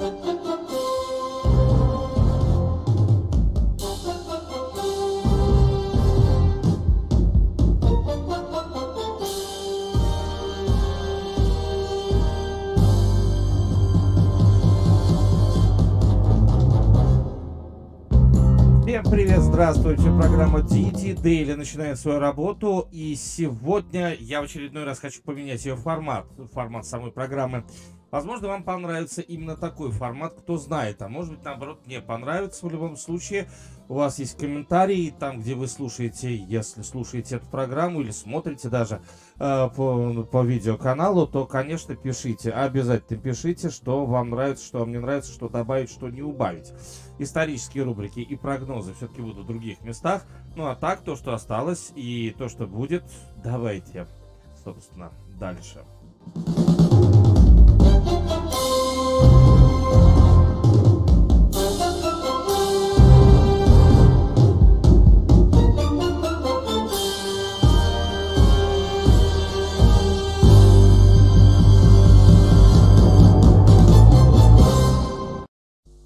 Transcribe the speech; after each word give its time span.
Всем 0.00 0.14
привет, 19.04 19.40
здравствуйте, 19.40 20.04
программа 20.04 20.60
DT 20.60 21.20
Daily 21.22 21.56
начинает 21.56 21.98
свою 21.98 22.20
работу, 22.20 22.88
и 22.90 23.14
сегодня 23.16 24.16
я 24.18 24.40
в 24.40 24.44
очередной 24.44 24.84
раз 24.84 24.98
хочу 24.98 25.20
поменять 25.20 25.66
ее 25.66 25.76
формат, 25.76 26.24
формат 26.54 26.86
самой 26.86 27.12
программы. 27.12 27.64
Возможно, 28.10 28.48
вам 28.48 28.64
понравится 28.64 29.20
именно 29.20 29.56
такой 29.56 29.92
формат, 29.92 30.34
кто 30.34 30.56
знает, 30.56 31.00
а 31.02 31.08
может 31.08 31.34
быть, 31.34 31.44
наоборот, 31.44 31.80
мне 31.86 32.00
понравится. 32.00 32.66
В 32.66 32.70
любом 32.70 32.96
случае, 32.96 33.48
у 33.88 33.94
вас 33.94 34.18
есть 34.18 34.36
комментарии 34.36 35.14
там, 35.16 35.40
где 35.40 35.54
вы 35.54 35.68
слушаете, 35.68 36.34
если 36.34 36.82
слушаете 36.82 37.36
эту 37.36 37.46
программу 37.46 38.00
или 38.00 38.10
смотрите 38.10 38.68
даже 38.68 39.00
э, 39.38 39.68
по, 39.74 40.24
по 40.24 40.42
видеоканалу, 40.42 41.26
то, 41.26 41.46
конечно, 41.46 41.94
пишите, 41.94 42.50
обязательно 42.50 43.20
пишите, 43.20 43.70
что 43.70 44.04
вам 44.06 44.30
нравится, 44.30 44.64
что 44.64 44.80
вам 44.80 44.90
не 44.90 44.98
нравится, 44.98 45.32
что 45.32 45.48
добавить, 45.48 45.90
что 45.90 46.08
не 46.08 46.22
убавить. 46.22 46.72
Исторические 47.18 47.84
рубрики 47.84 48.20
и 48.20 48.36
прогнозы 48.36 48.92
все-таки 48.94 49.22
будут 49.22 49.44
в 49.44 49.46
других 49.46 49.82
местах. 49.82 50.24
Ну 50.56 50.66
а 50.66 50.74
так, 50.74 51.02
то, 51.02 51.14
что 51.14 51.32
осталось 51.32 51.92
и 51.94 52.34
то, 52.36 52.48
что 52.48 52.66
будет, 52.66 53.04
давайте, 53.42 54.06
собственно, 54.64 55.12
дальше. 55.38 55.84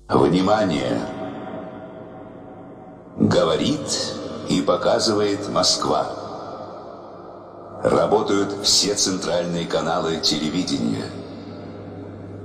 Внимание! 0.09 1.01
Говорит 3.17 4.15
и 4.51 4.61
показывает 4.61 5.49
Москва. 5.49 6.07
Работают 7.83 8.53
все 8.63 8.95
центральные 8.97 9.65
каналы 9.65 10.19
телевидения. 10.19 11.07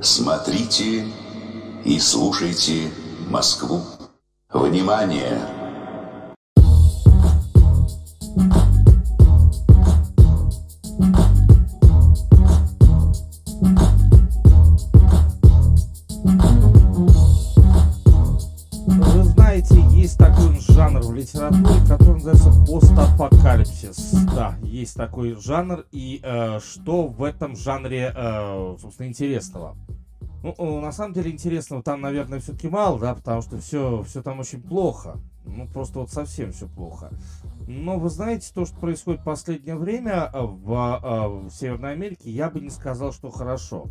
Смотрите 0.01 1.05
и 1.83 1.99
слушайте 1.99 2.93
Москву. 3.27 3.81
Внимание! 4.53 5.58
Есть 24.79 24.95
такой 24.95 25.35
жанр, 25.35 25.85
и 25.91 26.19
э, 26.23 26.59
что 26.59 27.07
в 27.07 27.23
этом 27.23 27.55
жанре, 27.55 28.13
э, 28.15 28.75
собственно, 28.79 29.07
интересного? 29.07 29.75
Ну, 30.41 30.79
на 30.79 30.91
самом 30.91 31.13
деле 31.13 31.31
интересного 31.31 31.83
там, 31.83 32.01
наверное, 32.01 32.39
все-таки 32.39 32.69
мало, 32.69 32.97
да, 32.97 33.13
потому 33.13 33.41
что 33.41 33.57
все, 33.57 34.03
все 34.03 34.21
там 34.21 34.39
очень 34.39 34.61
плохо. 34.61 35.17
Ну, 35.45 35.67
просто 35.67 35.99
вот 35.99 36.11
совсем 36.11 36.51
все 36.51 36.67
плохо. 36.67 37.09
Но 37.67 37.99
вы 37.99 38.09
знаете, 38.09 38.51
то, 38.53 38.65
что 38.65 38.75
происходит 38.77 39.21
в 39.21 39.25
последнее 39.25 39.75
время 39.75 40.29
э, 40.33 40.41
в, 40.41 41.01
э, 41.03 41.27
в 41.47 41.51
Северной 41.51 41.93
Америке, 41.93 42.31
я 42.31 42.49
бы 42.49 42.61
не 42.61 42.69
сказал, 42.69 43.11
что 43.11 43.29
хорошо. 43.29 43.87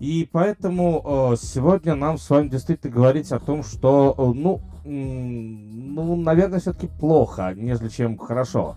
И 0.00 0.28
поэтому 0.30 1.32
э, 1.32 1.36
сегодня 1.36 1.94
нам 1.94 2.18
с 2.18 2.28
вами 2.30 2.48
действительно 2.48 2.92
говорить 2.92 3.30
о 3.30 3.38
том, 3.38 3.62
что, 3.62 4.14
ну, 4.34 4.60
ну, 4.84 6.16
наверное, 6.16 6.60
все-таки 6.60 6.88
плохо, 6.88 7.54
нежели 7.54 7.88
чем 7.88 8.18
хорошо. 8.18 8.76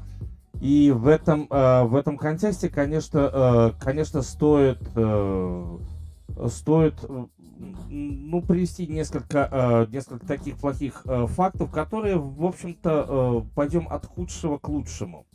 И 0.62 0.92
в 0.92 1.08
этом, 1.08 1.48
э, 1.50 1.84
в 1.84 1.96
этом 1.96 2.18
контексте, 2.18 2.70
конечно, 2.70 3.30
э, 3.32 3.72
конечно, 3.80 4.22
стоит, 4.22 4.80
э, 4.96 5.78
стоит, 6.48 6.96
э, 7.04 7.26
ну, 7.90 8.42
привести 8.42 8.88
несколько, 8.88 9.50
э, 9.52 9.92
несколько 9.92 10.26
таких 10.26 10.58
плохих 10.58 11.02
э, 11.06 11.28
фактов, 11.28 11.72
которые, 11.72 12.18
в 12.18 12.44
общем-то, 12.44 13.46
пойдем 13.56 13.88
от 13.90 14.06
худшего 14.06 14.58
к 14.58 14.68
лучшему. 14.70 15.26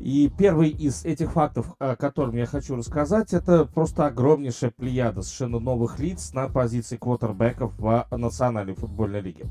И 0.00 0.32
первый 0.36 0.70
из 0.70 1.04
этих 1.04 1.32
фактов, 1.32 1.74
о 1.78 1.94
котором 1.94 2.34
я 2.34 2.46
хочу 2.46 2.74
рассказать, 2.74 3.34
это 3.34 3.66
просто 3.66 4.06
огромнейшая 4.06 4.70
плеяда 4.70 5.20
совершенно 5.20 5.58
новых 5.58 5.98
лиц 5.98 6.32
на 6.32 6.48
позиции 6.48 6.96
квотербеков 6.96 7.78
в 7.78 8.06
Национальной 8.10 8.74
футбольной 8.74 9.20
лиге. 9.20 9.44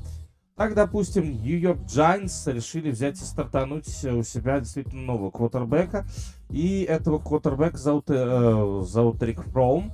Так, 0.60 0.74
допустим, 0.74 1.42
Нью-Йорк 1.42 1.78
Giants 1.86 2.52
решили 2.52 2.90
взять 2.90 3.14
и 3.14 3.24
стартануть 3.24 4.04
у 4.04 4.22
себя 4.22 4.60
действительно 4.60 5.00
нового 5.04 5.30
квотербека. 5.30 6.04
И 6.50 6.82
этого 6.82 7.18
квотербека 7.18 7.78
зовут, 7.78 8.10
э, 8.10 8.82
зовут 8.84 9.22
Рик 9.22 9.42
Фром. 9.42 9.90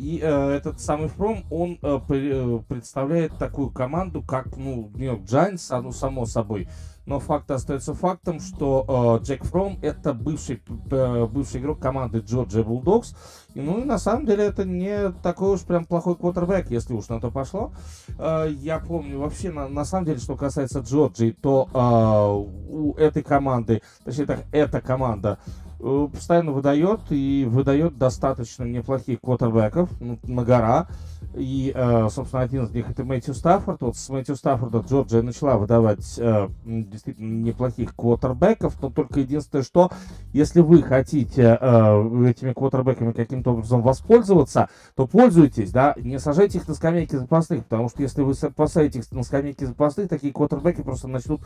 И 0.00 0.18
э, 0.20 0.50
этот 0.56 0.80
самый 0.80 1.06
Фром, 1.06 1.44
он 1.52 1.78
э, 1.82 2.00
э, 2.08 2.60
представляет 2.66 3.38
такую 3.38 3.70
команду, 3.70 4.20
как, 4.20 4.56
ну, 4.56 4.90
Нью-Йорк 4.96 5.22
а 5.70 5.82
ну, 5.82 5.92
само 5.92 6.26
собой. 6.26 6.68
Но 7.08 7.20
факт 7.20 7.50
остается 7.50 7.94
фактом, 7.94 8.38
что 8.38 9.18
э, 9.18 9.24
Джек 9.24 9.42
Фром 9.44 9.78
это 9.80 10.12
бывший, 10.12 10.62
э, 10.90 11.26
бывший 11.26 11.62
игрок 11.62 11.80
команды 11.80 12.18
Джорджия 12.18 12.62
Булдогс. 12.62 13.16
И, 13.54 13.60
ну 13.62 13.80
и 13.80 13.84
на 13.84 13.96
самом 13.98 14.26
деле 14.26 14.44
это 14.44 14.66
не 14.66 15.10
такой 15.22 15.54
уж 15.54 15.62
прям 15.62 15.86
плохой 15.86 16.16
квотербек, 16.16 16.70
если 16.70 16.92
уж 16.92 17.08
на 17.08 17.18
то 17.18 17.30
пошло. 17.30 17.72
Э, 18.18 18.46
я 18.50 18.78
помню 18.78 19.20
вообще, 19.20 19.50
на, 19.50 19.68
на 19.68 19.86
самом 19.86 20.04
деле, 20.04 20.18
что 20.18 20.36
касается 20.36 20.80
Джорджии, 20.80 21.30
то 21.30 21.66
э, 21.72 22.74
у 22.74 22.92
этой 22.98 23.22
команды, 23.22 23.80
точнее 24.04 24.26
так, 24.26 24.44
эта 24.52 24.82
команда 24.82 25.38
постоянно 25.78 26.52
выдает 26.52 27.00
и 27.10 27.46
выдает 27.48 27.98
достаточно 27.98 28.64
неплохих 28.64 29.20
квотербеков 29.20 29.90
на 30.00 30.44
гора. 30.44 30.88
И, 31.34 31.72
э, 31.74 32.08
собственно, 32.10 32.42
один 32.42 32.64
из 32.64 32.70
них 32.70 32.90
это 32.90 33.04
Мэтью 33.04 33.34
Стаффорд. 33.34 33.82
Вот 33.82 33.96
с 33.96 34.08
Мэтью 34.08 34.34
Стаффорда 34.34 34.78
Джорджия 34.78 35.22
начала 35.22 35.56
выдавать 35.56 36.18
э, 36.18 36.48
действительно 36.64 37.44
неплохих 37.44 37.94
квотербеков, 37.94 38.80
но 38.80 38.90
только 38.90 39.20
единственное, 39.20 39.62
что 39.62 39.90
если 40.32 40.60
вы 40.60 40.82
хотите 40.82 41.58
э, 41.60 42.24
этими 42.28 42.52
квотербеками 42.52 43.12
каким-то 43.12 43.52
образом 43.52 43.82
воспользоваться, 43.82 44.68
то 44.96 45.06
пользуйтесь, 45.06 45.70
да, 45.70 45.94
не 45.98 46.18
сажайте 46.18 46.58
их 46.58 46.68
на 46.68 46.74
скамейки 46.74 47.16
запасных, 47.16 47.64
потому 47.64 47.88
что 47.88 48.02
если 48.02 48.22
вы 48.22 48.32
са- 48.32 48.52
посадите 48.52 49.00
их 49.00 49.12
на 49.12 49.22
скамейки 49.22 49.64
запасных, 49.64 50.08
такие 50.08 50.32
квотербеки 50.32 50.82
просто 50.82 51.08
начнут 51.08 51.40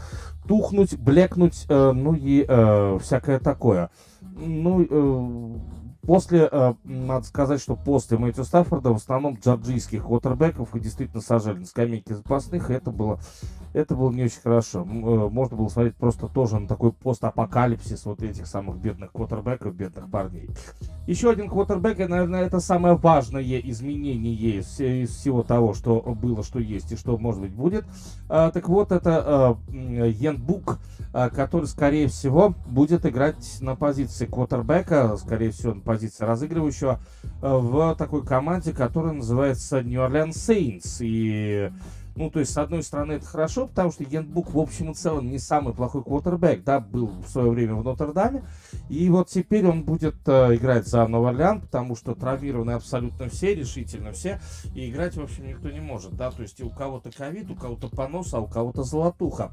тухнуть, 0.46 0.96
блекнуть, 0.96 1.66
э, 1.68 1.92
ну 1.92 2.14
и 2.14 2.44
э, 2.48 2.98
всякое 3.02 3.40
такое. 3.40 3.90
Ну, 4.34 4.82
э, 4.82 5.81
после, 6.06 6.48
э, 6.50 6.74
надо 6.84 7.24
сказать, 7.26 7.60
что 7.60 7.76
после 7.76 8.18
Мэтью 8.18 8.44
Стаффорда 8.44 8.92
в 8.92 8.96
основном 8.96 9.38
джорджийских 9.42 10.04
квотербеков 10.04 10.74
и 10.74 10.80
действительно 10.80 11.22
сажали 11.22 11.58
на 11.58 11.66
скамейки 11.66 12.12
запасных, 12.12 12.70
и 12.70 12.74
это 12.74 12.90
было, 12.90 13.20
это 13.72 13.94
было 13.94 14.10
не 14.10 14.24
очень 14.24 14.40
хорошо. 14.40 14.80
Э, 14.80 14.84
Можно 14.84 15.56
было 15.56 15.68
смотреть 15.68 15.96
просто 15.96 16.28
тоже 16.28 16.58
на 16.58 16.68
такой 16.68 16.92
постапокалипсис 16.92 18.04
вот 18.04 18.22
этих 18.22 18.46
самых 18.46 18.76
бедных 18.76 19.12
квотербеков, 19.12 19.74
бедных 19.74 20.10
парней. 20.10 20.50
Еще 21.06 21.30
один 21.30 21.48
квотербек, 21.48 21.98
и, 22.00 22.06
наверное, 22.06 22.42
это 22.42 22.60
самое 22.60 22.94
важное 22.94 23.42
изменение 23.42 24.34
из, 24.34 24.78
из 24.80 25.10
всего 25.10 25.42
того, 25.42 25.74
что 25.74 26.00
было, 26.00 26.42
что 26.42 26.58
есть 26.58 26.92
и 26.92 26.96
что, 26.96 27.18
может 27.18 27.40
быть, 27.40 27.52
будет. 27.52 27.84
А, 28.28 28.50
так 28.50 28.68
вот, 28.68 28.92
это 28.92 29.58
э, 29.70 29.72
м, 29.72 30.04
Йен 30.04 30.40
Бук, 30.40 30.78
а, 31.12 31.28
который, 31.28 31.66
скорее 31.66 32.08
всего, 32.08 32.54
будет 32.66 33.04
играть 33.04 33.58
на 33.60 33.74
позиции 33.76 34.26
квотербека, 34.26 35.16
скорее 35.16 35.50
всего, 35.50 35.74
на 35.74 35.80
позиции 35.92 36.24
разыгрывающего, 36.24 37.00
э, 37.22 37.28
в 37.42 37.94
такой 37.96 38.24
команде, 38.24 38.72
которая 38.72 39.12
называется 39.12 39.82
New 39.82 40.00
Orleans 40.00 40.30
Saints. 40.30 40.98
И 41.00 41.70
Ну, 42.14 42.30
то 42.30 42.40
есть, 42.40 42.52
с 42.52 42.58
одной 42.58 42.82
стороны, 42.82 43.12
это 43.12 43.24
хорошо, 43.24 43.66
потому 43.66 43.90
что 43.90 44.04
Янбук, 44.04 44.52
в 44.52 44.58
общем 44.58 44.90
и 44.90 44.94
целом, 44.94 45.30
не 45.30 45.38
самый 45.38 45.72
плохой 45.72 46.02
квотербек, 46.02 46.62
да, 46.62 46.78
был 46.78 47.06
в 47.06 47.26
свое 47.26 47.50
время 47.50 47.74
в 47.74 47.84
Нотр-Даме, 47.84 48.44
и 48.90 49.08
вот 49.08 49.28
теперь 49.28 49.66
он 49.66 49.82
будет 49.84 50.16
э, 50.26 50.56
играть 50.56 50.86
за 50.86 51.06
Новорлеан, 51.06 51.62
потому 51.62 51.96
что 51.96 52.14
травмированы 52.14 52.72
абсолютно 52.72 53.30
все, 53.30 53.54
решительно 53.54 54.12
все, 54.12 54.40
и 54.74 54.90
играть, 54.90 55.16
в 55.16 55.22
общем, 55.22 55.46
никто 55.46 55.70
не 55.70 55.80
может, 55.80 56.14
да, 56.14 56.30
то 56.30 56.42
есть 56.42 56.60
и 56.60 56.64
у 56.64 56.68
кого-то 56.68 57.10
ковид, 57.10 57.50
у 57.50 57.54
кого-то 57.54 57.88
понос, 57.88 58.34
а 58.34 58.40
у 58.40 58.46
кого-то 58.46 58.82
золотуха. 58.82 59.52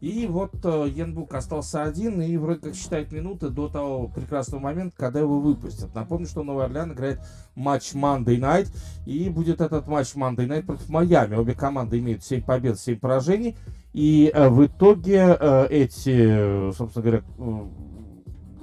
И 0.00 0.26
вот 0.26 0.52
э, 0.64 0.88
Янбук 0.94 1.34
остался 1.34 1.82
один, 1.82 2.22
и 2.22 2.36
вроде 2.38 2.60
как 2.60 2.74
считает 2.74 3.12
минуты 3.12 3.50
до 3.50 3.68
того 3.68 4.08
прекрасного 4.08 4.60
момента, 4.62 4.96
когда 4.96 5.20
его 5.20 5.40
выпустят. 5.40 5.94
Напомню, 5.94 6.26
что 6.26 6.42
Новый 6.42 6.64
Орлеан 6.64 6.92
играет 6.92 7.20
матч 7.54 7.92
Monday 7.92 8.38
Night, 8.38 8.68
и 9.04 9.28
будет 9.28 9.60
этот 9.60 9.86
матч 9.86 10.14
Monday 10.14 10.46
Night 10.46 10.62
против 10.62 10.88
Майами. 10.88 11.36
Обе 11.36 11.54
команды 11.54 11.98
имеют 11.98 12.24
7 12.24 12.42
побед, 12.42 12.80
7 12.80 12.98
поражений. 12.98 13.56
И 13.92 14.30
э, 14.32 14.48
в 14.48 14.64
итоге 14.64 15.36
э, 15.38 15.66
эти, 15.68 16.72
собственно 16.72 17.02
говоря, 17.04 17.22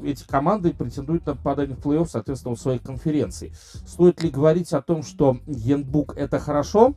эти 0.03 0.23
команды 0.25 0.73
претендуют 0.73 1.25
на 1.25 1.35
попадание 1.35 1.75
в 1.75 1.79
плей-офф, 1.79 2.07
соответственно, 2.09 2.55
в 2.55 2.59
своих 2.59 2.81
конференций. 2.81 3.53
Стоит 3.85 4.23
ли 4.23 4.29
говорить 4.29 4.73
о 4.73 4.81
том, 4.81 5.03
что 5.03 5.37
Янбук 5.45 6.15
это 6.17 6.39
хорошо? 6.39 6.95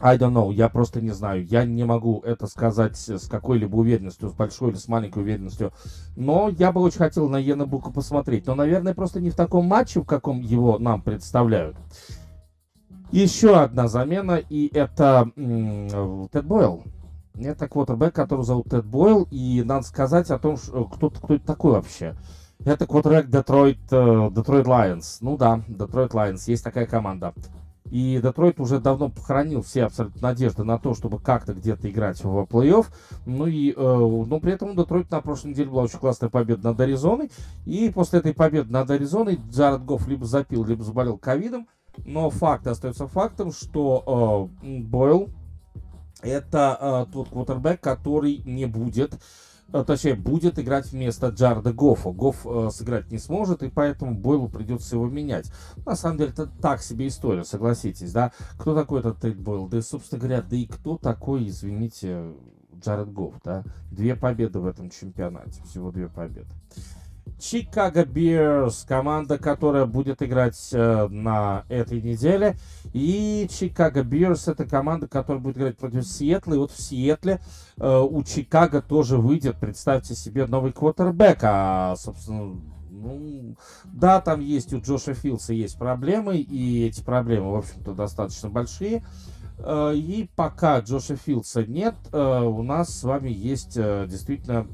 I 0.00 0.18
don't 0.18 0.32
know, 0.32 0.52
я 0.52 0.68
просто 0.68 1.00
не 1.00 1.10
знаю. 1.10 1.46
Я 1.46 1.64
не 1.64 1.84
могу 1.84 2.20
это 2.20 2.46
сказать 2.46 2.96
с 2.96 3.28
какой-либо 3.28 3.76
уверенностью, 3.76 4.28
с 4.28 4.32
большой 4.32 4.70
или 4.70 4.76
с 4.76 4.88
маленькой 4.88 5.22
уверенностью. 5.22 5.72
Но 6.16 6.50
я 6.50 6.70
бы 6.70 6.82
очень 6.82 6.98
хотел 6.98 7.28
на 7.28 7.38
Янабуку 7.38 7.92
посмотреть. 7.92 8.46
Но, 8.46 8.54
наверное, 8.54 8.94
просто 8.94 9.20
не 9.20 9.30
в 9.30 9.34
таком 9.34 9.66
матче, 9.66 10.00
в 10.00 10.04
каком 10.04 10.40
его 10.40 10.78
нам 10.78 11.00
представляют. 11.00 11.76
Еще 13.10 13.56
одна 13.56 13.88
замена, 13.88 14.34
и 14.36 14.66
это 14.74 15.30
Тед 15.34 16.44
Бойл. 16.44 16.82
Это 17.34 17.68
квотербек, 17.68 18.14
который 18.14 18.44
зовут 18.44 18.68
Тед 18.68 18.84
Бойл, 18.84 19.26
и 19.30 19.62
надо 19.64 19.86
сказать 19.86 20.30
о 20.30 20.38
том, 20.38 20.56
что, 20.56 20.84
кто, 20.84 21.10
кто 21.10 21.34
это 21.34 21.46
такой 21.46 21.72
вообще. 21.72 22.16
Это 22.64 22.86
квотербек 22.86 23.28
Детройт, 23.28 23.78
Детройт 23.80 24.66
Лайонс. 24.66 25.18
Ну 25.20 25.36
да, 25.36 25.62
Детройт 25.68 26.14
Лайонс, 26.14 26.48
есть 26.48 26.64
такая 26.64 26.86
команда. 26.86 27.32
И 27.90 28.20
Детройт 28.22 28.60
уже 28.60 28.80
давно 28.80 29.08
похоронил 29.08 29.62
все 29.62 29.84
абсолютно 29.84 30.20
надежды 30.22 30.64
на 30.64 30.78
то, 30.78 30.94
чтобы 30.94 31.18
как-то 31.18 31.54
где-то 31.54 31.90
играть 31.90 32.22
в 32.22 32.42
плей-офф. 32.44 32.86
Ну 33.26 33.46
и, 33.46 33.72
э, 33.72 33.74
но 33.76 34.40
при 34.40 34.52
этом 34.52 34.70
у 34.70 34.74
Детройта 34.74 35.16
на 35.16 35.20
прошлой 35.20 35.50
неделе 35.50 35.70
была 35.70 35.84
очень 35.84 35.98
классная 35.98 36.28
победа 36.28 36.68
над 36.68 36.80
Аризоной. 36.80 37.30
И 37.64 37.90
после 37.90 38.18
этой 38.20 38.34
победы 38.34 38.72
над 38.72 38.90
Аризоной 38.90 39.38
Джаред 39.50 39.84
Гофф 39.84 40.06
либо 40.08 40.24
запил, 40.24 40.64
либо 40.64 40.82
заболел 40.82 41.18
ковидом. 41.18 41.68
Но 42.04 42.28
факт 42.30 42.66
остается 42.66 43.06
фактом, 43.06 43.52
что 43.52 44.50
э, 44.62 44.80
Бойл 44.80 45.30
это 46.22 47.06
э, 47.08 47.12
тот 47.12 47.28
квотербек, 47.28 47.80
который 47.80 48.42
не 48.44 48.66
будет 48.66 49.18
точнее, 49.72 50.14
будет 50.14 50.58
играть 50.58 50.92
вместо 50.92 51.28
Джарда 51.28 51.72
Гоффа. 51.72 52.12
Гофф 52.12 52.46
э, 52.46 52.70
сыграть 52.72 53.10
не 53.10 53.18
сможет, 53.18 53.62
и 53.62 53.68
поэтому 53.68 54.14
Бойлу 54.14 54.48
придется 54.48 54.96
его 54.96 55.06
менять. 55.06 55.50
На 55.84 55.96
самом 55.96 56.18
деле, 56.18 56.30
это 56.30 56.46
так 56.46 56.82
себе 56.82 57.08
история, 57.08 57.44
согласитесь, 57.44 58.12
да? 58.12 58.32
Кто 58.58 58.74
такой 58.74 59.00
этот 59.00 59.20
Тейт 59.20 59.38
Бойл? 59.38 59.66
Да 59.68 59.82
собственно 59.82 60.20
говоря, 60.20 60.42
да 60.42 60.56
и 60.56 60.66
кто 60.66 60.98
такой, 60.98 61.48
извините, 61.48 62.32
Джаред 62.80 63.12
Гофф, 63.12 63.34
да? 63.44 63.64
Две 63.90 64.14
победы 64.14 64.60
в 64.60 64.66
этом 64.66 64.90
чемпионате, 64.90 65.62
всего 65.64 65.90
две 65.90 66.08
победы. 66.08 66.48
Чикаго 67.38 68.04
Бирс, 68.04 68.84
команда, 68.88 69.38
которая 69.38 69.84
будет 69.84 70.22
играть 70.22 70.70
э, 70.72 71.08
на 71.08 71.64
этой 71.68 72.00
неделе. 72.00 72.56
И 72.92 73.46
Чикаго 73.50 74.02
Бирс 74.02 74.48
это 74.48 74.64
команда, 74.64 75.06
которая 75.06 75.42
будет 75.42 75.58
играть 75.58 75.76
против 75.76 76.06
Сиэтла. 76.06 76.54
И 76.54 76.58
вот 76.58 76.72
в 76.72 76.80
Сиэтле 76.80 77.40
э, 77.76 77.98
у 77.98 78.22
Чикаго 78.22 78.80
тоже 78.80 79.18
выйдет, 79.18 79.56
представьте 79.60 80.14
себе, 80.14 80.46
новый 80.46 80.72
квотербек. 80.72 81.38
А, 81.42 81.94
собственно, 81.96 82.56
ну, 82.90 83.56
да, 83.84 84.20
там 84.20 84.40
есть 84.40 84.72
у 84.72 84.80
Джоша 84.80 85.14
Филса 85.14 85.52
есть 85.52 85.78
проблемы, 85.78 86.38
и 86.38 86.86
эти 86.86 87.02
проблемы, 87.02 87.52
в 87.52 87.56
общем-то, 87.56 87.92
достаточно 87.92 88.48
большие. 88.48 89.04
Э, 89.58 89.92
и 89.94 90.28
пока 90.36 90.80
Джоша 90.80 91.16
Филса 91.16 91.64
нет, 91.64 91.94
э, 92.12 92.40
у 92.40 92.62
нас 92.62 92.98
с 92.98 93.04
вами 93.04 93.30
есть 93.30 93.76
э, 93.76 94.06
действительно 94.08 94.66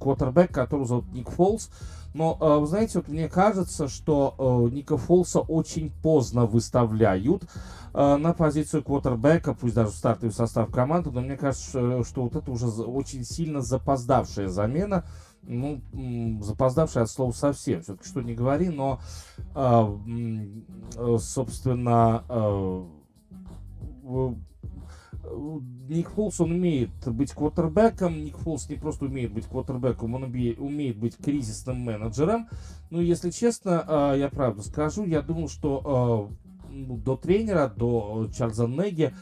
квотербек, 0.00 0.52
который 0.52 0.86
зовут 0.86 1.12
Ник 1.12 1.30
Фолс. 1.30 1.70
Но, 2.16 2.38
э, 2.40 2.58
вы 2.58 2.66
знаете, 2.66 3.00
вот 3.00 3.08
мне 3.08 3.28
кажется, 3.28 3.88
что 3.88 4.34
э, 4.38 4.74
Ника 4.74 4.96
Фолса 4.96 5.40
очень 5.40 5.92
поздно 6.02 6.46
выставляют 6.46 7.44
э, 7.92 8.16
на 8.16 8.32
позицию 8.32 8.82
квотербека, 8.82 9.52
пусть 9.52 9.74
даже 9.74 9.90
в 9.90 9.94
стартовый 9.94 10.32
состав 10.32 10.70
команды, 10.70 11.10
но 11.10 11.20
мне 11.20 11.36
кажется, 11.36 12.02
что 12.04 12.22
вот 12.22 12.34
это 12.34 12.50
уже 12.50 12.68
очень 12.68 13.22
сильно 13.22 13.60
запоздавшая 13.60 14.48
замена, 14.48 15.04
ну, 15.42 15.82
запоздавшая 16.40 17.04
от 17.04 17.10
слова 17.10 17.32
совсем, 17.32 17.82
все-таки 17.82 18.08
что 18.08 18.22
не 18.22 18.34
говори, 18.34 18.70
но, 18.70 18.98
собственно, 21.18 22.24
Ник 25.88 26.10
Фолс, 26.10 26.40
он 26.40 26.52
умеет 26.52 26.90
быть 27.06 27.32
квотербеком. 27.32 28.24
Ник 28.24 28.36
Фолс 28.38 28.68
не 28.68 28.76
просто 28.76 29.06
умеет 29.06 29.32
быть 29.32 29.46
квотербеком, 29.46 30.14
он 30.14 30.24
умеет 30.24 30.96
быть 30.96 31.16
кризисным 31.16 31.78
менеджером. 31.78 32.48
Ну, 32.90 33.00
если 33.00 33.30
честно, 33.30 33.84
а, 33.86 34.14
я 34.14 34.28
правду 34.28 34.62
скажу, 34.62 35.04
я 35.04 35.22
думал, 35.22 35.48
что 35.48 35.82
а, 35.84 36.72
ну, 36.72 36.96
до 36.96 37.16
тренера, 37.16 37.68
до 37.68 38.28
Чарльза 38.36 38.66
Неги 38.66 39.14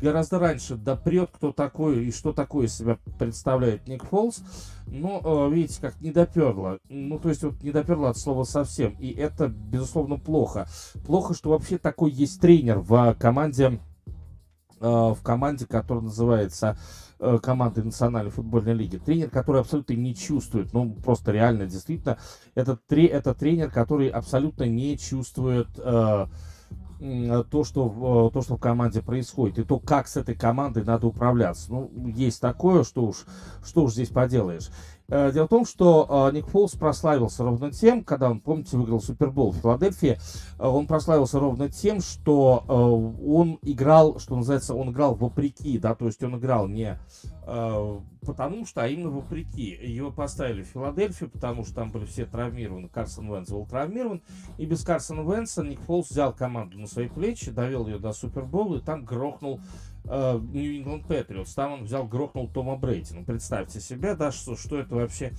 гораздо 0.00 0.38
раньше 0.38 0.76
допрет, 0.76 1.30
кто 1.32 1.52
такой 1.52 2.06
и 2.06 2.12
что 2.12 2.32
такое 2.32 2.68
себя 2.68 2.98
представляет 3.18 3.86
Ник 3.86 4.04
Фолс. 4.04 4.42
Но, 4.86 5.20
а, 5.22 5.48
видите, 5.48 5.80
как 5.80 6.00
не 6.00 6.12
доперло. 6.12 6.78
Ну, 6.88 7.18
то 7.18 7.28
есть, 7.28 7.42
вот 7.42 7.62
не 7.62 7.70
доперло 7.70 8.10
от 8.10 8.18
слова 8.18 8.44
совсем. 8.44 8.96
И 8.98 9.10
это, 9.10 9.48
безусловно, 9.48 10.18
плохо. 10.18 10.68
Плохо, 11.04 11.34
что 11.34 11.50
вообще 11.50 11.78
такой 11.78 12.10
есть 12.10 12.40
тренер 12.40 12.78
в 12.78 13.14
команде 13.18 13.80
в 14.80 15.18
команде, 15.22 15.66
которая 15.66 16.04
называется 16.04 16.78
э, 17.18 17.38
командой 17.42 17.84
Национальной 17.84 18.30
футбольной 18.30 18.74
лиги. 18.74 18.96
Тренер, 18.96 19.30
который 19.30 19.60
абсолютно 19.60 19.92
не 19.92 20.14
чувствует, 20.14 20.72
ну 20.72 20.94
просто 20.94 21.32
реально, 21.32 21.66
действительно, 21.66 22.18
это, 22.54 22.78
это 22.88 23.34
тренер, 23.34 23.70
который 23.70 24.08
абсолютно 24.08 24.64
не 24.64 24.98
чувствует 24.98 25.68
э, 25.76 26.26
то, 27.00 27.64
что, 27.64 28.30
то, 28.32 28.42
что 28.42 28.56
в 28.56 28.60
команде 28.60 29.00
происходит, 29.00 29.58
и 29.58 29.64
то, 29.64 29.78
как 29.78 30.06
с 30.06 30.18
этой 30.18 30.34
командой 30.34 30.84
надо 30.84 31.06
управляться. 31.06 31.72
Ну, 31.72 31.90
есть 32.14 32.40
такое, 32.40 32.84
что 32.84 33.06
уж, 33.06 33.24
что 33.64 33.84
уж 33.84 33.92
здесь 33.92 34.10
поделаешь. 34.10 34.68
Э, 35.10 35.32
дело 35.32 35.46
в 35.46 35.48
том, 35.48 35.64
что 35.66 36.28
э, 36.30 36.34
Ник 36.34 36.46
Фолс 36.46 36.72
прославился 36.72 37.42
ровно 37.42 37.72
тем, 37.72 38.04
когда 38.04 38.30
он, 38.30 38.40
помните, 38.40 38.76
выиграл 38.76 39.00
Супербол 39.00 39.50
в 39.50 39.56
Филадельфии, 39.56 40.18
э, 40.58 40.66
он 40.66 40.86
прославился 40.86 41.40
ровно 41.40 41.68
тем, 41.68 42.00
что 42.00 42.64
он 42.68 43.58
играл, 43.62 44.18
что 44.18 44.36
называется, 44.36 44.74
он 44.74 44.90
играл 44.90 45.14
вопреки, 45.14 45.78
да, 45.78 45.94
то 45.94 46.06
есть 46.06 46.22
он 46.22 46.38
играл 46.38 46.68
не 46.68 46.98
потому 48.24 48.66
что, 48.66 48.82
а 48.82 48.88
именно 48.88 49.10
вопреки. 49.10 49.78
Его 49.82 50.10
поставили 50.10 50.62
в 50.62 50.68
Филадельфию, 50.68 51.30
потому 51.30 51.64
что 51.64 51.74
там 51.74 51.90
были 51.90 52.04
все 52.04 52.26
травмированы. 52.26 52.88
Карсон 52.88 53.32
Венс 53.32 53.50
был 53.50 53.66
травмирован. 53.66 54.22
И 54.58 54.66
без 54.66 54.84
Карсона 54.84 55.22
Венса 55.22 55.62
Ник 55.62 55.80
Фолс 55.80 56.10
взял 56.10 56.32
команду 56.32 56.78
на 56.78 56.86
свои 56.86 57.08
плечи, 57.08 57.50
довел 57.50 57.86
ее 57.86 57.98
до 57.98 58.12
Супербола 58.12 58.76
и 58.76 58.80
там 58.80 59.04
грохнул 59.04 59.60
Нью 60.04 60.78
Ингланд 60.78 61.06
Патриотс. 61.06 61.54
Там 61.54 61.72
он 61.72 61.84
взял, 61.84 62.06
грохнул 62.06 62.48
Тома 62.48 62.76
Брейди. 62.76 63.14
Ну, 63.14 63.24
представьте 63.24 63.80
себе, 63.80 64.14
да, 64.14 64.32
что, 64.32 64.56
что 64.56 64.78
это 64.78 64.94
вообще, 64.94 65.32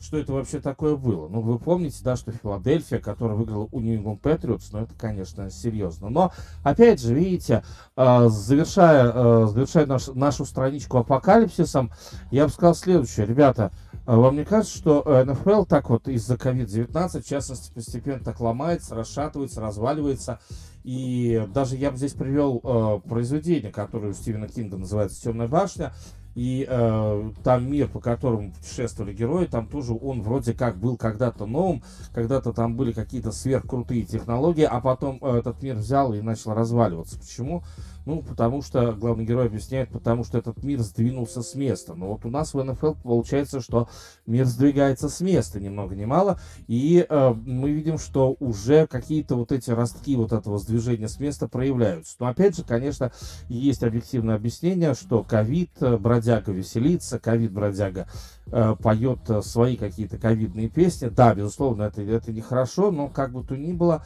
что 0.00 0.18
это 0.18 0.32
вообще 0.32 0.60
такое 0.60 0.96
было. 0.96 1.28
Ну, 1.28 1.40
вы 1.40 1.58
помните, 1.58 1.98
да, 2.02 2.16
что 2.16 2.32
Филадельфия, 2.32 2.98
которая 2.98 3.36
выиграла 3.36 3.68
у 3.72 3.80
Нью 3.80 3.96
Ингланд 3.96 4.20
Патриотс, 4.20 4.72
ну, 4.72 4.80
это, 4.80 4.94
конечно, 4.94 5.50
серьезно. 5.50 6.10
Но, 6.10 6.32
опять 6.62 7.00
же, 7.00 7.14
видите, 7.14 7.64
э, 7.96 8.28
завершая, 8.28 9.12
э, 9.14 9.46
завершая 9.46 9.86
наш, 9.86 10.08
нашу 10.08 10.44
страничку 10.44 10.98
апокалипсисом, 10.98 11.90
я 12.30 12.44
бы 12.44 12.52
сказал 12.52 12.74
следующее. 12.74 13.26
Ребята, 13.26 13.72
э, 14.06 14.14
вам 14.14 14.36
не 14.36 14.44
кажется, 14.44 14.76
что 14.76 15.24
НФЛ 15.24 15.64
так 15.64 15.90
вот 15.90 16.08
из-за 16.08 16.34
COVID-19, 16.34 17.22
в 17.22 17.26
частности, 17.26 17.72
постепенно 17.72 18.22
так 18.22 18.40
ломается, 18.40 18.94
расшатывается, 18.94 19.60
разваливается, 19.60 20.38
и 20.88 21.46
даже 21.52 21.76
я 21.76 21.90
бы 21.90 21.98
здесь 21.98 22.14
привел 22.14 22.62
э, 22.64 23.06
произведение, 23.06 23.70
которое 23.70 24.12
у 24.12 24.14
Стивена 24.14 24.48
Кинга 24.48 24.78
называется 24.78 25.20
«Темная 25.22 25.46
башня». 25.46 25.92
и 26.34 26.66
э, 26.66 27.30
там 27.44 27.70
мир, 27.70 27.88
по 27.88 28.00
которому 28.00 28.52
путешествовали 28.52 29.12
герои, 29.12 29.44
там 29.44 29.66
тоже 29.66 29.92
он 29.92 30.22
вроде 30.22 30.54
как 30.54 30.78
был 30.78 30.96
когда-то 30.96 31.44
новым, 31.44 31.82
когда-то 32.14 32.54
там 32.54 32.74
были 32.74 32.92
какие-то 32.92 33.32
сверхкрутые 33.32 34.04
технологии, 34.04 34.62
а 34.62 34.80
потом 34.80 35.18
э, 35.20 35.38
этот 35.38 35.62
мир 35.62 35.74
взял 35.74 36.14
и 36.14 36.22
начал 36.22 36.54
разваливаться. 36.54 37.18
Почему? 37.18 37.64
Ну, 38.08 38.22
потому 38.22 38.62
что, 38.62 38.92
главный 38.92 39.26
герой 39.26 39.48
объясняет, 39.48 39.90
потому 39.90 40.24
что 40.24 40.38
этот 40.38 40.62
мир 40.62 40.80
сдвинулся 40.80 41.42
с 41.42 41.54
места. 41.54 41.92
Но 41.94 42.06
вот 42.06 42.24
у 42.24 42.30
нас 42.30 42.54
в 42.54 42.62
НФЛ 42.64 42.94
получается, 43.02 43.60
что 43.60 43.86
мир 44.24 44.46
сдвигается 44.46 45.10
с 45.10 45.20
места, 45.20 45.60
ни 45.60 45.68
много 45.68 45.94
ни 45.94 46.06
мало. 46.06 46.40
И 46.68 47.04
э, 47.06 47.34
мы 47.44 47.70
видим, 47.70 47.98
что 47.98 48.34
уже 48.40 48.86
какие-то 48.86 49.36
вот 49.36 49.52
эти 49.52 49.72
ростки 49.72 50.16
вот 50.16 50.32
этого 50.32 50.56
сдвижения 50.56 51.06
с 51.06 51.20
места 51.20 51.48
проявляются. 51.48 52.16
Но 52.18 52.28
опять 52.28 52.56
же, 52.56 52.64
конечно, 52.64 53.12
есть 53.50 53.82
объективное 53.82 54.36
объяснение, 54.36 54.94
что 54.94 55.22
ковид, 55.22 55.72
э, 55.82 55.98
бродяга 55.98 56.50
веселится, 56.50 57.18
ковид-бродяга 57.18 58.08
э, 58.46 58.76
поет 58.82 59.28
э, 59.28 59.42
свои 59.42 59.76
какие-то 59.76 60.16
ковидные 60.16 60.70
песни. 60.70 61.08
Да, 61.08 61.34
безусловно, 61.34 61.82
это, 61.82 62.00
это 62.00 62.32
нехорошо, 62.32 62.90
но 62.90 63.08
как 63.08 63.32
бы 63.32 63.44
то 63.44 63.54
ни 63.54 63.72
было, 63.72 64.02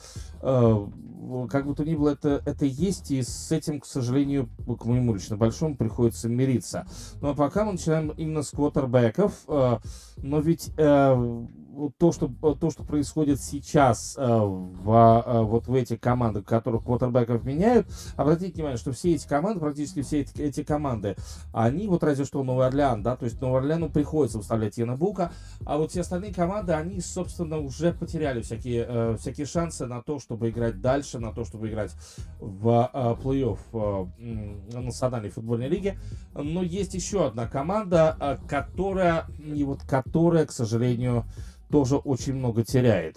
как 1.51 1.67
бы 1.67 1.75
то 1.75 1.85
ни 1.85 1.95
было, 1.95 2.11
это, 2.11 2.43
это 2.45 2.65
есть, 2.65 3.11
и 3.11 3.23
с 3.23 3.51
этим, 3.53 3.81
к 3.81 3.87
сожалению, 3.87 4.49
к 4.79 4.85
моему 4.85 5.15
лично 5.15 5.37
большому 5.37 5.77
приходится 5.77 6.29
мириться. 6.29 6.87
Но 7.21 7.29
ну, 7.29 7.33
а 7.33 7.35
пока 7.35 7.65
мы 7.65 7.73
начинаем 7.73 8.11
именно 8.11 8.43
с 8.43 8.51
квотербеков, 8.51 9.33
э, 9.49 9.79
но 10.19 10.41
ведь 10.41 10.71
э, 10.77 11.47
то, 11.99 12.13
что, 12.13 12.29
то, 12.29 12.71
что 12.71 12.85
происходит 12.85 13.41
сейчас 13.41 14.17
э, 14.19 14.23
в, 14.23 15.25
э, 15.27 15.43
вот 15.43 15.67
в 15.67 15.75
этих 15.75 16.01
командах, 16.01 16.45
которых 16.45 16.85
квотербеков 16.85 17.45
меняют, 17.45 17.87
обратите 18.17 18.55
внимание, 18.55 18.77
что 18.77 18.93
все 18.93 19.15
эти 19.15 19.27
команды, 19.27 19.61
практически 19.61 20.03
все 20.03 20.21
эти, 20.21 20.41
эти 20.41 20.63
команды, 20.63 21.17
они 21.53 21.87
вот 21.87 22.03
разве 22.03 22.25
что 22.25 22.43
Новый 22.43 22.67
Орлеан, 22.67 23.03
да, 23.03 23.17
то 23.17 23.25
есть 23.25 23.41
Новый 23.41 23.61
Орлеану 23.61 23.89
приходится 23.89 24.39
выставлять 24.39 24.77
Яна 24.77 24.97
Бука, 24.97 25.33
а 25.65 25.79
вот 25.79 25.91
все 25.91 26.03
остальные 26.03 26.35
команды, 26.35 26.73
они, 26.73 27.01
собственно, 27.01 27.59
уже 27.59 27.93
потеряли 27.93 28.43
всякие, 28.43 28.87
э, 28.89 29.17
всякие 29.19 29.47
шансы 29.47 29.87
на 29.87 30.03
то, 30.03 30.19
чтобы 30.19 30.51
играть 30.51 30.81
дальше, 30.81 31.19
на 31.19 31.33
то, 31.33 31.45
чтобы 31.45 31.69
играть 31.69 31.93
в 32.39 32.91
э, 32.93 33.17
плей-офф 33.23 33.59
э, 34.19 34.79
национальной 34.79 35.31
футбольной 35.31 35.69
лиги. 35.69 35.99
Но 36.35 36.63
есть 36.63 36.95
еще 36.95 37.27
одна 37.27 37.47
команда, 37.47 38.17
э, 38.21 38.39
которая, 38.49 39.27
и 39.39 39.65
вот 39.65 39.83
которая, 39.83 40.47
к 40.47 40.53
сожалению, 40.53 41.25
тоже 41.73 41.97
очень 41.97 42.35
много 42.35 42.63
теряет. 42.63 43.17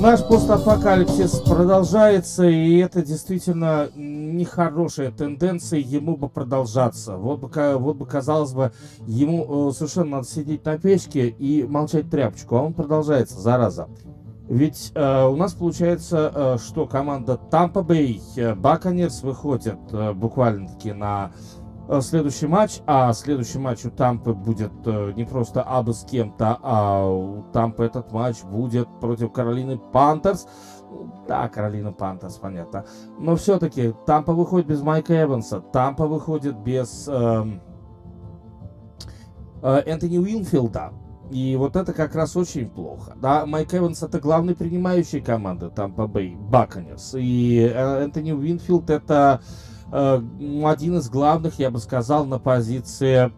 Наш 0.00 0.22
постапокалипсис 0.22 1.40
продолжается, 1.40 2.44
и 2.44 2.76
это 2.76 3.02
действительно 3.02 3.88
нехорошая 4.44 5.10
тенденция, 5.10 5.80
ему 5.80 6.16
бы 6.16 6.28
продолжаться. 6.28 7.16
Вот 7.16 7.40
бы, 7.40 7.76
вот 7.78 7.96
бы 7.96 8.06
казалось 8.06 8.52
бы, 8.52 8.72
ему 9.06 9.70
э, 9.70 9.72
совершенно 9.72 10.18
надо 10.18 10.26
сидеть 10.28 10.64
на 10.64 10.78
печке 10.78 11.28
и 11.28 11.64
молчать 11.64 12.10
тряпочку, 12.10 12.56
а 12.56 12.62
он 12.62 12.74
продолжается, 12.74 13.40
зараза. 13.40 13.88
Ведь 14.48 14.92
э, 14.94 15.26
у 15.26 15.36
нас 15.36 15.54
получается, 15.54 16.30
э, 16.34 16.58
что 16.58 16.86
команда 16.86 17.40
Tampa 17.50 17.84
Bay 17.84 18.20
Buccaneers 18.36 19.24
выходит 19.24 19.78
э, 19.92 20.12
буквально-таки 20.12 20.92
на 20.92 21.32
Э, 21.86 22.00
следующий 22.00 22.46
матч, 22.46 22.80
а 22.86 23.12
следующий 23.12 23.58
матч 23.58 23.84
у 23.84 23.90
Тампы 23.90 24.32
будет 24.32 24.72
э, 24.86 25.12
не 25.16 25.24
просто 25.24 25.62
абы 25.62 25.92
с 25.92 26.02
кем-то, 26.04 26.58
а 26.62 27.06
у 27.06 27.42
Тампы 27.52 27.84
этот 27.84 28.10
матч 28.10 28.42
будет 28.42 28.88
против 29.00 29.32
Каролины 29.32 29.78
Пантерс. 29.92 30.46
Да, 31.28 31.48
Каролина 31.48 31.92
Пантерс, 31.92 32.36
понятно. 32.36 32.84
Но 33.18 33.36
все-таки 33.36 33.94
Тампа 34.06 34.32
выходит 34.32 34.66
без 34.66 34.82
Майка 34.82 35.22
Эванса, 35.22 35.60
Тампа 35.60 36.06
выходит 36.06 36.56
без 36.58 37.06
э, 37.08 37.44
э, 39.62 39.82
Энтони 39.86 40.18
Уинфилда. 40.18 40.92
И 41.30 41.56
вот 41.56 41.74
это 41.76 41.92
как 41.92 42.14
раз 42.14 42.36
очень 42.36 42.68
плохо. 42.68 43.14
Да, 43.16 43.46
Майк 43.46 43.74
Эванс 43.74 44.02
это 44.02 44.20
главный 44.20 44.54
принимающий 44.54 45.20
команды 45.20 45.70
Тампа 45.70 46.06
Бэй, 46.06 46.36
Бакканирс. 46.36 47.14
И 47.16 47.70
э, 47.72 48.02
Энтони 48.02 48.32
Уинфилд 48.32 48.90
это 48.90 49.40
Э, 49.96 50.20
один 50.64 50.96
из 50.96 51.08
главных, 51.08 51.60
я 51.60 51.70
бы 51.70 51.78
сказал, 51.78 52.26
на 52.26 52.38
позиции... 52.38 53.32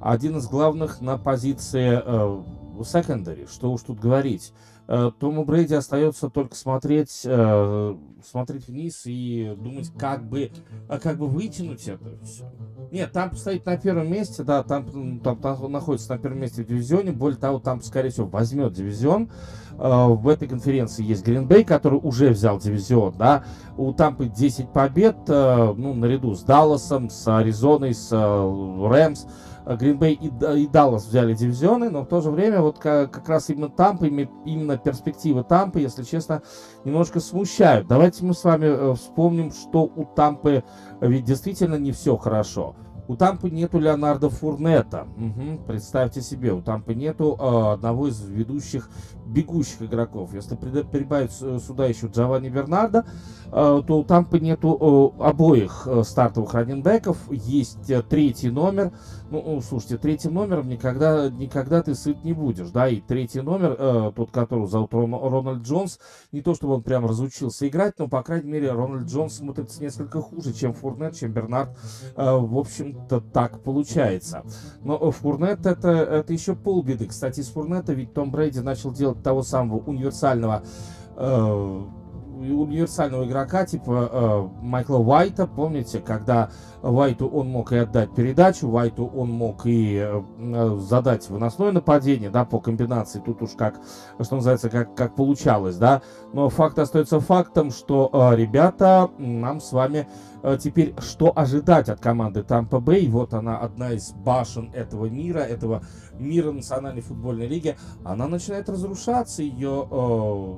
Один 0.00 0.36
из 0.36 0.46
главных 0.48 1.00
на 1.00 1.16
позиции 1.16 1.96
секондари, 2.84 3.46
что 3.50 3.72
уж 3.72 3.82
тут 3.82 3.98
говорить. 3.98 4.52
Э, 4.86 5.10
Тому 5.18 5.44
Брейди 5.44 5.74
остается 5.74 6.28
только 6.28 6.54
смотреть, 6.54 7.22
э, 7.24 7.96
смотреть 8.22 8.68
вниз 8.68 9.02
и 9.06 9.54
думать, 9.58 9.90
как 9.98 10.28
бы, 10.28 10.50
как 11.02 11.16
бы 11.18 11.26
вытянуть 11.26 11.88
это 11.88 12.18
все. 12.22 12.44
Нет, 12.92 13.12
там 13.12 13.34
стоит 13.34 13.64
на 13.64 13.76
первом 13.78 14.10
месте, 14.12 14.42
да, 14.42 14.62
там, 14.62 15.20
там, 15.20 15.38
там 15.38 15.72
находится 15.72 16.10
на 16.12 16.18
первом 16.18 16.40
месте 16.40 16.62
в 16.62 16.66
дивизионе. 16.66 17.12
Более 17.12 17.38
того, 17.38 17.60
там, 17.60 17.80
скорее 17.82 18.10
всего, 18.10 18.26
возьмет 18.26 18.74
дивизион. 18.74 19.30
Э, 19.78 20.06
в 20.08 20.28
этой 20.28 20.48
конференции 20.48 21.02
есть 21.02 21.24
Гринбей, 21.24 21.64
который 21.64 21.98
уже 22.02 22.30
взял 22.30 22.58
дивизион, 22.58 23.14
да. 23.16 23.44
У 23.78 23.92
Тампы 23.92 24.26
10 24.26 24.70
побед, 24.70 25.16
ну, 25.26 25.94
наряду 25.94 26.34
с 26.34 26.42
Далласом, 26.42 27.10
с 27.10 27.26
Аризоной, 27.26 27.94
с 27.94 28.12
Рэмс. 28.12 29.26
Гринбей 29.66 30.14
и, 30.14 30.28
и 30.28 30.66
Даллас 30.66 31.06
взяли 31.06 31.34
дивизионы, 31.34 31.90
но 31.90 32.02
в 32.02 32.06
то 32.06 32.20
же 32.20 32.30
время 32.30 32.60
вот 32.60 32.78
как, 32.78 33.10
как 33.10 33.28
раз 33.28 33.50
именно 33.50 33.68
Тампа, 33.68 34.04
именно 34.04 34.76
перспективы 34.76 35.44
Тампы, 35.44 35.80
если 35.80 36.02
честно, 36.02 36.42
немножко 36.84 37.20
смущают. 37.20 37.86
Давайте 37.86 38.24
мы 38.24 38.34
с 38.34 38.44
вами 38.44 38.66
э, 38.66 38.94
вспомним, 38.94 39.50
что 39.50 39.84
у 39.84 40.04
Тампы 40.04 40.64
ведь 41.00 41.24
действительно 41.24 41.76
не 41.76 41.92
все 41.92 42.16
хорошо. 42.16 42.76
У 43.06 43.16
Тампы 43.16 43.50
нету 43.50 43.78
Леонардо 43.78 44.30
Фурнета. 44.30 45.06
Угу, 45.16 45.64
представьте 45.66 46.22
себе, 46.22 46.52
у 46.52 46.62
Тампы 46.62 46.94
нету 46.94 47.36
э, 47.38 47.72
одного 47.74 48.08
из 48.08 48.20
ведущих 48.24 48.88
бегущих 49.26 49.82
игроков. 49.82 50.32
Если 50.32 50.56
прибавить 50.56 51.32
сюда 51.32 51.86
еще 51.86 52.06
Джованни 52.06 52.48
Бернардо, 52.48 53.04
э, 53.43 53.43
то 53.54 53.98
у 53.98 54.02
Тампы 54.02 54.40
нету 54.40 55.14
э, 55.20 55.22
обоих 55.22 55.86
э, 55.86 56.02
стартовых 56.02 56.54
раненбеков. 56.54 57.16
Есть 57.30 57.88
э, 57.88 58.02
третий 58.02 58.50
номер. 58.50 58.92
Ну, 59.30 59.60
слушайте, 59.60 59.96
третьим 59.96 60.34
номером 60.34 60.68
никогда, 60.68 61.30
никогда 61.30 61.80
ты 61.80 61.94
сыт 61.94 62.24
не 62.24 62.32
будешь, 62.32 62.70
да, 62.70 62.88
и 62.88 63.00
третий 63.00 63.42
номер, 63.42 63.76
э, 63.78 64.12
тот, 64.14 64.32
которого 64.32 64.66
зовут 64.66 64.92
Рон, 64.92 65.14
Рональд 65.14 65.62
Джонс, 65.62 66.00
не 66.32 66.42
то, 66.42 66.54
чтобы 66.54 66.74
он 66.74 66.82
прям 66.82 67.06
разучился 67.06 67.68
играть, 67.68 67.94
но, 67.98 68.08
по 68.08 68.22
крайней 68.24 68.50
мере, 68.50 68.72
Рональд 68.72 69.06
Джонс 69.06 69.34
смотрится 69.34 69.80
несколько 69.80 70.20
хуже, 70.20 70.52
чем 70.52 70.72
Фурнет, 70.72 71.16
чем 71.16 71.32
Бернард, 71.32 71.70
э, 72.16 72.36
в 72.36 72.58
общем-то, 72.58 73.20
так 73.20 73.62
получается. 73.62 74.42
Но 74.82 75.10
Фурнет 75.12 75.64
это, 75.64 75.90
это 75.90 76.32
еще 76.32 76.56
полбеды. 76.56 77.06
Кстати, 77.06 77.40
из 77.40 77.48
Фурнета 77.50 77.92
ведь 77.92 78.14
Том 78.14 78.32
Брейди 78.32 78.60
начал 78.60 78.92
делать 78.92 79.22
того 79.22 79.42
самого 79.42 79.78
универсального 79.78 80.64
э, 81.16 81.84
универсального 82.34 83.24
игрока 83.24 83.64
типа 83.64 84.08
э, 84.10 84.48
Майкла 84.62 84.98
Уайта, 84.98 85.46
помните, 85.46 86.00
когда 86.00 86.50
Уайту 86.82 87.28
он 87.28 87.48
мог 87.48 87.72
и 87.72 87.76
отдать 87.76 88.14
передачу, 88.14 88.68
Уайту 88.68 89.06
он 89.06 89.30
мог 89.30 89.66
и 89.66 89.98
э, 89.98 90.78
задать 90.78 91.28
выносное 91.28 91.72
нападение, 91.72 92.30
да, 92.30 92.44
по 92.44 92.60
комбинации, 92.60 93.20
тут 93.24 93.42
уж 93.42 93.50
как, 93.50 93.80
что 94.20 94.36
называется, 94.36 94.68
как, 94.68 94.94
как 94.94 95.14
получалось, 95.14 95.76
да, 95.76 96.02
но 96.32 96.48
факт 96.48 96.78
остается 96.78 97.20
фактом, 97.20 97.70
что, 97.70 98.10
э, 98.12 98.36
ребята, 98.36 99.10
нам 99.18 99.60
с 99.60 99.72
вами 99.72 100.06
э, 100.42 100.58
теперь 100.60 100.94
что 100.98 101.32
ожидать 101.34 101.88
от 101.88 102.00
команды 102.00 102.42
Тампа 102.42 102.80
Бэй, 102.80 103.08
вот 103.08 103.34
она, 103.34 103.58
одна 103.58 103.92
из 103.92 104.12
башен 104.12 104.70
этого 104.74 105.06
мира, 105.06 105.38
этого 105.38 105.82
мира 106.18 106.52
национальной 106.52 107.02
футбольной 107.02 107.46
лиги, 107.46 107.76
она 108.04 108.28
начинает 108.28 108.68
разрушаться, 108.68 109.42
ее 109.42 109.88
э, 109.90 110.54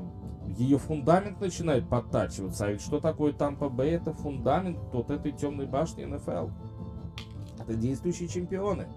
ее 0.57 0.79
фундамент 0.79 1.41
начинает 1.41 1.89
подтачиваться. 1.89 2.67
А 2.67 2.73
ведь 2.73 2.81
что 2.81 3.01
такое 3.01 3.33
Тампа 3.33 3.69
Бэй? 3.69 3.93
Это 3.93 4.13
фундамент 4.13 4.79
вот 4.93 5.11
этой 5.11 5.33
темной 5.33 5.67
башни 5.67 6.05
НФЛ. 6.05 6.49
Это 7.59 7.75
действующие 7.75 8.29
чемпионы. 8.29 8.89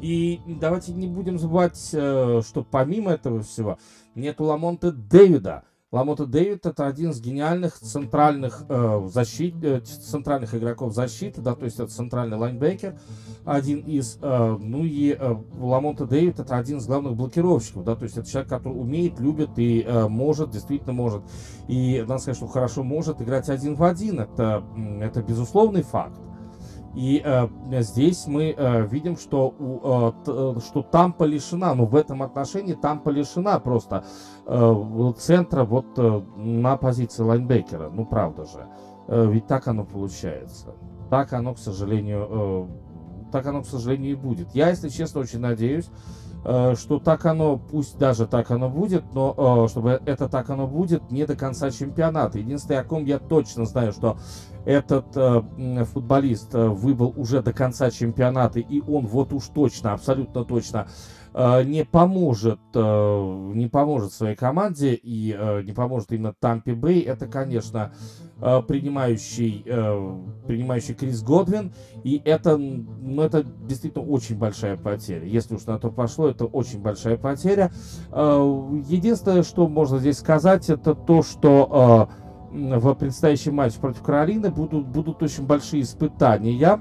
И 0.00 0.40
давайте 0.46 0.92
не 0.92 1.06
будем 1.06 1.38
забывать, 1.38 1.90
э, 1.92 2.40
что 2.46 2.64
помимо 2.64 3.12
этого 3.12 3.42
всего, 3.42 3.78
нету 4.14 4.44
Ламонта 4.44 4.92
Дэвида. 4.92 5.64
Ламота 5.92 6.24
Дэвид 6.24 6.66
это 6.66 6.86
один 6.86 7.10
из 7.10 7.20
гениальных 7.20 7.76
центральных 7.76 8.64
э, 8.68 9.08
защит, 9.12 9.56
э, 9.64 9.80
центральных 9.80 10.54
игроков 10.54 10.94
защиты, 10.94 11.40
да, 11.40 11.56
то 11.56 11.64
есть 11.64 11.80
это 11.80 11.88
центральный 11.88 12.36
лайнбекер, 12.36 12.96
один 13.44 13.80
из, 13.80 14.16
э, 14.22 14.56
ну 14.60 14.84
и 14.84 15.16
э, 15.18 15.36
Ламонта 15.58 16.06
Дэвид 16.06 16.38
это 16.38 16.56
один 16.56 16.78
из 16.78 16.86
главных 16.86 17.16
блокировщиков, 17.16 17.82
да, 17.82 17.96
то 17.96 18.04
есть 18.04 18.16
это 18.16 18.30
человек, 18.30 18.48
который 18.48 18.74
умеет, 18.74 19.18
любит 19.18 19.50
и 19.56 19.82
э, 19.82 20.06
может, 20.06 20.50
действительно 20.50 20.92
может, 20.92 21.24
и 21.66 22.04
надо 22.06 22.18
сказать, 22.18 22.36
что 22.36 22.46
хорошо 22.46 22.84
может 22.84 23.20
играть 23.20 23.48
один 23.48 23.74
в 23.74 23.82
один, 23.82 24.20
это, 24.20 24.62
это 25.00 25.22
безусловный 25.22 25.82
факт. 25.82 26.20
И 26.94 27.22
э, 27.24 27.48
здесь 27.80 28.26
мы 28.26 28.52
э, 28.56 28.86
видим, 28.86 29.16
что, 29.16 29.54
у, 29.58 29.80
э, 29.82 30.12
э, 30.26 30.60
что 30.60 30.82
Тампа 30.82 31.24
лишена, 31.24 31.74
ну 31.74 31.86
в 31.86 31.94
этом 31.94 32.22
отношении 32.22 32.74
Тампа 32.74 33.10
лишена 33.10 33.60
просто 33.60 34.04
э, 34.46 35.12
центра 35.16 35.64
вот 35.64 35.86
э, 35.98 36.22
на 36.36 36.76
позиции 36.76 37.22
лайнбекера. 37.22 37.90
Ну 37.90 38.06
правда 38.06 38.44
же. 38.44 38.66
Э, 39.06 39.26
ведь 39.30 39.46
так 39.46 39.68
оно 39.68 39.84
получается. 39.84 40.74
Так 41.10 41.32
оно, 41.32 41.54
к 41.54 41.58
сожалению, 41.58 42.26
э, 42.30 42.66
так 43.30 43.46
оно, 43.46 43.62
к 43.62 43.66
сожалению, 43.66 44.12
и 44.12 44.14
будет. 44.14 44.54
Я, 44.54 44.70
если 44.70 44.88
честно, 44.88 45.20
очень 45.20 45.38
надеюсь, 45.38 45.88
э, 46.44 46.74
что 46.76 46.98
так 46.98 47.24
оно, 47.24 47.56
пусть 47.58 47.98
даже 47.98 48.26
так 48.26 48.50
оно 48.50 48.68
будет, 48.68 49.04
но 49.14 49.64
э, 49.64 49.68
чтобы 49.68 50.02
это 50.06 50.28
так 50.28 50.50
оно 50.50 50.66
будет 50.66 51.10
не 51.12 51.24
до 51.24 51.36
конца 51.36 51.70
чемпионата. 51.70 52.38
Единственное, 52.38 52.80
о 52.80 52.84
ком 52.84 53.04
я 53.04 53.18
точно 53.18 53.64
знаю, 53.64 53.92
что 53.92 54.18
этот 54.64 55.16
э, 55.16 55.84
футболист 55.84 56.54
э, 56.54 56.68
выбыл 56.68 57.12
уже 57.16 57.42
до 57.42 57.52
конца 57.52 57.90
чемпионата, 57.90 58.60
и 58.60 58.80
он 58.80 59.06
вот 59.06 59.32
уж 59.32 59.46
точно, 59.48 59.92
абсолютно 59.94 60.44
точно 60.44 60.88
э, 61.32 61.62
не 61.64 61.84
поможет, 61.84 62.60
э, 62.74 63.50
не 63.54 63.68
поможет 63.68 64.12
своей 64.12 64.36
команде 64.36 64.94
и 64.94 65.34
э, 65.36 65.62
не 65.62 65.72
поможет 65.72 66.12
именно 66.12 66.34
Тампе 66.38 66.74
Бэй, 66.74 67.00
это, 67.00 67.26
конечно, 67.26 67.92
э, 68.40 68.62
принимающий, 68.66 69.62
э, 69.64 70.18
принимающий 70.46 70.94
Крис 70.94 71.22
Годвин, 71.22 71.72
и 72.04 72.20
это, 72.24 72.56
ну, 72.56 73.22
это 73.22 73.42
действительно 73.42 74.04
очень 74.04 74.36
большая 74.36 74.76
потеря. 74.76 75.26
Если 75.26 75.54
уж 75.54 75.64
на 75.66 75.78
то 75.78 75.90
пошло, 75.90 76.28
это 76.28 76.44
очень 76.44 76.80
большая 76.80 77.16
потеря. 77.16 77.70
Э, 78.12 78.80
единственное, 78.86 79.42
что 79.42 79.68
можно 79.68 79.98
здесь 79.98 80.18
сказать, 80.18 80.68
это 80.68 80.94
то, 80.94 81.22
что 81.22 82.08
э, 82.10 82.29
в 82.50 82.94
предстоящем 82.94 83.54
матче 83.54 83.78
против 83.80 84.02
Каролины 84.02 84.50
будут, 84.50 84.86
будут 84.86 85.22
очень 85.22 85.46
большие 85.46 85.82
испытания. 85.82 86.80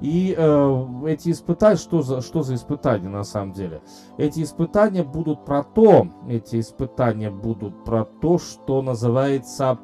И 0.00 0.34
э, 0.36 0.86
эти 1.06 1.30
испытания, 1.30 1.76
что 1.76 2.02
за, 2.02 2.20
что 2.20 2.42
за 2.42 2.56
испытания 2.56 3.08
на 3.08 3.24
самом 3.24 3.52
деле? 3.52 3.80
Эти 4.18 4.42
испытания 4.42 5.04
будут 5.04 5.44
про 5.44 5.62
то, 5.62 6.08
эти 6.28 6.60
испытания 6.60 7.30
будут 7.30 7.84
про 7.84 8.04
то, 8.04 8.38
что 8.38 8.82
называется 8.82 9.78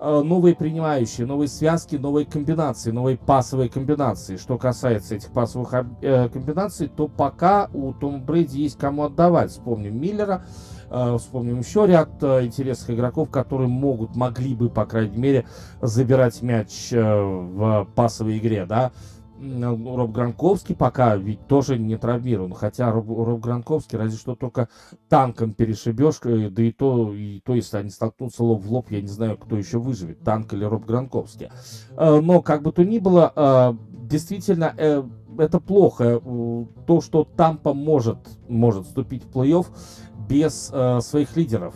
э, 0.00 0.22
новые 0.22 0.56
принимающие, 0.56 1.26
новые 1.26 1.48
связки, 1.48 1.96
новые 1.96 2.24
комбинации, 2.24 2.90
новые 2.90 3.18
пасовые 3.18 3.68
комбинации. 3.68 4.36
Что 4.36 4.56
касается 4.56 5.14
этих 5.16 5.30
пасовых 5.30 5.72
э, 6.00 6.28
комбинаций, 6.30 6.88
то 6.88 7.06
пока 7.06 7.68
у 7.74 7.92
Тома 7.92 8.18
Брейди 8.18 8.62
есть 8.62 8.78
кому 8.78 9.04
отдавать. 9.04 9.50
Вспомним 9.50 10.00
Миллера, 10.00 10.44
вспомним 11.18 11.60
еще 11.60 11.86
ряд 11.86 12.10
э, 12.22 12.44
интересных 12.44 12.90
игроков, 12.90 13.30
которые 13.30 13.68
могут, 13.68 14.14
могли 14.14 14.54
бы, 14.54 14.68
по 14.68 14.84
крайней 14.84 15.16
мере, 15.16 15.46
забирать 15.80 16.42
мяч 16.42 16.92
э, 16.92 17.02
в 17.02 17.88
пасовой 17.94 18.38
игре, 18.38 18.66
да. 18.66 18.92
Роб 19.40 20.12
Гранковский 20.12 20.76
пока 20.76 21.16
ведь 21.16 21.48
тоже 21.48 21.76
не 21.76 21.96
травмирован, 21.96 22.52
хотя 22.54 22.92
Роб, 22.92 23.08
Роб 23.08 23.40
Гранковский 23.40 23.98
разве 23.98 24.16
что 24.16 24.36
только 24.36 24.68
танком 25.08 25.52
перешибешь, 25.52 26.20
да 26.22 26.62
и 26.62 26.70
то, 26.70 27.12
и 27.12 27.40
то, 27.40 27.54
если 27.54 27.78
они 27.78 27.90
столкнутся 27.90 28.44
лоб 28.44 28.62
в 28.62 28.72
лоб, 28.72 28.90
я 28.90 29.00
не 29.00 29.08
знаю, 29.08 29.36
кто 29.36 29.56
еще 29.56 29.78
выживет, 29.78 30.20
танк 30.20 30.52
или 30.54 30.64
Роб 30.64 30.86
Гранковский. 30.86 31.50
Но, 31.96 32.40
как 32.40 32.62
бы 32.62 32.70
то 32.70 32.84
ни 32.84 33.00
было, 33.00 33.76
действительно, 33.88 34.74
это 35.38 35.58
плохо. 35.58 36.20
То, 36.86 37.00
что 37.00 37.24
Тампа 37.24 37.74
может, 37.74 38.18
может 38.48 38.86
вступить 38.86 39.24
в 39.24 39.30
плей-офф, 39.36 39.66
без 40.28 40.70
э, 40.72 41.00
своих 41.00 41.36
лидеров. 41.36 41.74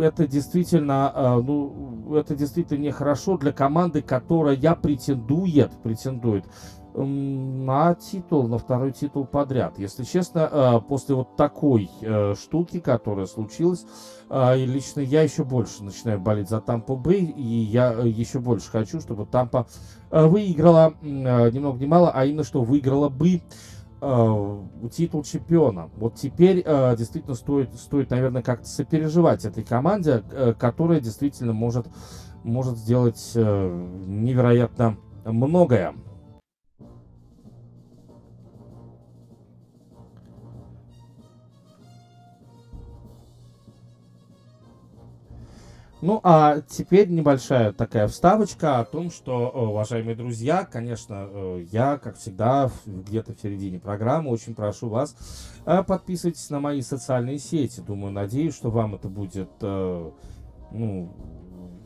Это 0.00 0.26
действительно, 0.26 1.12
э, 1.14 1.40
ну, 1.42 2.14
это 2.14 2.34
действительно 2.34 2.78
нехорошо 2.78 3.38
для 3.38 3.52
команды, 3.52 4.02
которая 4.02 4.56
претендует, 4.74 5.72
претендует 5.82 6.44
на 6.94 7.94
титул, 7.94 8.48
на 8.48 8.58
второй 8.58 8.92
титул 8.92 9.24
подряд. 9.24 9.78
Если 9.78 10.04
честно, 10.04 10.48
э, 10.50 10.80
после 10.86 11.14
вот 11.14 11.36
такой 11.36 11.90
э, 12.00 12.34
штуки, 12.34 12.80
которая 12.80 13.26
случилась, 13.26 13.86
э, 14.28 14.56
лично 14.56 15.00
я 15.00 15.22
еще 15.22 15.44
больше 15.44 15.82
начинаю 15.84 16.20
болеть 16.20 16.48
за 16.48 16.60
Тампа 16.60 16.96
Бэй, 16.96 17.24
и 17.24 17.42
я 17.42 17.92
еще 17.92 18.40
больше 18.40 18.70
хочу, 18.70 19.00
чтобы 19.00 19.26
Тампа 19.26 19.66
выиграла, 20.10 20.92
ни 21.00 21.58
много 21.58 21.78
ни 21.78 21.86
мало, 21.86 22.10
а 22.10 22.26
именно, 22.26 22.44
что 22.44 22.62
выиграла 22.62 23.08
бы 23.08 23.36
э, 23.36 23.40
титул 24.90 25.22
чемпиона. 25.22 25.88
Вот 25.96 26.16
теперь 26.16 26.62
э, 26.64 26.96
действительно 26.96 27.36
стоит, 27.36 27.72
стоит, 27.74 28.10
наверное, 28.10 28.42
как-то 28.42 28.66
сопереживать 28.66 29.44
этой 29.44 29.62
команде, 29.62 30.24
э, 30.32 30.54
которая 30.58 31.00
действительно 31.00 31.52
может, 31.52 31.86
может 32.42 32.78
сделать 32.78 33.30
э, 33.36 33.86
невероятно 34.06 34.96
многое. 35.24 35.94
Ну, 46.02 46.18
а 46.24 46.60
теперь 46.62 47.08
небольшая 47.08 47.72
такая 47.72 48.08
вставочка 48.08 48.80
о 48.80 48.84
том, 48.84 49.08
что, 49.08 49.52
э, 49.54 49.58
уважаемые 49.60 50.16
друзья, 50.16 50.64
конечно, 50.64 51.28
э, 51.30 51.66
я, 51.70 51.96
как 51.96 52.16
всегда, 52.16 52.72
где-то 52.86 53.34
в 53.34 53.40
середине 53.40 53.78
программы 53.78 54.30
очень 54.30 54.56
прошу 54.56 54.88
вас 54.88 55.14
э, 55.64 55.84
подписывайтесь 55.84 56.50
на 56.50 56.58
мои 56.58 56.82
социальные 56.82 57.38
сети. 57.38 57.78
Думаю, 57.78 58.12
надеюсь, 58.12 58.56
что 58.56 58.72
вам 58.72 58.96
это 58.96 59.08
будет, 59.08 59.48
ну, 59.60 61.14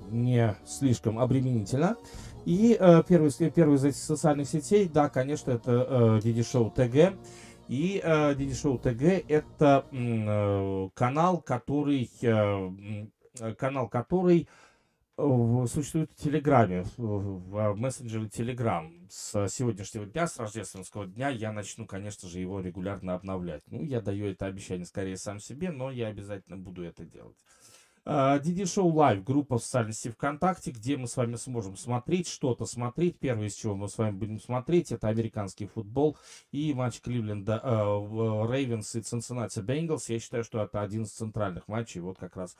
не 0.09 0.57
слишком 0.65 1.19
обременительно. 1.19 1.99
И 2.47 2.75
первый, 3.09 3.31
первый 3.51 3.77
из 3.77 3.85
этих 3.85 3.99
социальных 3.99 4.49
сетей, 4.49 4.89
да, 4.89 5.11
конечно, 5.11 5.51
это 5.51 6.21
Диди 6.23 6.43
Шоу 6.43 6.71
ТГ. 6.71 7.19
И 7.69 8.03
Диди 8.39 8.55
Шоу 8.55 8.79
ТГ 8.79 9.03
это 9.29 9.85
канал, 10.95 11.43
который 11.43 12.09
Э, 12.23 12.67
канал 13.59 13.89
который 13.89 14.49
э, 15.19 15.67
существует 15.69 16.11
в 16.13 16.17
Телеграме, 16.17 16.85
в 16.97 17.75
мессенджере 17.75 18.29
Телеграм. 18.29 18.93
С 19.09 19.49
сегодняшнего 19.49 20.07
дня, 20.07 20.27
с 20.27 20.39
рождественского 20.39 21.07
дня, 21.07 21.29
я 21.29 21.53
начну, 21.53 21.87
конечно 21.87 22.29
же, 22.29 22.41
его 22.41 22.61
регулярно 22.61 23.15
обновлять. 23.15 23.63
Ну, 23.71 23.83
я 23.83 24.01
даю 24.01 24.27
это 24.27 24.47
обещание 24.47 24.87
скорее 24.87 25.17
сам 25.17 25.41
себе, 25.41 25.71
но 25.71 25.91
я 25.91 26.09
обязательно 26.09 26.57
буду 26.57 26.83
это 26.83 27.05
делать. 27.05 27.37
DD 28.07 28.67
Show 28.67 28.93
Live, 28.93 29.25
группа 29.25 29.59
в 29.59 29.65
социальной 29.65 29.93
сети 29.93 30.11
ВКонтакте, 30.11 30.71
где 30.71 30.97
мы 30.97 31.09
с 31.09 31.17
вами 31.17 31.35
сможем 31.35 31.77
смотреть 31.77 32.29
что-то, 32.29 32.65
смотреть. 32.65 33.19
Первое, 33.19 33.49
из 33.49 33.55
чего 33.55 33.75
мы 33.75 33.89
с 33.89 33.99
вами 33.99 34.15
будем 34.15 34.41
смотреть, 34.41 34.93
это 34.93 35.09
американский 35.09 35.67
футбол 35.67 36.17
и 36.53 36.73
матч 36.73 37.01
Кливленда 37.01 37.61
Рейвенс 38.49 38.95
и 38.95 39.01
Цинциннати 39.01 39.59
Бенгалс. 39.59 40.09
Я 40.09 40.21
считаю, 40.21 40.45
что 40.45 40.63
это 40.63 40.83
один 40.83 41.03
из 41.03 41.11
центральных 41.11 41.67
матчей 41.67 42.01
вот 42.01 42.17
как 42.17 42.37
раз 42.37 42.57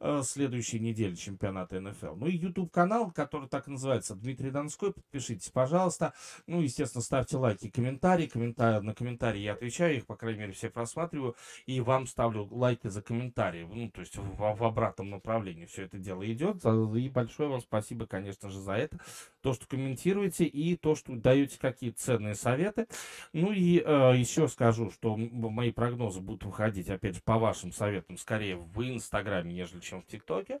э, 0.00 0.20
следующей 0.22 0.80
недели 0.80 1.14
чемпионата 1.14 1.80
НФЛ. 1.80 2.16
Ну 2.16 2.26
и 2.26 2.36
YouTube 2.36 2.70
канал, 2.70 3.10
который 3.10 3.48
так 3.48 3.68
называется, 3.68 4.14
Дмитрий 4.14 4.50
Донской. 4.50 4.92
Подпишитесь, 4.92 5.48
пожалуйста. 5.48 6.12
Ну, 6.46 6.60
естественно, 6.60 7.02
ставьте 7.02 7.38
лайки, 7.38 7.70
комментарии. 7.70 8.26
Комментарии 8.26 8.84
на 8.84 8.94
комментарии 8.94 9.40
я 9.40 9.54
отвечаю, 9.54 9.96
их, 9.96 10.06
по 10.06 10.16
крайней 10.16 10.40
мере, 10.40 10.52
все 10.52 10.68
просматриваю. 10.68 11.36
И 11.64 11.80
вам 11.80 12.06
ставлю 12.06 12.46
лайки 12.50 12.88
за 12.88 13.00
комментарии. 13.00 13.66
Ну, 13.66 13.90
то 13.90 14.00
есть 14.00 14.18
в, 14.18 14.36
в 14.36 14.62
обратном 14.62 14.89
обратном 14.90 15.10
направлении 15.10 15.66
все 15.66 15.84
это 15.84 15.98
дело 15.98 16.30
идет. 16.30 16.64
И 16.64 17.08
большое 17.08 17.48
вам 17.48 17.60
спасибо, 17.60 18.06
конечно 18.06 18.50
же, 18.50 18.60
за 18.60 18.72
это. 18.72 18.98
То, 19.40 19.52
что 19.52 19.66
комментируете 19.66 20.44
и 20.44 20.76
то, 20.76 20.94
что 20.94 21.14
даете 21.14 21.58
какие-то 21.58 22.00
ценные 22.00 22.34
советы. 22.34 22.86
Ну 23.32 23.52
и 23.52 23.78
э, 23.78 24.12
еще 24.16 24.48
скажу, 24.48 24.90
что 24.90 25.16
мои 25.16 25.70
прогнозы 25.70 26.20
будут 26.20 26.44
выходить, 26.44 26.90
опять 26.90 27.16
же, 27.16 27.22
по 27.24 27.38
вашим 27.38 27.72
советам, 27.72 28.16
скорее 28.16 28.56
в 28.56 28.82
Инстаграме, 28.82 29.54
нежели 29.54 29.80
чем 29.80 30.02
в 30.02 30.06
ТикТоке. 30.06 30.58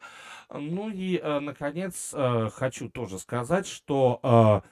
Ну 0.50 0.90
и, 0.90 1.18
э, 1.18 1.40
наконец, 1.40 2.12
э, 2.14 2.48
хочу 2.52 2.88
тоже 2.88 3.18
сказать, 3.18 3.66
что... 3.66 4.20
Э, 4.22 4.68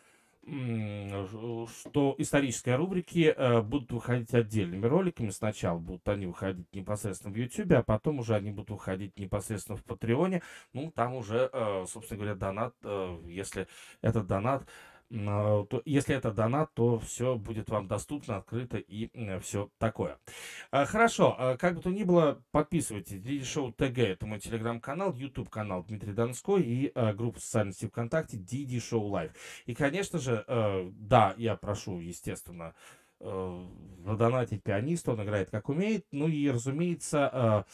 что 0.48 2.14
исторические 2.18 2.76
рубрики 2.76 3.34
э, 3.36 3.60
будут 3.60 3.92
выходить 3.92 4.32
отдельными 4.32 4.86
роликами. 4.86 5.30
Сначала 5.30 5.78
будут 5.78 6.08
они 6.08 6.26
выходить 6.26 6.72
непосредственно 6.72 7.34
в 7.34 7.36
YouTube, 7.36 7.72
а 7.72 7.82
потом 7.82 8.20
уже 8.20 8.34
они 8.34 8.50
будут 8.50 8.70
выходить 8.70 9.18
непосредственно 9.18 9.76
в 9.76 9.84
Патреоне. 9.84 10.42
Ну, 10.72 10.90
там 10.90 11.14
уже, 11.14 11.50
э, 11.52 11.84
собственно 11.86 12.18
говоря, 12.18 12.34
донат, 12.34 12.74
э, 12.82 13.18
если 13.26 13.68
этот 14.00 14.26
донат 14.26 14.66
то 15.10 15.82
если 15.84 16.14
это 16.14 16.32
донат, 16.32 16.74
то 16.74 16.98
все 16.98 17.36
будет 17.36 17.70
вам 17.70 17.88
доступно, 17.88 18.36
открыто 18.36 18.76
и 18.76 19.10
все 19.40 19.70
такое. 19.78 20.18
Хорошо, 20.70 21.56
как 21.58 21.76
бы 21.76 21.80
то 21.82 21.90
ни 21.90 22.02
было, 22.02 22.42
подписывайтесь. 22.50 23.20
Диди 23.20 23.44
Шоу 23.44 23.72
ТГ, 23.72 23.98
это 23.98 24.26
мой 24.26 24.38
телеграм-канал, 24.38 25.14
YouTube 25.14 25.48
канал 25.48 25.84
Дмитрий 25.84 26.12
Донской 26.12 26.62
и 26.62 26.92
группа 27.14 27.40
социальной 27.40 27.72
сети 27.72 27.86
ВКонтакте 27.86 28.36
Диди 28.36 28.80
Шоу 28.80 29.06
Лайв. 29.06 29.32
И, 29.66 29.74
конечно 29.74 30.18
же, 30.18 30.44
да, 30.98 31.34
я 31.38 31.56
прошу, 31.56 32.00
естественно, 32.00 32.74
задонатить 33.20 34.62
пианиста, 34.62 35.12
он 35.12 35.24
играет 35.24 35.50
как 35.50 35.68
умеет. 35.68 36.06
Ну 36.12 36.28
и, 36.28 36.48
разумеется, 36.50 37.64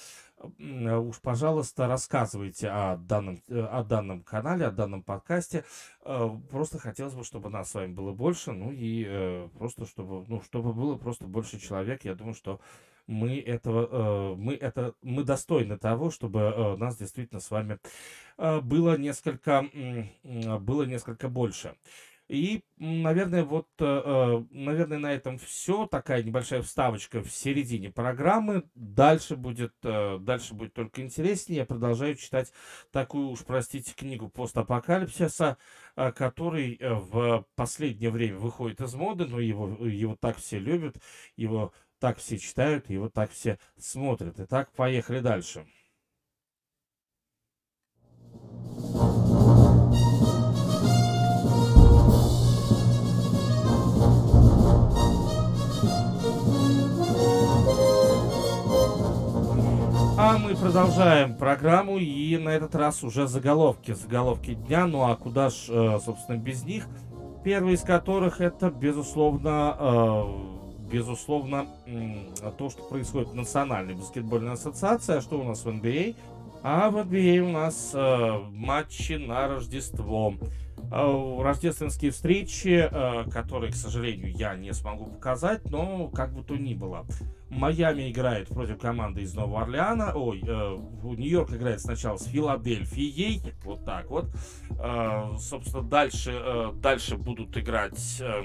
уж, 0.59 1.21
пожалуйста, 1.21 1.87
рассказывайте 1.87 2.69
о 2.69 2.97
данном, 2.97 3.43
э, 3.49 3.61
о 3.61 3.83
данном 3.85 4.23
канале, 4.23 4.67
о 4.67 4.71
данном 4.71 5.03
подкасте. 5.03 5.65
Э, 6.05 6.29
просто 6.51 6.79
хотелось 6.79 7.15
бы, 7.15 7.25
чтобы 7.25 7.51
нас 7.51 7.71
с 7.71 7.75
вами 7.75 7.93
было 7.93 8.13
больше, 8.13 8.53
ну 8.53 8.73
и 8.73 9.05
э, 9.07 9.49
просто, 9.59 9.87
чтобы, 9.87 10.25
ну, 10.29 10.41
чтобы 10.43 10.73
было 10.73 10.97
просто 10.97 11.27
больше 11.27 11.59
человек. 11.59 12.05
Я 12.05 12.15
думаю, 12.15 12.35
что 12.35 12.61
мы 13.07 13.39
этого, 13.39 14.35
мы 14.35 14.55
это, 14.55 14.95
мы 15.03 15.25
достойны 15.25 15.77
того, 15.77 16.11
чтобы 16.11 16.77
нас 16.79 16.97
действительно 16.97 17.39
с 17.39 17.51
вами 17.51 17.79
было 18.39 18.97
несколько, 18.97 19.67
было 20.23 20.85
несколько 20.85 21.29
больше. 21.29 21.77
И, 22.29 22.65
наверное, 22.79 23.45
вот, 23.45 23.69
э, 23.79 23.85
э, 23.85 24.45
наверное, 24.51 24.99
на 24.99 25.13
этом 25.13 25.37
все. 25.39 25.87
Такая 25.87 26.23
небольшая 26.23 26.63
вставочка 26.63 27.23
в 27.23 27.31
середине 27.31 27.91
программы. 27.91 28.65
Дальше 28.75 29.37
будет, 29.37 29.75
э, 29.83 30.19
дальше 30.21 30.55
будет 30.55 30.73
только 30.73 31.03
интереснее. 31.03 31.59
Я 31.59 31.65
продолжаю 31.67 32.15
читать 32.15 32.51
такую 32.93 33.29
уж, 33.29 33.45
простите, 33.45 33.93
книгу 33.95 34.31
постапокалипсиса, 34.31 35.59
который 35.95 36.79
в 36.81 37.47
последнее 37.55 38.11
время 38.11 38.39
выходит 38.39 38.81
из 38.81 38.95
моды, 38.95 39.27
но 39.27 39.39
его, 39.39 39.87
его 39.87 40.17
так 40.17 40.39
все 40.39 40.59
любят, 40.59 40.97
его 41.37 41.73
так 41.99 42.19
все 42.19 42.39
читают, 42.39 42.89
его 42.89 43.11
так 43.11 43.31
все 43.31 43.59
смотрят. 43.79 44.41
Итак, 44.41 44.73
поехали 44.73 45.21
дальше. 45.21 45.67
А 60.27 60.39
мы 60.39 60.57
продолжаем 60.57 61.37
программу, 61.37 61.99
и 61.99 62.39
на 62.39 62.49
этот 62.49 62.75
раз 62.75 63.05
уже 63.05 63.27
заголовки, 63.27 63.93
заголовки 63.93 64.55
дня. 64.55 64.87
Ну 64.87 65.03
а 65.03 65.17
куда 65.17 65.51
ж, 65.51 65.67
э, 65.69 65.99
собственно, 66.03 66.39
без 66.39 66.65
них? 66.65 66.89
Первый 67.45 67.75
из 67.75 67.83
которых 67.83 68.41
это, 68.41 68.71
безусловно, 68.71 69.77
э, 69.79 70.25
безусловно, 70.91 71.67
то, 72.57 72.71
что 72.71 72.83
происходит 72.85 73.29
в 73.29 73.35
Национальной 73.35 73.93
баскетбольной 73.93 74.53
ассоциации. 74.53 75.17
А 75.17 75.21
что 75.21 75.39
у 75.39 75.45
нас 75.45 75.63
в 75.63 75.69
NBA? 75.69 76.17
А 76.63 76.89
в 76.89 76.97
NBA 76.97 77.41
у 77.41 77.51
нас 77.51 77.91
э, 77.93 78.39
матчи 78.51 79.13
на 79.13 79.47
Рождество. 79.47 80.33
Рождественские 80.91 82.11
встречи, 82.11 82.89
которые, 83.31 83.73
к 83.73 83.77
сожалению, 83.77 84.33
я 84.33 84.55
не 84.55 84.73
смогу 84.73 85.07
показать, 85.07 85.65
но 85.71 86.09
как 86.09 86.33
бы 86.35 86.43
то 86.43 86.57
ни 86.57 86.75
было. 86.75 87.07
Майами 87.55 88.11
играет 88.11 88.49
против 88.49 88.79
команды 88.79 89.23
из 89.23 89.35
Нового 89.35 89.63
Орлеана. 89.63 90.13
Ой, 90.15 90.43
э, 90.45 90.79
Нью-Йорк 91.03 91.53
играет 91.53 91.81
сначала 91.81 92.17
с 92.17 92.25
Филадельфией. 92.25 93.43
Вот 93.63 93.85
так 93.85 94.11
вот. 94.11 94.27
Э, 94.71 95.33
собственно, 95.39 95.83
дальше, 95.83 96.33
э, 96.35 96.73
дальше 96.75 97.17
будут 97.17 97.57
играть... 97.57 98.21
Э, 98.21 98.43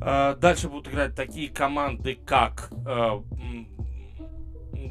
э, 0.00 0.36
дальше 0.36 0.68
будут 0.68 0.88
играть 0.88 1.16
такие 1.16 1.48
команды, 1.48 2.14
как 2.14 2.70
э, 2.86 3.22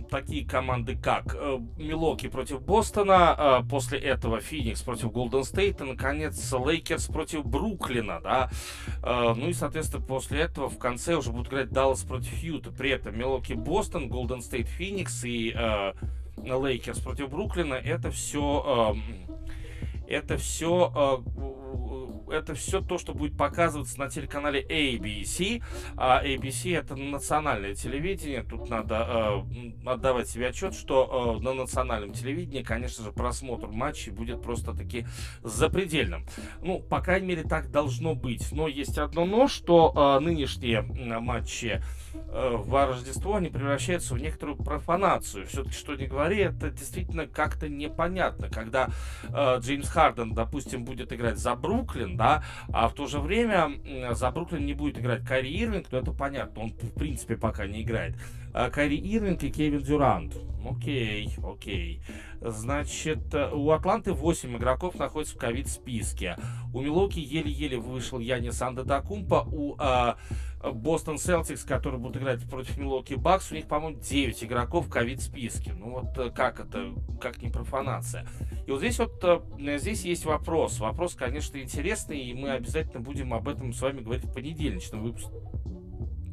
такие 0.09 0.45
команды, 0.45 0.95
как 0.95 1.35
э, 1.35 1.59
Милоки 1.77 2.27
против 2.27 2.61
Бостона, 2.61 3.61
э, 3.63 3.69
после 3.69 3.99
этого 3.99 4.39
Феникс 4.39 4.81
против 4.81 5.11
Голден 5.11 5.43
Стейт 5.43 5.81
и, 5.81 5.83
наконец, 5.83 6.51
Лейкерс 6.51 7.07
против 7.07 7.45
Бруклина, 7.45 8.19
да. 8.21 8.49
Э, 9.03 9.33
ну 9.35 9.49
и, 9.49 9.53
соответственно, 9.53 10.03
после 10.03 10.41
этого 10.41 10.69
в 10.69 10.77
конце 10.77 11.15
уже 11.15 11.31
будут 11.31 11.47
играть 11.49 11.71
Даллас 11.71 12.03
против 12.03 12.33
Юта. 12.43 12.71
При 12.71 12.91
этом 12.91 13.17
Милоки 13.17 13.53
Бостон, 13.53 14.09
Голден 14.09 14.41
Стейт 14.41 14.67
Феникс 14.67 15.23
и 15.23 15.55
Лейкерс 16.37 16.99
против 16.99 17.29
Бруклина, 17.29 17.75
это 17.75 18.11
все... 18.11 18.95
это 20.07 20.37
все 20.37 21.23
это 22.31 22.53
все 22.55 22.81
то, 22.81 22.97
что 22.97 23.13
будет 23.13 23.37
показываться 23.37 23.99
на 23.99 24.09
телеканале 24.09 24.61
ABC. 24.61 25.63
А 25.97 26.23
ABC 26.23 26.77
это 26.77 26.95
национальное 26.95 27.75
телевидение. 27.75 28.43
Тут 28.43 28.69
надо 28.69 29.43
э, 29.45 29.89
отдавать 29.89 30.29
себе 30.29 30.49
отчет, 30.49 30.73
что 30.73 31.37
э, 31.39 31.43
на 31.43 31.53
национальном 31.53 32.13
телевидении, 32.13 32.63
конечно 32.63 33.03
же, 33.03 33.11
просмотр 33.11 33.67
матчей 33.67 34.11
будет 34.11 34.41
просто-таки 34.41 35.05
запредельным. 35.43 36.25
Ну, 36.61 36.79
по 36.79 37.01
крайней 37.01 37.27
мере, 37.27 37.43
так 37.43 37.71
должно 37.71 38.15
быть. 38.15 38.51
Но 38.51 38.67
есть 38.67 38.97
одно 38.97 39.25
но, 39.25 39.47
что 39.47 39.93
э, 39.95 40.23
нынешние 40.23 40.81
матчи 40.81 41.81
в 42.13 42.85
Рождество 42.87 43.35
они 43.35 43.49
превращаются 43.49 44.13
в 44.13 44.19
некоторую 44.19 44.57
профанацию. 44.57 45.45
Все-таки, 45.47 45.75
что 45.75 45.95
не 45.95 46.07
говори, 46.07 46.39
это 46.39 46.69
действительно 46.69 47.27
как-то 47.27 47.69
непонятно. 47.69 48.49
Когда 48.49 48.89
э, 49.29 49.59
Джеймс 49.59 49.89
Харден, 49.89 50.33
допустим, 50.33 50.83
будет 50.83 51.11
играть 51.13 51.37
за 51.37 51.55
Бруклин, 51.55 52.17
да, 52.17 52.43
а 52.71 52.87
в 52.87 52.93
то 52.93 53.07
же 53.07 53.19
время 53.19 53.71
за 54.13 54.31
Бруклин 54.31 54.65
не 54.65 54.73
будет 54.73 54.99
играть 54.99 55.25
Кари 55.25 55.51
Ирвинг, 55.51 55.87
то 55.87 55.97
это 55.97 56.11
понятно, 56.11 56.63
он 56.63 56.71
в 56.71 56.93
принципе 56.93 57.37
пока 57.37 57.67
не 57.67 57.81
играет. 57.83 58.15
А 58.53 58.69
Кари 58.69 58.97
Ирвинг 58.97 59.43
и 59.43 59.51
Кевин 59.51 59.81
Дюрант. 59.81 60.35
Окей, 60.69 61.29
окей. 61.43 62.01
Значит, 62.39 63.33
у 63.33 63.71
Атланты 63.71 64.13
8 64.13 64.57
игроков 64.57 64.95
находятся 64.95 65.35
в 65.35 65.39
ковид-списке. 65.39 66.37
У 66.73 66.81
Милоки 66.81 67.19
еле-еле 67.19 67.77
вышел 67.77 68.19
Янис 68.19 68.61
Андетакумпа. 68.61 69.47
У 69.51 69.75
а, 69.79 70.17
Бостон 70.63 71.17
Селтикс, 71.17 71.63
которые 71.63 71.99
будут 71.99 72.17
играть 72.17 72.47
против 72.47 72.77
Милоки 72.77 73.15
Бакс, 73.15 73.51
у 73.51 73.55
них, 73.55 73.67
по-моему, 73.67 73.99
9 73.99 74.43
игроков 74.43 74.85
в 74.85 74.89
ковид-списке. 74.89 75.73
Ну 75.73 75.91
вот 75.91 76.17
э, 76.17 76.29
как 76.29 76.59
это, 76.59 76.93
как 77.19 77.41
не 77.41 77.49
профанация. 77.49 78.27
И 78.67 78.71
вот 78.71 78.79
здесь 78.79 78.99
вот, 78.99 79.23
э, 79.23 79.77
здесь 79.79 80.03
есть 80.03 80.25
вопрос. 80.25 80.79
Вопрос, 80.79 81.15
конечно, 81.15 81.57
интересный, 81.57 82.19
и 82.21 82.33
мы 82.33 82.51
обязательно 82.51 82.99
будем 82.99 83.33
об 83.33 83.47
этом 83.47 83.73
с 83.73 83.81
вами 83.81 84.01
говорить 84.01 84.25
в 84.25 84.33
понедельничном 84.33 85.01
выпуске 85.01 85.31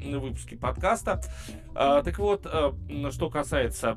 выпуске 0.03 0.55
подкаста. 0.55 1.21
А, 1.75 2.01
так 2.03 2.17
вот, 2.19 2.45
а, 2.45 2.75
что 3.11 3.29
касается 3.29 3.95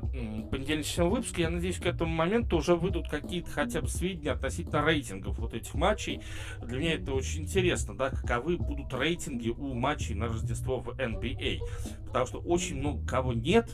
понедельничного 0.51 1.09
выпуска, 1.09 1.41
я 1.41 1.49
надеюсь, 1.49 1.77
к 1.77 1.85
этому 1.85 2.13
моменту 2.13 2.57
уже 2.57 2.75
выйдут 2.75 3.09
какие-то 3.09 3.49
хотя 3.49 3.81
бы 3.81 3.87
сведения 3.87 4.31
относительно 4.31 4.85
рейтингов 4.85 5.37
вот 5.39 5.53
этих 5.53 5.73
матчей. 5.73 6.21
Для 6.61 6.79
меня 6.79 6.93
это 6.95 7.13
очень 7.13 7.43
интересно, 7.43 7.95
да, 7.95 8.09
каковы 8.09 8.57
будут 8.57 8.93
рейтинги 8.93 9.49
у 9.49 9.73
матчей 9.73 10.15
на 10.15 10.27
Рождество 10.27 10.79
в 10.79 10.89
NBA. 10.89 11.59
Потому 12.05 12.25
что 12.25 12.39
очень 12.39 12.79
много 12.79 13.05
кого 13.07 13.33
нет, 13.33 13.71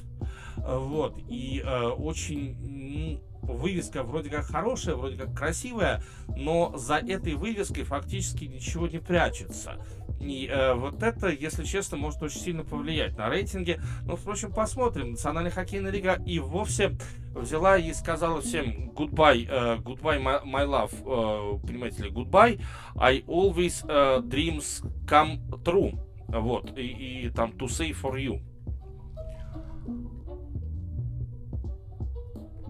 вот, 0.58 1.20
и 1.28 1.62
э, 1.66 1.88
очень 1.88 3.22
вывеска 3.42 4.04
вроде 4.04 4.30
как 4.30 4.46
хорошая, 4.46 4.96
вроде 4.96 5.18
как 5.18 5.36
красивая, 5.36 6.04
но 6.28 6.74
за 6.78 6.96
этой 6.96 7.36
вывеской 7.36 7.84
фактически 7.84 8.46
ничего 8.46 8.88
не 8.88 9.00
прячется. 9.00 9.78
И 10.20 10.48
э, 10.48 10.74
вот 10.74 11.02
это, 11.02 11.30
если 11.30 11.64
честно, 11.64 11.98
может 11.98 12.22
очень 12.22 12.40
сильно 12.40 12.64
повлиять 12.64 13.18
на 13.18 13.30
рейтинги. 13.30 13.80
Но, 14.06 14.16
впрочем, 14.16 14.52
посмотрим. 14.52 15.12
Национальная 15.12 15.52
хоккейная 15.52 15.92
лига 15.92 16.22
и 16.26 16.40
вовсе 16.40 16.98
взяла 17.34 17.78
и 17.78 17.94
сказала 17.94 18.42
всем 18.42 18.92
goodbye, 18.92 19.48
uh, 19.48 19.82
goodbye 19.82 20.22
my, 20.22 20.44
my 20.44 20.66
love, 20.66 20.92
uh, 21.04 21.60
понимаете 21.66 22.04
ли, 22.04 22.10
goodbye. 22.10 22.60
I 22.98 23.24
always 23.28 23.84
uh, 23.86 24.22
dreams 24.22 24.84
come 25.08 25.40
true. 25.64 25.98
Вот, 26.28 26.78
и, 26.78 27.26
и 27.26 27.30
там 27.30 27.52
to 27.52 27.68
say 27.68 27.92
for 27.92 28.16
you. 28.16 28.40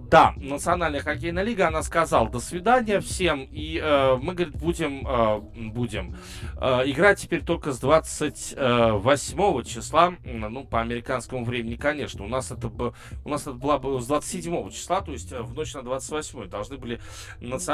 Да, 0.09 0.33
Национальная 0.37 1.01
хоккейная 1.01 1.43
лига, 1.43 1.67
она 1.67 1.83
сказала 1.83 2.27
до 2.27 2.39
свидания 2.39 2.99
всем, 2.99 3.47
и 3.51 3.77
э, 3.77 4.15
мы, 4.15 4.33
говорит, 4.33 4.55
будем, 4.55 5.05
э, 5.07 5.39
будем 5.69 6.15
э, 6.59 6.89
играть 6.89 7.19
теперь 7.19 7.43
только 7.43 7.71
с 7.73 7.79
28 7.79 9.63
числа, 9.63 10.15
ну, 10.23 10.63
по 10.65 10.81
американскому 10.81 11.45
времени, 11.45 11.75
конечно. 11.75 12.25
У 12.25 12.27
нас 12.27 12.51
это, 12.51 12.71
у 13.23 13.29
нас 13.29 13.43
это 13.43 13.53
была 13.53 13.77
бы 13.77 14.01
с 14.01 14.07
27 14.07 14.71
числа, 14.71 15.01
то 15.01 15.11
есть 15.11 15.31
э, 15.31 15.43
в 15.43 15.53
ночь 15.53 15.75
на 15.75 15.83
28 15.83 16.49
должны 16.49 16.77
были 16.77 16.99
наци... 17.39 17.71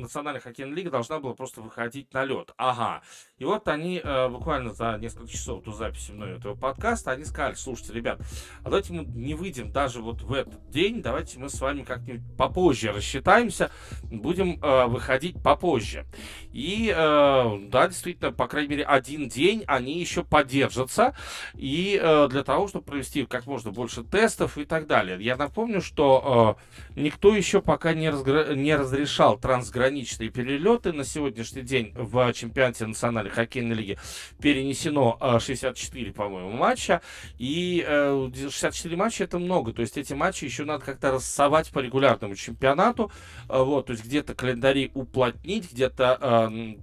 Национальная 0.00 0.40
хоккейная 0.40 0.74
лига 0.74 0.90
должна 0.90 1.20
была 1.20 1.34
просто 1.34 1.60
выходить 1.60 2.14
на 2.14 2.24
лед. 2.24 2.54
Ага. 2.56 3.02
И 3.40 3.44
вот 3.46 3.66
они 3.68 4.02
э, 4.04 4.28
буквально 4.28 4.74
за 4.74 4.98
несколько 5.00 5.26
часов 5.26 5.64
до 5.64 5.72
записи 5.72 6.10
мной 6.12 6.36
этого 6.36 6.54
подкаста, 6.54 7.12
они 7.12 7.24
сказали, 7.24 7.54
слушайте, 7.54 7.94
ребят, 7.94 8.20
а 8.62 8.64
давайте 8.64 8.92
мы 8.92 9.04
не 9.06 9.32
выйдем 9.32 9.72
даже 9.72 10.02
вот 10.02 10.20
в 10.20 10.34
этот 10.34 10.68
день, 10.68 11.00
давайте 11.00 11.38
мы 11.38 11.48
с 11.48 11.58
вами 11.58 11.82
как-нибудь 11.82 12.20
попозже 12.36 12.92
рассчитаемся, 12.92 13.70
будем 14.02 14.62
э, 14.62 14.86
выходить 14.88 15.42
попозже. 15.42 16.04
И 16.52 16.92
э, 16.94 17.58
да, 17.68 17.88
действительно, 17.88 18.30
по 18.30 18.46
крайней 18.46 18.68
мере, 18.68 18.84
один 18.84 19.26
день 19.30 19.64
они 19.66 19.98
еще 19.98 20.22
поддержатся, 20.22 21.14
и 21.54 21.98
э, 21.98 22.28
для 22.28 22.44
того, 22.44 22.68
чтобы 22.68 22.84
провести 22.84 23.24
как 23.24 23.46
можно 23.46 23.70
больше 23.70 24.04
тестов 24.04 24.58
и 24.58 24.66
так 24.66 24.86
далее. 24.86 25.16
Я 25.18 25.38
напомню, 25.38 25.80
что 25.80 26.58
э, 26.94 27.00
никто 27.00 27.34
еще 27.34 27.62
пока 27.62 27.94
не, 27.94 28.10
разгра... 28.10 28.54
не 28.54 28.76
разрешал 28.76 29.38
трансграничные 29.38 30.28
перелеты. 30.28 30.92
На 30.92 31.04
сегодняшний 31.04 31.62
день 31.62 31.94
в 31.94 32.34
чемпионате 32.34 32.84
национальной 33.30 33.34
хоккейной 33.34 33.76
лиги 33.76 33.98
перенесено 34.40 35.16
э, 35.20 35.38
64, 35.40 36.12
по-моему, 36.12 36.50
матча, 36.50 37.00
и 37.38 37.84
э, 37.86 38.30
64 38.34 38.96
матча 38.96 39.24
это 39.24 39.38
много, 39.38 39.72
то 39.72 39.82
есть 39.82 39.96
эти 39.96 40.12
матчи 40.14 40.44
еще 40.44 40.64
надо 40.64 40.84
как-то 40.84 41.12
рассовать 41.12 41.70
по 41.70 41.78
регулярному 41.78 42.34
чемпионату, 42.34 43.10
э, 43.48 43.62
вот, 43.62 43.86
то 43.86 43.92
есть 43.92 44.04
где-то 44.04 44.34
календари 44.34 44.90
уплотнить, 44.94 45.72
где-то 45.72 46.18
э, 46.20 46.74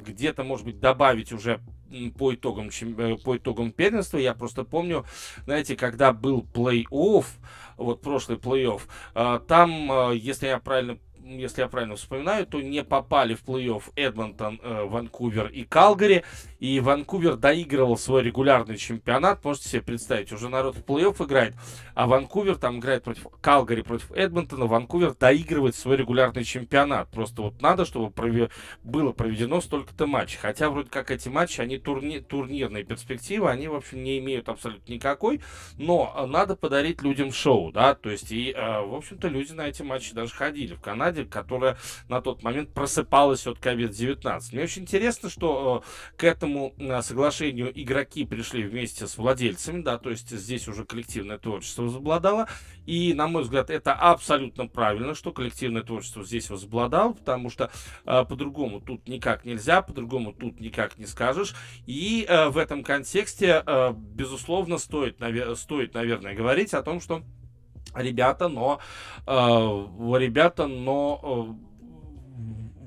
где-то, 0.00 0.44
может 0.44 0.64
быть, 0.64 0.80
добавить 0.80 1.32
уже 1.32 1.60
по 2.18 2.34
итогам, 2.34 2.70
э, 2.70 3.16
по 3.16 3.36
итогам 3.36 3.72
первенства. 3.72 4.18
Я 4.18 4.34
просто 4.34 4.64
помню, 4.64 5.04
знаете, 5.44 5.76
когда 5.76 6.12
был 6.12 6.46
плей-офф, 6.54 7.24
вот 7.76 8.00
прошлый 8.00 8.38
плей-офф, 8.38 8.80
э, 9.14 9.40
там, 9.46 9.92
э, 9.92 10.16
если 10.16 10.46
я 10.46 10.58
правильно 10.58 10.98
если 11.38 11.62
я 11.62 11.68
правильно 11.68 11.96
вспоминаю, 11.96 12.46
то 12.46 12.60
не 12.60 12.82
попали 12.84 13.34
в 13.34 13.44
плей-офф 13.44 13.82
Эдмонтон, 13.96 14.60
э, 14.62 14.84
Ванкувер 14.84 15.46
и 15.46 15.64
Калгари. 15.64 16.24
И 16.60 16.78
Ванкувер 16.78 17.36
доигрывал 17.36 17.96
свой 17.96 18.22
регулярный 18.22 18.76
чемпионат. 18.76 19.44
Можете 19.44 19.70
себе 19.70 19.82
представить, 19.82 20.30
уже 20.32 20.48
народ 20.48 20.76
в 20.76 20.84
плей-офф 20.84 21.24
играет, 21.24 21.54
а 21.94 22.06
Ванкувер 22.06 22.56
там 22.56 22.78
играет 22.78 23.02
против 23.02 23.26
Калгари, 23.40 23.82
против 23.82 24.12
Эдмонтона. 24.12 24.66
Ванкувер 24.66 25.14
доигрывает 25.14 25.74
свой 25.74 25.96
регулярный 25.96 26.44
чемпионат. 26.44 27.08
Просто 27.10 27.42
вот 27.42 27.62
надо, 27.62 27.86
чтобы 27.86 28.10
прове... 28.10 28.50
было 28.84 29.12
проведено 29.12 29.60
столько-то 29.60 30.06
матчей. 30.06 30.38
Хотя 30.38 30.68
вроде 30.68 30.90
как 30.90 31.10
эти 31.10 31.30
матчи, 31.30 31.60
они 31.62 31.78
турни... 31.78 32.18
турнирные 32.18 32.84
перспективы, 32.84 33.48
они, 33.50 33.68
в 33.68 33.74
общем, 33.74 34.02
не 34.02 34.18
имеют 34.18 34.50
абсолютно 34.50 34.92
никакой. 34.92 35.40
Но 35.78 36.26
надо 36.28 36.56
подарить 36.56 37.02
людям 37.02 37.32
шоу, 37.32 37.72
да, 37.72 37.94
то 37.94 38.10
есть, 38.10 38.30
и, 38.30 38.52
э, 38.52 38.80
в 38.82 38.94
общем-то, 38.94 39.28
люди 39.28 39.52
на 39.52 39.66
эти 39.66 39.82
матчи 39.82 40.14
даже 40.14 40.34
ходили. 40.34 40.74
В 40.74 40.80
Канаде 40.80 41.24
которая 41.24 41.78
на 42.08 42.20
тот 42.20 42.42
момент 42.42 42.74
просыпалась 42.74 43.46
от 43.46 43.58
COVID-19. 43.58 44.40
Мне 44.52 44.64
очень 44.64 44.82
интересно, 44.82 45.30
что 45.30 45.82
э, 45.84 46.16
к 46.16 46.24
этому 46.24 46.49
э, 46.56 47.02
соглашению 47.02 47.70
игроки 47.80 48.24
пришли 48.24 48.62
вместе 48.64 49.06
с 49.06 49.16
владельцами, 49.16 49.82
да, 49.82 49.98
то 49.98 50.10
есть 50.10 50.30
здесь 50.30 50.68
уже 50.68 50.84
коллективное 50.84 51.38
творчество 51.38 51.82
возобладало. 51.82 52.48
И, 52.86 53.14
на 53.14 53.28
мой 53.28 53.42
взгляд, 53.42 53.70
это 53.70 53.92
абсолютно 53.92 54.66
правильно, 54.66 55.14
что 55.14 55.32
коллективное 55.32 55.82
творчество 55.82 56.24
здесь 56.24 56.50
возобладало, 56.50 57.12
потому 57.12 57.50
что 57.50 57.70
э, 58.04 58.24
по-другому 58.24 58.80
тут 58.80 59.08
никак 59.08 59.44
нельзя, 59.44 59.82
по-другому 59.82 60.32
тут 60.32 60.60
никак 60.60 60.98
не 60.98 61.06
скажешь. 61.06 61.54
И 61.86 62.26
э, 62.28 62.48
в 62.48 62.58
этом 62.58 62.82
контексте, 62.82 63.62
э, 63.64 63.92
безусловно, 63.94 64.78
стоит, 64.78 65.20
навер- 65.20 65.54
стоит, 65.56 65.94
наверное, 65.94 66.34
говорить 66.34 66.74
о 66.74 66.82
том, 66.82 67.00
что 67.00 67.22
ребята, 67.94 68.48
но 68.48 68.80
э, 69.26 69.30
ребята, 70.18 70.66
но 70.66 71.56
э, 71.56 71.70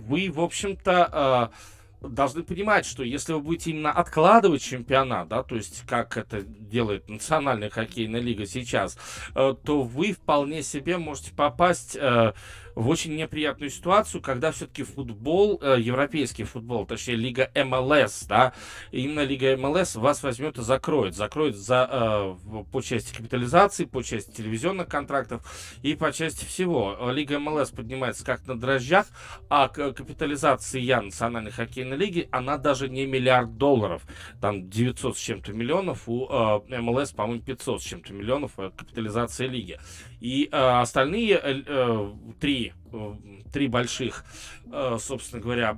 вы, 0.06 0.30
в 0.30 0.40
общем-то, 0.40 1.52
э, 1.52 1.73
должны 2.04 2.44
понимать, 2.44 2.86
что 2.86 3.04
если 3.04 3.34
вы 3.34 3.40
будете 3.40 3.72
именно 3.72 3.92
откладывать 3.92 4.62
чемпионат, 4.62 5.28
да, 5.28 5.44
то 5.44 5.56
есть 5.56 5.84
как 5.88 6.18
это 6.18 6.42
делает 6.42 7.10
Национальная 7.10 7.70
хоккейная 7.70 8.22
лига 8.22 8.46
сейчас, 8.46 8.98
э, 9.36 9.56
то 9.64 9.82
вы 9.82 10.12
вполне 10.12 10.64
себе 10.64 10.98
можете 10.98 11.34
попасть 11.34 11.96
э, 11.96 12.34
в 12.76 12.90
очень 12.90 13.16
неприятную 13.16 13.70
ситуацию, 13.70 14.22
когда 14.22 14.52
все-таки 14.52 14.84
футбол, 14.84 15.60
э, 15.62 15.78
европейский 15.80 16.44
футбол, 16.44 16.86
точнее 16.86 17.16
Лига 17.16 17.52
МЛС, 17.56 18.26
да, 18.28 18.54
именно 18.92 19.22
Лига 19.24 19.56
МЛС 19.58 19.96
вас 19.96 20.24
возьмет 20.24 20.58
и 20.58 20.62
закроет. 20.62 21.16
Закроет 21.16 21.56
за, 21.56 21.90
э, 21.92 22.64
по 22.72 22.82
части 22.82 23.16
капитализации, 23.16 23.86
по 23.86 24.02
части 24.04 24.32
телевизионных 24.32 24.88
контрактов 24.88 25.42
и 25.82 25.96
по 25.96 26.12
части 26.12 26.46
всего. 26.46 27.12
Лига 27.12 27.40
МЛС 27.40 27.72
поднимается 27.72 28.26
как 28.26 28.46
на 28.48 28.60
дрожжах, 28.60 29.08
а 29.50 29.68
капитализация 29.68 30.82
Национальной 31.02 31.52
хоккейной 31.52 31.98
лиги, 31.98 32.28
она 32.32 32.58
даже 32.58 32.90
не 32.90 33.06
миллиард 33.06 33.58
долларов. 33.58 34.04
Там 34.42 34.70
900 34.70 35.18
с 35.18 35.20
чем-то 35.20 35.54
миллионов, 35.54 36.04
у 36.08 36.28
э, 36.28 36.80
МЛС, 36.80 37.12
по-моему, 37.12 37.44
500 37.44 37.82
с 37.82 37.86
чем-то 37.86 38.14
миллионов 38.14 38.52
э, 38.58 38.72
капитализация 38.76 39.48
лиги. 39.48 39.80
И 40.24 40.48
э, 40.50 40.58
остальные 40.58 41.34
э, 41.34 41.64
э 41.68 42.12
три 42.40 42.72
три 43.52 43.68
больших, 43.68 44.26
э, 44.72 44.98
собственно 45.00 45.42
говоря, 45.42 45.78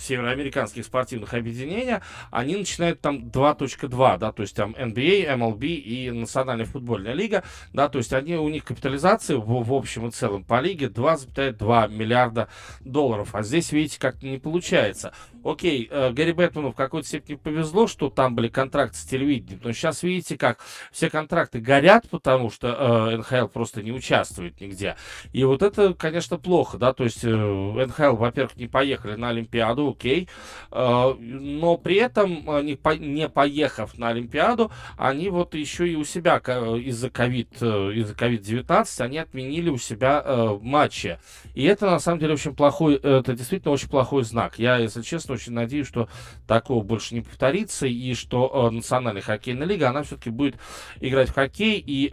североамериканских 0.00 0.84
спортивных 0.84 1.34
объединения, 1.34 2.02
они 2.30 2.56
начинают 2.56 3.00
там 3.00 3.28
2.2, 3.28 4.18
да, 4.18 4.32
то 4.32 4.42
есть 4.42 4.56
там 4.56 4.72
NBA, 4.72 5.36
MLB 5.36 5.66
и 5.66 6.10
Национальная 6.10 6.66
футбольная 6.66 7.12
лига, 7.12 7.44
да, 7.72 7.88
то 7.88 7.98
есть 7.98 8.12
они, 8.12 8.36
у 8.36 8.48
них 8.48 8.64
капитализация 8.64 9.36
в, 9.36 9.64
в 9.64 9.72
общем 9.72 10.08
и 10.08 10.10
целом 10.10 10.44
по 10.44 10.60
лиге 10.60 10.86
2,2 10.86 11.92
миллиарда 11.92 12.48
долларов, 12.80 13.34
а 13.34 13.42
здесь, 13.42 13.72
видите, 13.72 13.98
как-то 14.00 14.26
не 14.26 14.38
получается. 14.38 15.12
Окей, 15.44 15.88
э, 15.88 16.10
Гэри 16.10 16.32
Бэтмену 16.32 16.72
в 16.72 16.74
какой-то 16.74 17.06
степени 17.06 17.36
повезло, 17.36 17.86
что 17.86 18.10
там 18.10 18.34
были 18.34 18.48
контракты 18.48 18.96
с 18.96 19.04
телевидением, 19.04 19.60
но 19.62 19.72
сейчас 19.72 20.02
видите, 20.02 20.36
как 20.36 20.58
все 20.90 21.08
контракты 21.08 21.60
горят, 21.60 22.08
потому 22.10 22.50
что 22.50 23.12
э, 23.12 23.16
НХЛ 23.18 23.46
просто 23.46 23.82
не 23.82 23.92
участвует 23.92 24.60
нигде. 24.60 24.96
И 25.32 25.44
вот 25.44 25.62
это, 25.62 25.94
конечно, 25.94 26.35
плохо, 26.38 26.78
да, 26.78 26.92
то 26.92 27.04
есть 27.04 27.24
э, 27.24 27.28
НХЛ, 27.28 28.16
во-первых, 28.16 28.56
не 28.56 28.66
поехали 28.66 29.14
на 29.14 29.30
Олимпиаду, 29.30 29.90
окей, 29.90 30.28
э, 30.70 31.14
но 31.18 31.76
при 31.76 31.96
этом, 31.96 32.48
э, 32.48 32.62
не, 32.62 32.74
по, 32.76 32.96
не 32.96 33.28
поехав 33.28 33.96
на 33.98 34.08
Олимпиаду, 34.08 34.70
они 34.96 35.28
вот 35.28 35.54
еще 35.54 35.88
и 35.88 35.96
у 35.96 36.04
себя 36.04 36.38
из-за 36.38 37.10
ковид, 37.10 37.54
из-за 37.56 38.14
COVID-19, 38.14 39.00
они 39.02 39.18
отменили 39.18 39.70
у 39.70 39.78
себя 39.78 40.24
матчи. 40.60 41.18
И 41.54 41.64
это, 41.64 41.86
на 41.86 41.98
самом 41.98 42.20
деле, 42.20 42.34
очень 42.34 42.54
плохой, 42.54 42.96
это 42.96 43.34
действительно 43.34 43.72
очень 43.72 43.88
плохой 43.88 44.24
знак. 44.24 44.58
Я, 44.58 44.76
если 44.78 45.02
честно, 45.02 45.34
очень 45.34 45.52
надеюсь, 45.52 45.86
что 45.86 46.08
такого 46.46 46.82
больше 46.82 47.14
не 47.14 47.20
повторится, 47.20 47.86
и 47.86 48.14
что 48.14 48.70
Национальная 48.70 49.22
хоккейная 49.22 49.66
лига, 49.66 49.88
она 49.88 50.02
все-таки 50.02 50.30
будет 50.30 50.56
играть 51.00 51.30
в 51.30 51.34
хоккей 51.34 51.82
и 51.84 52.10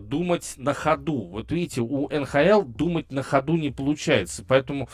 думать 0.00 0.54
на 0.56 0.74
ходу. 0.74 1.28
Вот 1.28 1.52
видите, 1.52 1.80
у 1.80 2.08
НХЛ 2.08 2.62
думать 2.62 3.10
на 3.10 3.22
ходу 3.28 3.56
не 3.56 3.70
получается, 3.70 4.44
поэтому 4.46 4.88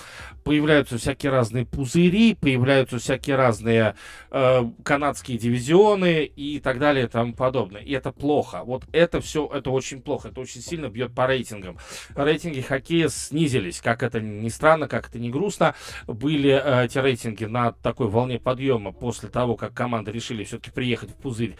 появляются 0.44 0.98
всякие 0.98 1.32
разные 1.32 1.64
пузыри, 1.64 2.34
появляются 2.34 2.98
всякие 2.98 3.36
разные 3.36 3.94
э, 4.30 4.62
канадские 4.82 5.38
дивизионы 5.38 6.24
и 6.24 6.60
так 6.60 6.78
далее 6.78 7.06
и 7.06 7.08
тому 7.08 7.32
подобное. 7.32 7.80
И 7.80 7.92
это 7.92 8.12
плохо. 8.12 8.62
Вот 8.64 8.84
это 8.92 9.20
все, 9.20 9.50
это 9.52 9.70
очень 9.70 10.02
плохо, 10.02 10.28
это 10.28 10.40
очень 10.40 10.60
сильно 10.60 10.88
бьет 10.88 11.14
по 11.14 11.26
рейтингам. 11.26 11.78
Рейтинги 12.14 12.60
хоккея 12.60 13.08
снизились, 13.08 13.80
как 13.80 14.02
это 14.02 14.20
ни 14.20 14.48
странно, 14.48 14.88
как 14.88 15.08
это 15.08 15.18
не 15.18 15.30
грустно. 15.30 15.74
Были 16.06 16.50
э, 16.50 16.84
эти 16.84 16.98
рейтинги 16.98 17.44
на 17.44 17.72
такой 17.72 18.08
волне 18.08 18.38
подъема 18.38 18.92
после 18.92 19.28
того, 19.28 19.56
как 19.56 19.72
команды 19.74 20.12
решили 20.12 20.44
все-таки 20.44 20.70
приехать 20.70 21.10
в 21.10 21.14
пузырь 21.14 21.56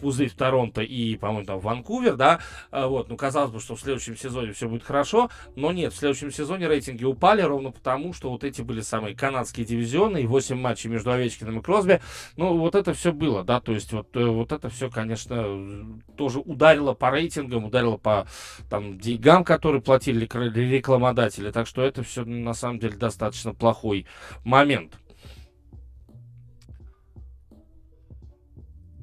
пузырь 0.00 0.28
в 0.28 0.34
Торонто 0.34 0.82
и, 0.82 1.16
по-моему, 1.16 1.46
там 1.46 1.60
Ванкувер, 1.60 2.16
да, 2.16 2.40
а, 2.70 2.86
вот, 2.86 3.08
ну, 3.08 3.16
казалось 3.16 3.50
бы, 3.50 3.60
что 3.60 3.76
в 3.76 3.80
следующем 3.80 4.16
сезоне 4.16 4.52
все 4.52 4.68
будет 4.68 4.84
хорошо, 4.84 5.30
но 5.54 5.72
нет, 5.72 5.92
в 5.92 5.96
следующем 5.96 6.30
сезоне 6.30 6.68
рейтинги 6.68 7.04
упали 7.04 7.42
ровно 7.42 7.70
потому, 7.70 8.12
что 8.12 8.30
вот 8.30 8.44
эти 8.44 8.62
были 8.62 8.80
самые 8.80 9.14
канадские 9.16 9.66
дивизионы 9.66 10.22
и 10.22 10.26
8 10.26 10.56
матчей 10.56 10.90
между 10.90 11.10
Овечкиным 11.10 11.58
и 11.58 11.62
Кросби, 11.62 12.00
ну, 12.36 12.56
вот 12.56 12.74
это 12.74 12.94
все 12.94 13.12
было, 13.12 13.44
да, 13.44 13.60
то 13.60 13.72
есть 13.72 13.92
вот, 13.92 14.14
э, 14.16 14.24
вот 14.24 14.52
это 14.52 14.68
все, 14.68 14.90
конечно, 14.90 15.98
тоже 16.16 16.40
ударило 16.40 16.94
по 16.94 17.10
рейтингам, 17.10 17.64
ударило 17.64 17.96
по, 17.96 18.26
там, 18.68 18.98
деньгам, 18.98 19.44
которые 19.44 19.82
платили 19.82 20.26
рекламодатели, 20.26 21.50
так 21.50 21.66
что 21.66 21.82
это 21.82 22.02
все, 22.02 22.24
на 22.24 22.54
самом 22.54 22.78
деле, 22.78 22.96
достаточно 22.96 23.54
плохой 23.54 24.06
момент. 24.44 24.98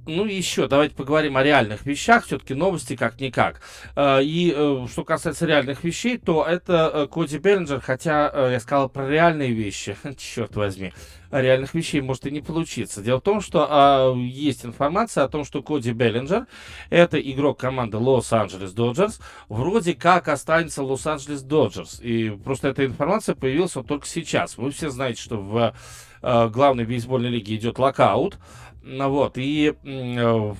Ну 0.05 0.25
еще, 0.25 0.67
давайте 0.67 0.95
поговорим 0.95 1.37
о 1.37 1.43
реальных 1.43 1.85
вещах, 1.85 2.25
все-таки 2.25 2.53
новости 2.53 2.95
как-никак. 2.95 3.61
Э, 3.95 4.21
и 4.21 4.53
э, 4.55 4.87
что 4.91 5.03
касается 5.03 5.45
реальных 5.45 5.83
вещей, 5.83 6.17
то 6.17 6.43
это 6.43 6.91
э, 6.93 7.07
Коди 7.07 7.37
Беллинджер, 7.37 7.79
хотя 7.79 8.49
я 8.51 8.59
сказал 8.59 8.89
про 8.89 9.07
реальные 9.07 9.53
вещи, 9.53 9.95
черт 10.17 10.55
возьми, 10.55 10.93
реальных 11.31 11.73
вещей 11.73 12.01
может 12.01 12.25
и 12.25 12.31
не 12.31 12.41
получиться. 12.41 13.01
Дело 13.01 13.19
в 13.19 13.23
том, 13.23 13.39
что 13.39 13.67
а, 13.69 14.13
есть 14.15 14.65
информация 14.65 15.23
о 15.23 15.29
том, 15.29 15.45
что 15.45 15.63
Коди 15.63 15.91
Беллинджер, 15.91 16.47
это 16.89 17.19
игрок 17.19 17.59
команды 17.59 17.97
Лос-Анджелес 17.97 18.73
Доджерс, 18.73 19.19
вроде 19.47 19.93
как 19.93 20.27
останется 20.27 20.83
Лос-Анджелес 20.83 21.43
Доджерс. 21.43 21.99
И 22.01 22.29
просто 22.29 22.67
эта 22.67 22.85
информация 22.85 23.35
появилась 23.35 23.75
вот 23.75 23.87
только 23.87 24.05
сейчас. 24.05 24.57
Вы 24.57 24.71
все 24.71 24.89
знаете, 24.89 25.21
что 25.21 25.37
в 25.37 25.73
главной 26.21 26.85
бейсбольной 26.85 27.29
лиге 27.29 27.55
идет 27.55 27.79
локаут, 27.79 28.37
вот, 28.83 29.37
и 29.37 29.73
э, 29.81 30.55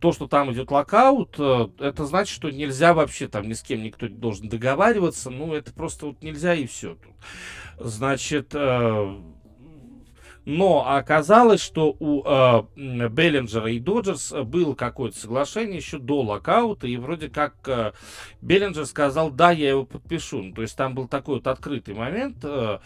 то, 0.00 0.12
что 0.12 0.28
там 0.28 0.52
идет 0.52 0.70
локаут, 0.70 1.34
э, 1.38 1.68
это 1.80 2.06
значит, 2.06 2.32
что 2.32 2.50
нельзя 2.50 2.94
вообще 2.94 3.26
там 3.26 3.48
ни 3.48 3.52
с 3.52 3.62
кем 3.62 3.82
никто 3.82 4.06
не 4.06 4.14
должен 4.14 4.48
договариваться. 4.48 5.30
Ну, 5.30 5.54
это 5.54 5.72
просто 5.72 6.06
вот 6.06 6.22
нельзя 6.22 6.54
и 6.54 6.66
все. 6.66 6.96
Значит, 7.78 8.54
э, 8.54 9.16
но 10.44 10.94
оказалось, 10.94 11.62
что 11.62 11.96
у 11.98 12.22
э, 12.24 13.08
Беллинджера 13.08 13.70
и 13.70 13.78
Доджерс 13.78 14.32
было 14.44 14.74
какое-то 14.74 15.18
соглашение 15.18 15.76
еще 15.76 15.98
до 15.98 16.22
локаута, 16.22 16.86
и 16.86 16.96
вроде 16.96 17.28
как 17.28 17.54
э, 17.66 17.92
Беллинджер 18.42 18.84
сказал, 18.86 19.30
да, 19.30 19.50
я 19.50 19.70
его 19.70 19.84
подпишу. 19.84 20.42
Ну, 20.42 20.52
то 20.52 20.62
есть 20.62 20.76
там 20.76 20.94
был 20.94 21.08
такой 21.08 21.36
вот 21.36 21.46
открытый 21.46 21.94
момент. 21.94 22.38
Э, 22.42 22.78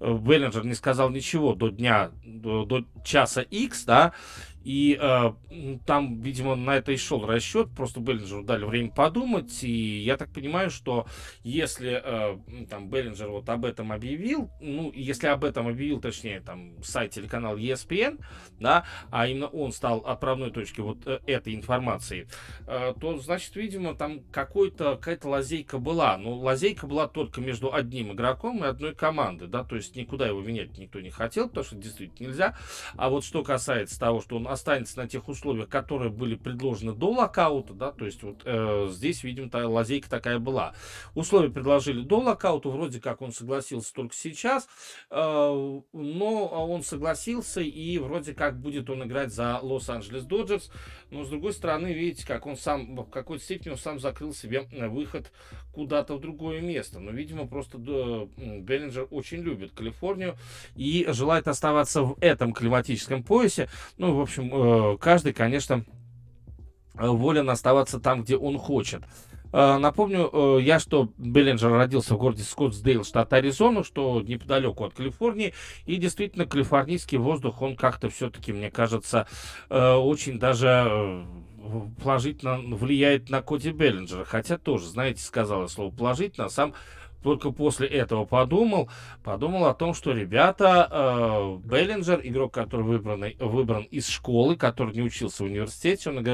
Беллинджер 0.00 0.64
не 0.64 0.74
сказал 0.74 1.08
ничего 1.10 1.54
до 1.54 1.70
дня, 1.70 2.10
до, 2.24 2.64
до 2.64 2.84
часа 3.02 3.40
X, 3.42 3.84
да, 3.84 4.12
и 4.66 4.98
э, 5.00 5.32
там, 5.86 6.20
видимо, 6.22 6.56
на 6.56 6.76
это 6.76 6.90
и 6.90 6.96
шел 6.96 7.24
расчет. 7.24 7.70
Просто 7.76 8.00
Беллинджеру 8.00 8.42
дали 8.42 8.64
время 8.64 8.90
подумать. 8.90 9.62
И 9.62 10.00
я 10.00 10.16
так 10.16 10.32
понимаю, 10.32 10.70
что 10.70 11.06
если 11.44 12.02
э, 12.04 12.66
там 12.68 12.90
Беллинджер 12.90 13.30
вот 13.30 13.48
об 13.48 13.64
этом 13.64 13.92
объявил, 13.92 14.50
ну, 14.60 14.90
если 14.92 15.28
об 15.28 15.44
этом 15.44 15.68
объявил, 15.68 16.00
точнее, 16.00 16.40
там, 16.40 16.82
сайт 16.82 17.12
телеканал 17.12 17.56
ESPN, 17.56 18.20
да, 18.58 18.84
а 19.12 19.28
именно 19.28 19.46
он 19.46 19.70
стал 19.70 19.98
отправной 20.00 20.50
точкой 20.50 20.80
вот 20.80 21.06
э, 21.06 21.20
этой 21.28 21.54
информации, 21.54 22.26
э, 22.66 22.92
то, 23.00 23.18
значит, 23.18 23.54
видимо, 23.54 23.94
там 23.94 24.24
какой-то, 24.32 24.96
какая-то 24.96 25.28
лазейка 25.28 25.78
была. 25.78 26.18
Но 26.18 26.34
лазейка 26.38 26.88
была 26.88 27.06
только 27.06 27.40
между 27.40 27.72
одним 27.72 28.14
игроком 28.14 28.64
и 28.64 28.66
одной 28.66 28.96
командой, 28.96 29.46
да, 29.46 29.62
то 29.62 29.76
есть 29.76 29.94
никуда 29.94 30.26
его 30.26 30.40
менять 30.40 30.76
никто 30.76 31.00
не 31.00 31.10
хотел, 31.10 31.48
потому 31.48 31.64
что 31.64 31.76
действительно 31.76 32.26
нельзя. 32.26 32.56
А 32.96 33.10
вот 33.10 33.24
что 33.24 33.44
касается 33.44 34.00
того, 34.00 34.20
что 34.20 34.34
он 34.34 34.55
останется 34.56 34.98
на 34.98 35.06
тех 35.06 35.28
условиях, 35.28 35.68
которые 35.68 36.10
были 36.10 36.34
предложены 36.34 36.92
до 36.92 37.10
локаута, 37.10 37.74
да, 37.74 37.92
то 37.92 38.04
есть 38.04 38.22
вот 38.22 38.42
э, 38.44 38.88
здесь, 38.90 39.22
видимо, 39.22 39.48
та 39.48 39.68
лазейка 39.68 40.10
такая 40.10 40.38
была. 40.38 40.74
Условия 41.14 41.50
предложили 41.50 42.02
до 42.02 42.18
локаута, 42.18 42.68
вроде 42.70 43.00
как 43.00 43.22
он 43.22 43.32
согласился 43.32 43.92
только 43.92 44.14
сейчас, 44.14 44.66
э, 45.10 45.80
но 45.92 46.46
он 46.68 46.82
согласился 46.82 47.60
и 47.60 47.98
вроде 47.98 48.34
как 48.34 48.60
будет 48.60 48.90
он 48.90 49.04
играть 49.04 49.32
за 49.32 49.58
Лос-Анджелес 49.62 50.24
Доджерс, 50.24 50.70
но 51.10 51.24
с 51.24 51.28
другой 51.28 51.52
стороны, 51.52 51.92
видите, 51.92 52.26
как 52.26 52.46
он 52.46 52.56
сам, 52.56 52.96
в 52.96 53.10
какой-то 53.10 53.44
степени 53.44 53.72
он 53.72 53.78
сам 53.78 54.00
закрыл 54.00 54.34
себе 54.34 54.66
выход 54.88 55.30
куда-то 55.72 56.16
в 56.16 56.20
другое 56.20 56.60
место. 56.60 56.98
Но, 56.98 57.10
видимо, 57.12 57.46
просто 57.46 57.78
Беллинджер 57.78 59.06
очень 59.10 59.38
любит 59.38 59.72
Калифорнию 59.72 60.36
и 60.74 61.06
желает 61.10 61.48
оставаться 61.48 62.02
в 62.02 62.16
этом 62.20 62.52
климатическом 62.52 63.22
поясе. 63.22 63.68
Ну, 63.98 64.14
в 64.14 64.20
общем, 64.20 64.50
э, 64.52 64.98
каждый, 64.98 65.32
конечно, 65.32 65.84
волен 66.94 67.50
оставаться 67.50 68.00
там, 68.00 68.22
где 68.22 68.36
он 68.36 68.58
хочет. 68.58 69.02
Э, 69.52 69.78
напомню 69.78 70.30
э, 70.32 70.58
я, 70.62 70.78
что 70.78 71.10
Беллинджер 71.18 71.70
родился 71.70 72.14
в 72.14 72.18
городе 72.18 72.42
Скоттсдейл, 72.42 73.04
штат 73.04 73.32
Аризона, 73.32 73.84
что 73.84 74.20
неподалеку 74.20 74.84
от 74.84 74.94
Калифорнии. 74.94 75.54
И 75.86 75.96
действительно, 75.96 76.46
калифорнийский 76.46 77.18
воздух, 77.18 77.62
он 77.62 77.76
как-то 77.76 78.08
все-таки, 78.08 78.52
мне 78.52 78.70
кажется, 78.70 79.26
очень 79.68 80.38
даже 80.38 81.26
положительно 82.02 82.58
влияет 82.58 83.30
на 83.30 83.42
Коди 83.42 83.70
Беллинджера. 83.70 84.24
Хотя 84.24 84.58
тоже, 84.58 84.86
знаете, 84.86 85.22
сказала 85.22 85.66
слово 85.66 85.90
положительно, 85.90 86.46
а 86.46 86.50
сам 86.50 86.74
только 87.26 87.50
после 87.50 87.88
этого 87.88 88.24
подумал, 88.24 88.88
подумал 89.24 89.66
о 89.66 89.74
том, 89.74 89.94
что 89.94 90.12
ребята, 90.12 90.88
э, 90.88 91.58
Беллинджер, 91.68 92.20
игрок, 92.22 92.54
который 92.54 92.82
выбран, 92.82 93.24
выбран 93.40 93.82
из 93.82 94.06
школы, 94.06 94.54
который 94.54 94.94
не 94.94 95.02
учился 95.02 95.42
в 95.42 95.46
университете, 95.46 96.10
он 96.10 96.24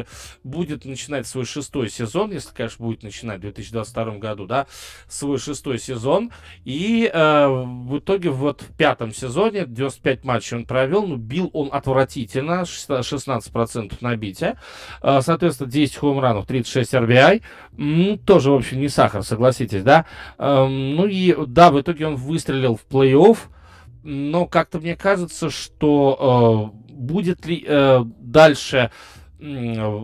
будет 0.44 0.84
начинать 0.84 1.26
свой 1.26 1.46
шестой 1.46 1.88
сезон, 1.88 2.30
если, 2.30 2.54
конечно, 2.54 2.84
будет 2.84 3.04
начинать 3.04 3.38
в 3.38 3.40
2022 3.40 4.18
году, 4.18 4.44
да, 4.44 4.66
свой 5.08 5.38
шестой 5.38 5.78
сезон, 5.78 6.30
и 6.66 7.10
э, 7.10 7.46
в 7.48 7.98
итоге 7.98 8.28
вот 8.28 8.60
в 8.60 8.76
пятом 8.76 9.14
сезоне, 9.14 9.64
95 9.64 10.24
матчей 10.24 10.58
он 10.58 10.66
провел, 10.66 11.06
ну, 11.06 11.16
бил 11.16 11.48
он 11.54 11.70
отвратительно, 11.72 12.64
16% 12.64 13.96
набития, 14.02 14.58
э, 15.02 15.20
соответственно, 15.22 15.70
10 15.70 15.96
хоумранов, 15.96 16.46
36 16.46 16.92
RBI, 16.92 18.18
тоже, 18.26 18.50
в 18.50 18.54
общем, 18.56 18.78
не 18.78 18.90
сахар, 18.90 19.22
согласитесь, 19.22 19.82
да, 19.82 20.04
э, 20.36 20.81
ну 20.96 21.06
и 21.06 21.34
да, 21.46 21.70
в 21.70 21.80
итоге 21.80 22.06
он 22.06 22.16
выстрелил 22.16 22.76
в 22.76 22.86
плей-офф, 22.86 23.38
но 24.02 24.46
как-то 24.46 24.80
мне 24.80 24.96
кажется, 24.96 25.50
что 25.50 26.72
э, 26.90 26.92
будет 26.92 27.46
ли 27.46 27.64
э, 27.66 28.04
дальше 28.18 28.90
э, 29.40 29.98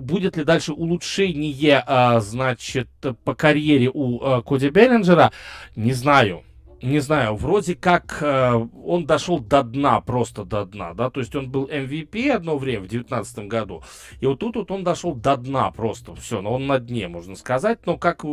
будет 0.00 0.36
ли 0.36 0.44
дальше 0.44 0.72
улучшение, 0.72 1.84
э, 1.86 2.20
значит, 2.20 2.88
по 3.24 3.34
карьере 3.34 3.90
у 3.92 4.20
э, 4.22 4.42
Коди 4.42 4.68
Беллинджера, 4.68 5.32
не 5.74 5.92
знаю 5.92 6.44
не 6.84 6.98
знаю, 7.00 7.34
вроде 7.34 7.74
как 7.74 8.18
э, 8.20 8.68
он 8.84 9.06
дошел 9.06 9.38
до 9.38 9.62
дна, 9.62 10.00
просто 10.02 10.44
до 10.44 10.66
дна, 10.66 10.92
да, 10.92 11.08
то 11.08 11.20
есть 11.20 11.34
он 11.34 11.50
был 11.50 11.66
MVP 11.66 12.30
одно 12.30 12.58
время 12.58 12.80
в 12.80 12.88
2019 12.88 13.38
году, 13.46 13.82
и 14.20 14.26
вот 14.26 14.38
тут 14.38 14.56
вот 14.56 14.70
он 14.70 14.84
дошел 14.84 15.14
до 15.14 15.36
дна 15.36 15.70
просто, 15.70 16.14
все, 16.14 16.42
но 16.42 16.52
он 16.52 16.66
на 16.66 16.78
дне, 16.78 17.08
можно 17.08 17.36
сказать, 17.36 17.86
но 17.86 17.96
как 17.96 18.24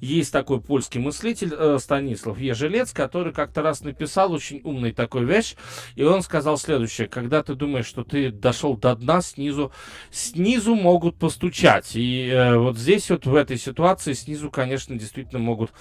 есть 0.00 0.32
такой 0.32 0.60
польский 0.60 1.00
мыслитель 1.00 1.54
э, 1.56 1.78
Станислав 1.80 2.38
Ежелец, 2.38 2.92
который 2.92 3.32
как-то 3.32 3.62
раз 3.62 3.80
написал 3.80 4.32
очень 4.32 4.60
умный 4.62 4.92
такой 4.92 5.24
вещь, 5.24 5.56
и 5.94 6.02
он 6.02 6.22
сказал 6.22 6.58
следующее, 6.58 7.08
когда 7.08 7.42
ты 7.42 7.54
думаешь, 7.54 7.86
что 7.86 8.04
ты 8.04 8.30
дошел 8.30 8.76
до 8.76 8.94
дна, 8.94 9.22
снизу, 9.22 9.72
снизу 10.10 10.74
могут 10.74 11.16
постучать, 11.16 11.96
и 11.96 12.28
э, 12.28 12.56
вот 12.58 12.76
здесь 12.76 13.10
вот 13.10 13.24
в 13.24 13.34
этой 13.34 13.56
ситуации 13.56 14.12
снизу, 14.12 14.50
конечно, 14.50 14.98
действительно 14.98 15.38
могут 15.40 15.72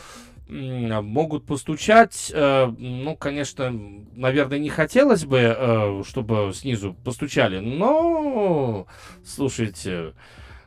могут 0.47 1.45
постучать. 1.45 2.31
Э, 2.33 2.67
ну, 2.67 3.15
конечно, 3.15 3.71
наверное, 3.71 4.59
не 4.59 4.69
хотелось 4.69 5.25
бы, 5.25 5.39
э, 5.39 6.03
чтобы 6.05 6.51
снизу 6.53 6.93
постучали, 6.93 7.59
но, 7.59 8.87
слушайте, 9.25 10.13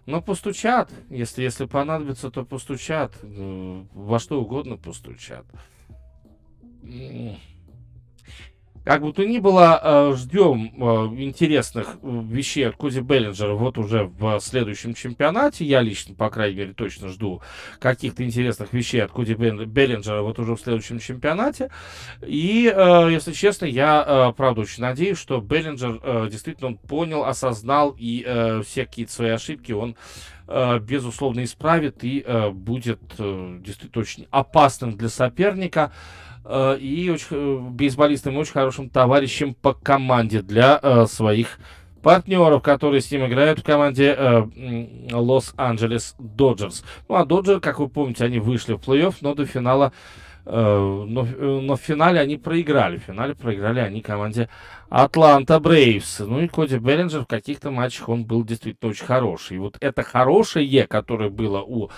но 0.07 0.21
постучат. 0.21 0.91
Если, 1.11 1.43
если 1.43 1.67
понадобится, 1.67 2.31
то 2.31 2.45
постучат. 2.45 3.15
Э, 3.23 3.85
во 3.93 4.19
что 4.19 4.41
угодно 4.41 4.77
постучат. 4.77 5.47
Как 8.89 9.03
бы 9.03 9.13
то 9.13 9.23
ни 9.23 9.37
было, 9.37 9.79
э, 9.85 10.17
ждем 10.17 10.73
э, 10.75 11.23
интересных 11.23 11.99
э, 12.03 12.23
вещей 12.31 12.67
от 12.67 12.77
Коди 12.77 13.01
Беллинджера 13.01 13.53
вот 13.53 13.77
уже 13.77 14.05
в 14.05 14.41
следующем 14.41 14.95
чемпионате. 14.95 15.67
Я 15.67 15.83
лично, 15.83 16.15
по 16.15 16.31
крайней 16.31 16.57
мере, 16.57 16.73
точно 16.73 17.09
жду 17.09 17.43
каких-то 17.81 18.25
интересных 18.25 18.73
вещей 18.73 19.05
от 19.05 19.13
Коди 19.13 19.35
Беллинджера 19.35 20.23
вот 20.23 20.39
уже 20.39 20.55
в 20.57 20.61
следующем 20.63 21.01
чемпионате. 21.01 21.71
И, 22.27 22.63
если 23.11 23.33
честно, 23.33 23.67
я, 23.67 24.33
правда, 24.39 24.63
очень 24.63 24.83
надеюсь, 24.83 25.19
что 25.19 25.43
Беллинджер 25.43 26.29
действительно 26.31 26.69
он 26.69 26.79
понял, 26.79 27.25
осознал 27.25 27.95
и 27.99 28.23
все 28.65 28.87
какие-то 28.87 29.13
свои 29.13 29.31
ошибки 29.31 29.73
он 29.73 29.97
безусловно 30.81 31.45
исправит 31.45 31.99
и 32.05 32.25
будет 32.53 33.01
действительно 33.19 34.01
очень 34.01 34.27
опасным 34.31 34.97
для 34.97 35.11
соперника. 35.11 35.93
Э, 36.51 36.79
и 36.81 37.11
очень, 37.11 37.27
э, 37.31 37.59
бейсболистом 37.71 38.39
очень 38.39 38.53
хорошим 38.53 38.89
товарищем 38.89 39.53
по 39.53 39.75
команде 39.75 40.41
для 40.41 40.81
э, 40.83 41.05
своих 41.07 41.59
партнеров, 42.03 42.63
которые 42.63 43.03
с 43.03 43.11
ним 43.11 43.27
играют 43.27 43.59
в 43.59 43.65
команде 43.65 44.17
Лос-Анджелес 45.13 46.15
Доджерс. 46.19 46.85
Ну, 47.09 47.17
а 47.17 47.27
Доджер, 47.27 47.61
как 47.61 47.81
вы 47.81 47.89
помните, 47.89 48.25
они 48.25 48.39
вышли 48.39 48.75
в 48.75 48.79
плей-офф, 48.79 49.17
но 49.21 49.35
до 49.35 49.45
финала 49.45 49.93
Э, 49.93 49.97
но, 50.51 51.27
э, 51.27 51.61
но 51.61 51.77
в 51.77 51.81
финале 51.81 52.21
они 52.21 52.39
проиграли. 52.39 52.97
В 52.97 53.03
финале 53.03 53.35
проиграли 53.35 53.81
они 53.81 54.01
команде 54.01 54.49
Атланта 54.89 55.61
Брейвс. 55.61 56.21
Ну 56.21 56.41
и 56.41 56.49
Коди 56.49 56.79
Беллинджер 56.79 57.25
в 57.25 57.27
каких-то 57.27 57.71
матчах 57.71 58.09
он 58.09 58.25
был 58.25 58.45
действительно 58.45 58.91
очень 58.91 59.05
хороший. 59.05 59.57
И 59.57 59.61
вот 59.61 59.77
это 59.81 60.03
хорошее, 60.03 60.87
которое 60.87 61.29
было 61.29 61.61
у 61.61 61.91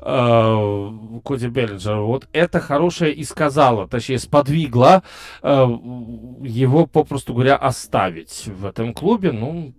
э, 0.00 1.20
Коди 1.22 1.48
Беллинджера, 1.48 2.00
вот 2.00 2.28
это 2.32 2.60
хорошее 2.60 3.12
и 3.12 3.24
сказала, 3.24 3.86
точнее 3.86 4.18
сподвигло 4.18 5.02
э, 5.42 5.48
его, 5.50 6.86
попросту 6.86 7.34
говоря, 7.34 7.56
оставить 7.56 8.46
в 8.46 8.64
этом 8.64 8.94
клубе. 8.94 9.32
Ну, 9.32 9.74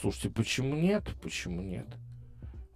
слушайте, 0.00 0.30
почему 0.30 0.74
нет? 0.74 1.04
Почему 1.22 1.62
нет? 1.62 1.86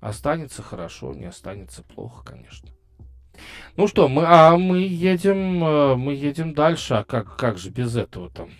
Останется 0.01 0.62
хорошо, 0.62 1.12
не 1.12 1.27
останется 1.27 1.83
плохо, 1.83 2.25
конечно. 2.25 2.69
Ну 3.76 3.88
что, 3.88 4.09
мы, 4.09 4.24
а 4.26 4.57
мы 4.57 4.81
едем, 4.81 5.64
э, 5.64 5.96
мы 5.96 6.14
едем 6.14 6.52
дальше, 6.55 6.94
а 6.94 7.05
как, 7.05 7.37
как 7.37 7.59
же 7.59 7.70
без 7.70 7.96
этого 7.96 8.31
там? 8.31 8.50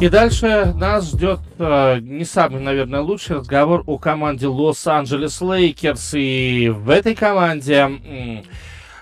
И 0.00 0.08
дальше 0.08 0.72
нас 0.76 1.10
ждет 1.10 1.40
э, 1.58 1.98
не 2.00 2.24
самый, 2.24 2.62
наверное, 2.62 3.02
лучший 3.02 3.36
разговор 3.36 3.84
о 3.86 3.98
команде 3.98 4.46
Лос-Анджелес 4.46 5.42
Лейкерс. 5.42 6.14
И 6.14 6.70
в 6.74 6.88
этой 6.88 7.14
команде 7.14 8.42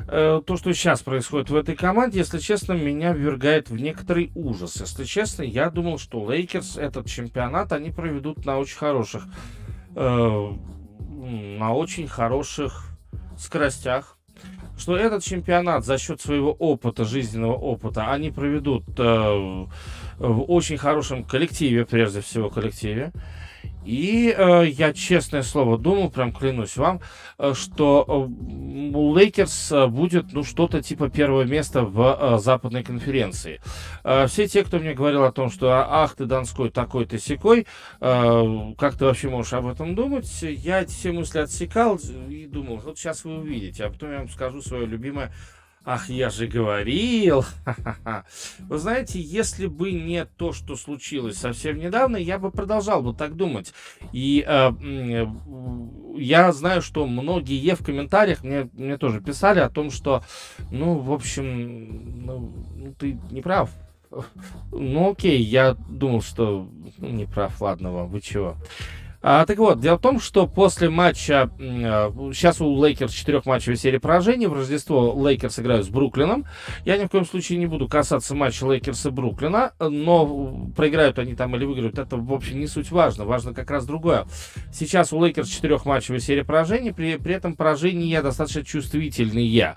э, 0.09 0.42
то, 0.44 0.57
что 0.57 0.72
сейчас 0.72 1.03
происходит 1.03 1.51
в 1.51 1.55
этой 1.55 1.76
команде, 1.76 2.18
если 2.18 2.40
честно, 2.40 2.72
меня 2.72 3.12
ввергает 3.12 3.70
в 3.70 3.76
некоторый 3.76 4.32
ужас. 4.34 4.80
Если 4.80 5.05
честно, 5.05 5.44
я 5.44 5.70
думал, 5.70 5.99
что 5.99 6.28
Лейкерс 6.28 6.76
этот 6.76 7.07
чемпионат 7.07 7.72
они 7.72 7.92
проведут 7.92 8.44
на 8.44 8.59
очень 8.59 8.78
хороших, 8.78 9.22
э, 9.94 10.53
на 11.09 11.74
очень 11.74 12.09
хороших 12.09 12.88
скоростях 13.38 14.18
что 14.78 14.96
этот 14.96 15.24
чемпионат 15.24 15.84
за 15.84 15.99
счет 15.99 16.20
своего 16.20 16.53
опыта, 16.53 17.05
жизненного 17.05 17.55
опыта, 17.55 18.12
они 18.12 18.30
проведут 18.30 18.84
э, 18.96 19.66
в 20.18 20.42
очень 20.50 20.76
хорошем 20.76 21.24
коллективе, 21.24 21.86
прежде 21.86 22.20
всего 22.20 22.50
коллективе. 22.50 23.12
И 23.84 24.34
э, 24.36 24.66
я, 24.68 24.92
честное 24.92 25.42
слово, 25.42 25.78
думал, 25.78 26.10
прям 26.10 26.30
клянусь 26.32 26.76
вам, 26.76 27.00
э, 27.38 27.54
что 27.54 28.04
э, 28.06 28.12
у 28.94 29.16
Лейкерс 29.16 29.72
э, 29.72 29.86
будет, 29.86 30.32
ну, 30.32 30.44
что-то 30.44 30.82
типа 30.82 31.08
первого 31.08 31.44
места 31.44 31.82
в 31.82 32.18
э, 32.20 32.38
западной 32.38 32.82
конференции. 32.84 33.62
Э, 34.04 34.26
все 34.26 34.46
те, 34.46 34.62
кто 34.62 34.78
мне 34.78 34.92
говорил 34.92 35.24
о 35.24 35.32
том, 35.32 35.50
что 35.50 35.70
ах 35.70 36.16
ты 36.16 36.26
Донской 36.26 36.68
такой-то 36.68 37.18
сякой, 37.18 37.66
э, 38.00 38.74
как 38.76 38.96
ты 38.98 39.06
вообще 39.06 39.30
можешь 39.30 39.54
об 39.54 39.66
этом 39.66 39.94
думать, 39.94 40.42
я 40.42 40.82
эти 40.82 40.90
все 40.90 41.12
мысли 41.12 41.38
отсекал 41.38 41.98
и 42.28 42.46
думал, 42.46 42.76
вот 42.84 42.98
сейчас 42.98 43.24
вы 43.24 43.38
увидите, 43.38 43.84
а 43.84 43.90
потом 43.90 44.10
я 44.10 44.18
вам 44.18 44.28
скажу 44.28 44.60
свое 44.60 44.84
любимое 44.84 45.32
Ах, 45.85 46.11
я 46.11 46.29
же 46.29 46.47
говорил. 46.47 47.45
Вы 48.61 48.79
знаете, 48.79 49.20
если 49.20 49.66
бы 49.66 49.93
не 49.93 50.24
то, 50.24 50.53
что 50.53 50.76
случилось 50.76 51.39
совсем 51.39 51.79
недавно, 51.79 52.16
я 52.16 52.39
бы 52.39 52.51
продолжал 52.51 53.03
бы 53.03 53.14
так 53.14 53.37
думать. 53.37 53.72
И 54.12 54.45
э, 54.47 54.72
я 56.16 56.53
знаю, 56.53 56.83
что 56.83 57.07
многие 57.07 57.74
в 57.74 57.85
комментариях 57.85 58.45
мне, 58.45 58.68
мне 58.74 58.99
тоже 58.99 59.20
писали 59.20 59.61
о 59.61 59.70
том, 59.70 59.91
что, 59.91 60.22
ну, 60.70 60.99
в 60.99 61.12
общем, 61.12 62.24
ну, 62.26 62.53
ну 62.74 62.95
ты 62.99 63.18
не 63.31 63.41
прав. 63.41 63.70
Ну, 64.72 65.11
окей, 65.11 65.41
я 65.43 65.74
думал, 65.74 66.22
что 66.22 66.68
ну, 66.99 67.09
не 67.09 67.26
прав, 67.26 67.61
ладно 67.61 67.93
вам, 67.93 68.09
вы 68.09 68.20
чего. 68.20 68.57
А, 69.20 69.44
так 69.46 69.58
вот, 69.58 69.80
дело 69.80 69.96
в 69.96 70.00
том, 70.00 70.20
что 70.20 70.46
после 70.46 70.88
матча, 70.88 71.50
сейчас 71.58 72.60
у 72.60 72.84
Лейкерс 72.84 73.12
четырехматчевая 73.12 73.76
серия 73.76 73.98
поражений, 73.98 74.46
в 74.46 74.52
Рождество 74.52 75.12
Лейкерс 75.12 75.58
играют 75.58 75.86
с 75.86 75.88
Бруклином. 75.88 76.46
Я 76.84 76.96
ни 76.98 77.04
в 77.04 77.08
коем 77.08 77.26
случае 77.26 77.58
не 77.58 77.66
буду 77.66 77.88
касаться 77.88 78.36
матча 78.36 78.64
Лейкерс 78.64 79.06
и 79.06 79.10
Бруклина, 79.10 79.72
но 79.80 80.70
проиграют 80.76 81.18
они 81.18 81.34
там 81.34 81.56
или 81.56 81.64
выиграют, 81.64 81.98
это, 81.98 82.16
в 82.16 82.32
общем, 82.32 82.60
не 82.60 82.68
суть 82.68 82.92
важно. 82.92 83.24
Важно 83.24 83.52
как 83.52 83.70
раз 83.72 83.86
другое. 83.86 84.26
Сейчас 84.72 85.12
у 85.12 85.20
Лейкерс 85.20 85.48
четырехматчевая 85.48 86.20
серия 86.20 86.44
поражений, 86.44 86.92
при, 86.92 87.16
при 87.16 87.34
этом 87.34 87.56
поражения 87.56 88.22
достаточно 88.22 88.64
чувствительные. 88.64 89.76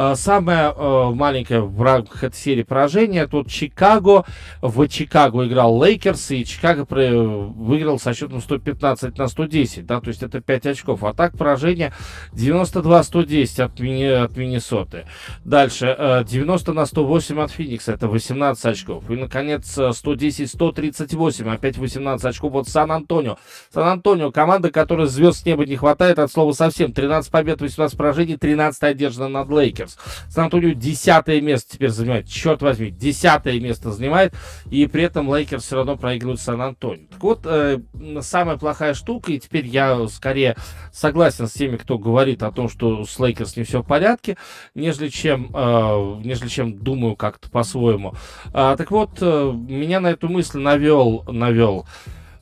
Э, 0.00 0.14
самая 0.14 0.72
э, 0.72 1.10
маленькая 1.12 1.60
в 1.60 1.82
рамках 1.82 2.22
этой 2.22 2.36
серии 2.36 2.62
поражения 2.62 3.26
тут 3.26 3.50
Чикаго. 3.50 4.24
В 4.62 4.86
Чикаго 4.86 5.44
играл 5.44 5.82
Лейкерс, 5.82 6.30
и 6.30 6.44
Чикаго 6.44 6.86
выиграл 6.88 7.98
со 7.98 8.14
счетом 8.14 8.40
115 8.40 9.18
на 9.18 9.26
110, 9.26 9.86
да, 9.86 10.00
то 10.00 10.06
есть 10.06 10.22
это 10.22 10.40
5 10.40 10.66
очков. 10.66 11.02
А 11.02 11.14
так 11.14 11.36
поражение 11.36 11.92
92-110 12.32 13.60
от, 13.60 13.80
Мини, 13.80 14.04
от 14.04 14.36
Миннесоты. 14.36 15.06
Дальше 15.44 16.24
90 16.28 16.70
э, 16.70 16.74
на 16.74 16.86
108 16.86 17.40
от 17.40 17.50
Феникса, 17.50 17.94
это 17.94 18.06
18 18.06 18.66
очков. 18.66 19.10
И, 19.10 19.16
наконец, 19.16 19.76
110-138, 19.76 21.52
опять 21.52 21.76
18 21.76 22.24
очков 22.24 22.54
от 22.54 22.68
Сан-Антонио. 22.68 23.36
Сан-Антонио, 23.74 24.30
команда, 24.30 24.70
которая 24.70 25.08
звезд 25.08 25.40
с 25.40 25.44
неба 25.44 25.66
не 25.66 25.74
хватает, 25.74 26.20
от 26.20 26.30
слова 26.30 26.52
совсем. 26.52 26.92
13 26.92 27.32
побед, 27.32 27.60
18 27.60 27.98
поражений, 27.98 28.36
13 28.36 28.80
одержано 28.84 29.28
над 29.28 29.48
Лейкерс. 29.50 29.87
Лейкерс. 29.88 29.98
Сан-Антонио 30.28 30.72
десятое 30.74 31.40
место 31.40 31.74
теперь 31.74 31.90
занимает. 31.90 32.28
Черт 32.28 32.62
возьми, 32.62 32.90
десятое 32.90 33.58
место 33.60 33.92
занимает. 33.92 34.34
И 34.70 34.86
при 34.86 35.04
этом 35.04 35.32
Лейкерс 35.32 35.64
все 35.64 35.76
равно 35.76 35.96
проигрывают 35.96 36.40
Сан-Антонио. 36.40 37.06
Так 37.10 37.22
вот, 37.22 37.40
э, 37.44 37.78
самая 38.20 38.56
плохая 38.56 38.94
штука, 38.94 39.32
и 39.32 39.38
теперь 39.38 39.66
я 39.66 40.06
скорее 40.08 40.56
согласен 40.92 41.46
с 41.46 41.52
теми, 41.52 41.76
кто 41.76 41.98
говорит 41.98 42.42
о 42.42 42.52
том, 42.52 42.68
что 42.68 43.04
с 43.04 43.18
Лейкерс 43.18 43.56
не 43.56 43.64
все 43.64 43.82
в 43.82 43.86
порядке, 43.86 44.36
нежели 44.74 45.08
чем, 45.08 45.50
э, 45.54 46.20
нежели 46.24 46.48
чем 46.48 46.78
думаю 46.78 47.16
как-то 47.16 47.50
по-своему. 47.50 48.14
А, 48.52 48.76
так 48.76 48.90
вот, 48.90 49.18
э, 49.20 49.52
меня 49.52 50.00
на 50.00 50.08
эту 50.08 50.28
мысль 50.28 50.58
навел, 50.58 51.24
навел 51.28 51.86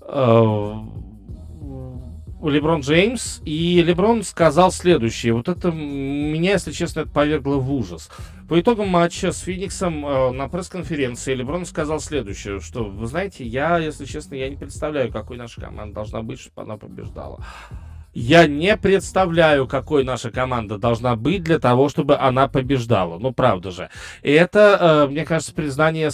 э, 0.01 0.75
Леброн 2.43 2.81
Джеймс, 2.81 3.41
и 3.45 3.83
Леброн 3.83 4.23
сказал 4.23 4.71
следующее. 4.71 5.33
Вот 5.33 5.49
это 5.49 5.71
меня, 5.73 6.53
если 6.53 6.71
честно, 6.73 7.01
это 7.01 7.11
повергло 7.11 7.57
в 7.57 7.73
ужас. 7.73 8.11
По 8.49 8.61
итогам 8.61 8.89
матча 8.89 9.33
с 9.33 9.41
Фениксом 9.41 10.07
э, 10.07 10.31
на 10.33 10.49
пресс-конференции 10.49 11.35
Леброн 11.35 11.65
сказал 11.67 11.99
следующее, 11.99 12.61
что, 12.61 12.85
вы 12.85 13.07
знаете, 13.07 13.45
я, 13.45 13.79
если 13.79 14.05
честно, 14.05 14.35
я 14.35 14.49
не 14.49 14.57
представляю, 14.57 15.11
какой 15.11 15.37
наша 15.37 15.61
команда 15.61 15.95
должна 15.95 16.23
быть, 16.23 16.39
чтобы 16.39 16.63
она 16.63 16.77
побеждала. 16.77 17.45
Я 18.19 18.47
не 18.47 18.79
представляю, 18.79 19.67
какой 19.67 20.03
наша 20.03 20.31
команда 20.31 20.79
должна 20.79 21.17
быть 21.17 21.43
для 21.43 21.59
того, 21.59 21.91
чтобы 21.91 22.17
она 22.17 22.49
побеждала. 22.49 23.19
Ну, 23.19 23.31
правда 23.31 23.71
же. 23.71 23.91
И 24.23 24.33
это, 24.33 25.05
э, 25.07 25.11
мне 25.11 25.27
кажется, 25.27 25.53
признание, 25.53 26.09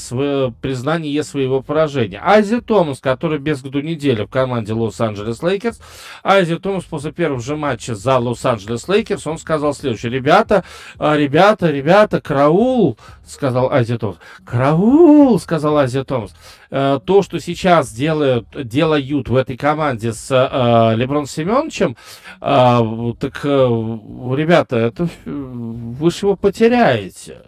признание 0.60 1.22
своего 1.22 1.62
поражения. 1.62 2.20
Айзи 2.20 2.60
Томас, 2.60 2.98
который 2.98 3.38
без 3.38 3.62
году 3.62 3.82
недели 3.82 4.24
в 4.24 4.28
команде 4.28 4.72
Лос-Анджелес 4.72 5.44
Лейкерс, 5.44 5.80
Айзи 6.24 6.58
Томас 6.58 6.82
после 6.82 7.12
первого 7.12 7.40
же 7.40 7.54
матча 7.54 7.94
за 7.94 8.18
Лос-Анджелес 8.18 8.88
Лейкерс, 8.88 9.24
он 9.28 9.38
сказал 9.38 9.72
следующее. 9.72 10.10
Ребята, 10.10 10.64
э, 10.98 11.16
ребята, 11.16 11.70
ребята, 11.70 12.20
караул, 12.20 12.98
сказал 13.24 13.70
Айзи 13.70 13.96
Томас. 13.96 14.16
Караул, 14.44 15.38
сказал 15.38 15.78
Айзи 15.78 16.02
Томас. 16.02 16.34
Э, 16.74 17.00
то, 17.04 17.20
что 17.20 17.38
сейчас 17.38 17.92
делают, 17.92 18.46
делают 18.66 19.28
в 19.28 19.36
этой 19.36 19.58
команде 19.58 20.14
с 20.14 20.30
э, 20.30 20.96
Леброн 20.96 21.26
Семеновичем, 21.26 21.98
э, 22.40 23.12
так, 23.20 23.40
э, 23.44 23.48
ребята, 24.34 24.78
это 24.78 25.06
вы 25.26 26.10
же 26.10 26.16
его 26.22 26.34
потеряете. 26.34 27.42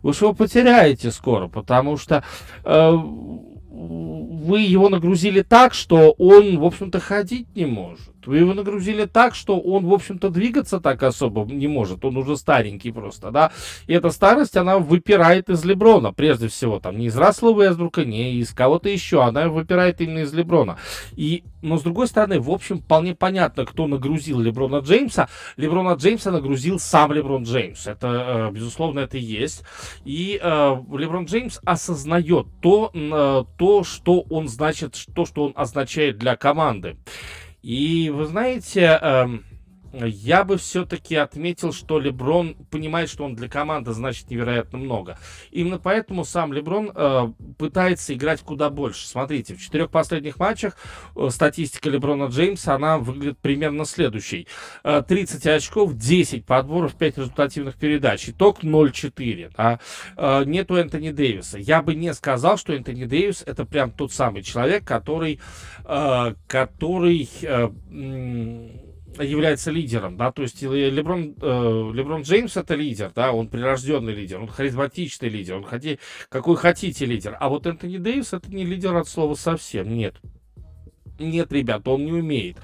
Вы 0.00 0.14
же 0.14 0.24
его 0.24 0.32
потеряете 0.32 1.10
скоро, 1.10 1.48
потому 1.48 1.98
что 1.98 2.24
э, 2.64 2.90
вы 2.90 4.60
его 4.60 4.88
нагрузили 4.88 5.42
так, 5.42 5.74
что 5.74 6.12
он, 6.12 6.58
в 6.58 6.64
общем-то, 6.64 7.00
ходить 7.00 7.54
не 7.54 7.66
может. 7.66 8.09
Вы 8.26 8.38
его 8.38 8.54
нагрузили 8.54 9.06
так, 9.06 9.34
что 9.34 9.58
он, 9.58 9.86
в 9.86 9.92
общем-то, 9.92 10.30
двигаться 10.30 10.80
так 10.80 11.02
особо 11.02 11.44
не 11.44 11.68
может. 11.68 12.04
Он 12.04 12.16
уже 12.16 12.36
старенький 12.36 12.92
просто, 12.92 13.30
да. 13.30 13.52
И 13.86 13.92
эта 13.92 14.10
старость, 14.10 14.56
она 14.56 14.78
выпирает 14.78 15.48
из 15.48 15.64
Леброна, 15.64 16.12
прежде 16.12 16.48
всего. 16.48 16.80
Там 16.80 16.98
не 16.98 17.06
из 17.06 17.16
Рассела 17.16 17.50
Вестбрука, 17.60 18.04
не 18.04 18.34
из 18.34 18.52
кого-то 18.52 18.88
еще. 18.88 19.22
Она 19.22 19.48
выпирает 19.48 20.00
именно 20.00 20.20
из 20.20 20.32
Леброна. 20.32 20.78
И, 21.12 21.44
но, 21.62 21.78
с 21.78 21.82
другой 21.82 22.06
стороны, 22.06 22.40
в 22.40 22.50
общем, 22.50 22.80
вполне 22.80 23.14
понятно, 23.14 23.64
кто 23.64 23.86
нагрузил 23.86 24.40
Леброна 24.40 24.78
Джеймса. 24.78 25.28
Леброна 25.56 25.94
Джеймса 25.94 26.30
нагрузил 26.30 26.78
сам 26.78 27.12
Леброн 27.12 27.44
Джеймс. 27.44 27.86
Это, 27.86 28.48
э, 28.48 28.52
безусловно, 28.52 29.00
это 29.00 29.18
есть. 29.18 29.62
И 30.04 30.38
э, 30.42 30.76
Леброн 30.92 31.24
Джеймс 31.24 31.60
осознает 31.64 32.46
то, 32.60 32.90
э, 32.92 33.44
то, 33.58 33.84
что 33.84 34.20
он 34.30 34.48
значит, 34.48 35.06
то, 35.14 35.24
что 35.24 35.44
он 35.46 35.52
означает 35.56 36.18
для 36.18 36.36
команды. 36.36 36.96
И 37.62 38.10
вы 38.10 38.26
знаете, 38.26 38.98
эм, 39.00 39.44
я 39.92 40.44
бы 40.44 40.56
все-таки 40.56 41.16
отметил, 41.16 41.72
что 41.72 41.98
Леброн 41.98 42.54
понимает, 42.70 43.10
что 43.10 43.24
он 43.24 43.34
для 43.34 43.48
команды 43.48 43.92
значит 43.92 44.30
невероятно 44.30 44.78
много. 44.78 45.18
Именно 45.50 45.78
поэтому 45.78 46.24
сам 46.24 46.52
Леброн 46.52 46.92
э, 46.94 47.32
пытается 47.58 48.14
играть 48.14 48.40
куда 48.42 48.70
больше. 48.70 49.06
Смотрите, 49.06 49.54
в 49.54 49.60
четырех 49.60 49.90
последних 49.90 50.38
матчах 50.38 50.76
э, 51.16 51.28
статистика 51.30 51.90
Леброна 51.90 52.24
Джеймса, 52.24 52.74
она 52.74 52.98
выглядит 52.98 53.38
примерно 53.38 53.84
следующей. 53.84 54.46
Э, 54.84 55.02
30 55.06 55.46
очков, 55.46 55.94
10 55.96 56.44
подборов, 56.46 56.94
5 56.94 57.18
результативных 57.18 57.76
передач. 57.76 58.28
Итог 58.28 58.62
0-4. 58.62 59.52
Да? 59.56 59.80
Э, 60.16 60.44
нету 60.44 60.76
Энтони 60.76 61.10
Дэвиса. 61.10 61.58
Я 61.58 61.82
бы 61.82 61.94
не 61.94 62.14
сказал, 62.14 62.58
что 62.58 62.72
Энтони 62.72 63.04
Дэвис 63.04 63.42
это 63.44 63.64
прям 63.64 63.90
тот 63.90 64.12
самый 64.12 64.42
человек, 64.42 64.84
который, 64.84 65.40
э, 65.84 66.34
который 66.46 67.28
э, 67.42 67.70
является 69.18 69.70
лидером, 69.70 70.16
да, 70.16 70.32
то 70.32 70.42
есть 70.42 70.62
Леброн, 70.62 71.34
э, 71.40 71.90
Леброн 71.94 72.22
Джеймс 72.22 72.56
это 72.56 72.74
лидер, 72.74 73.10
да, 73.14 73.32
он 73.32 73.48
прирожденный 73.48 74.14
лидер, 74.14 74.40
он 74.40 74.48
харизматичный 74.48 75.28
лидер, 75.28 75.56
он 75.56 75.64
хоти, 75.64 75.98
какой 76.28 76.56
хотите 76.56 77.06
лидер, 77.06 77.36
а 77.38 77.48
вот 77.48 77.66
Энтони 77.66 77.98
Дэвис 77.98 78.32
это 78.32 78.50
не 78.54 78.64
лидер 78.64 78.94
от 78.96 79.08
слова 79.08 79.34
совсем, 79.34 79.94
нет. 79.94 80.16
Нет, 81.18 81.52
ребят, 81.52 81.86
он 81.86 82.06
не 82.06 82.12
умеет. 82.12 82.56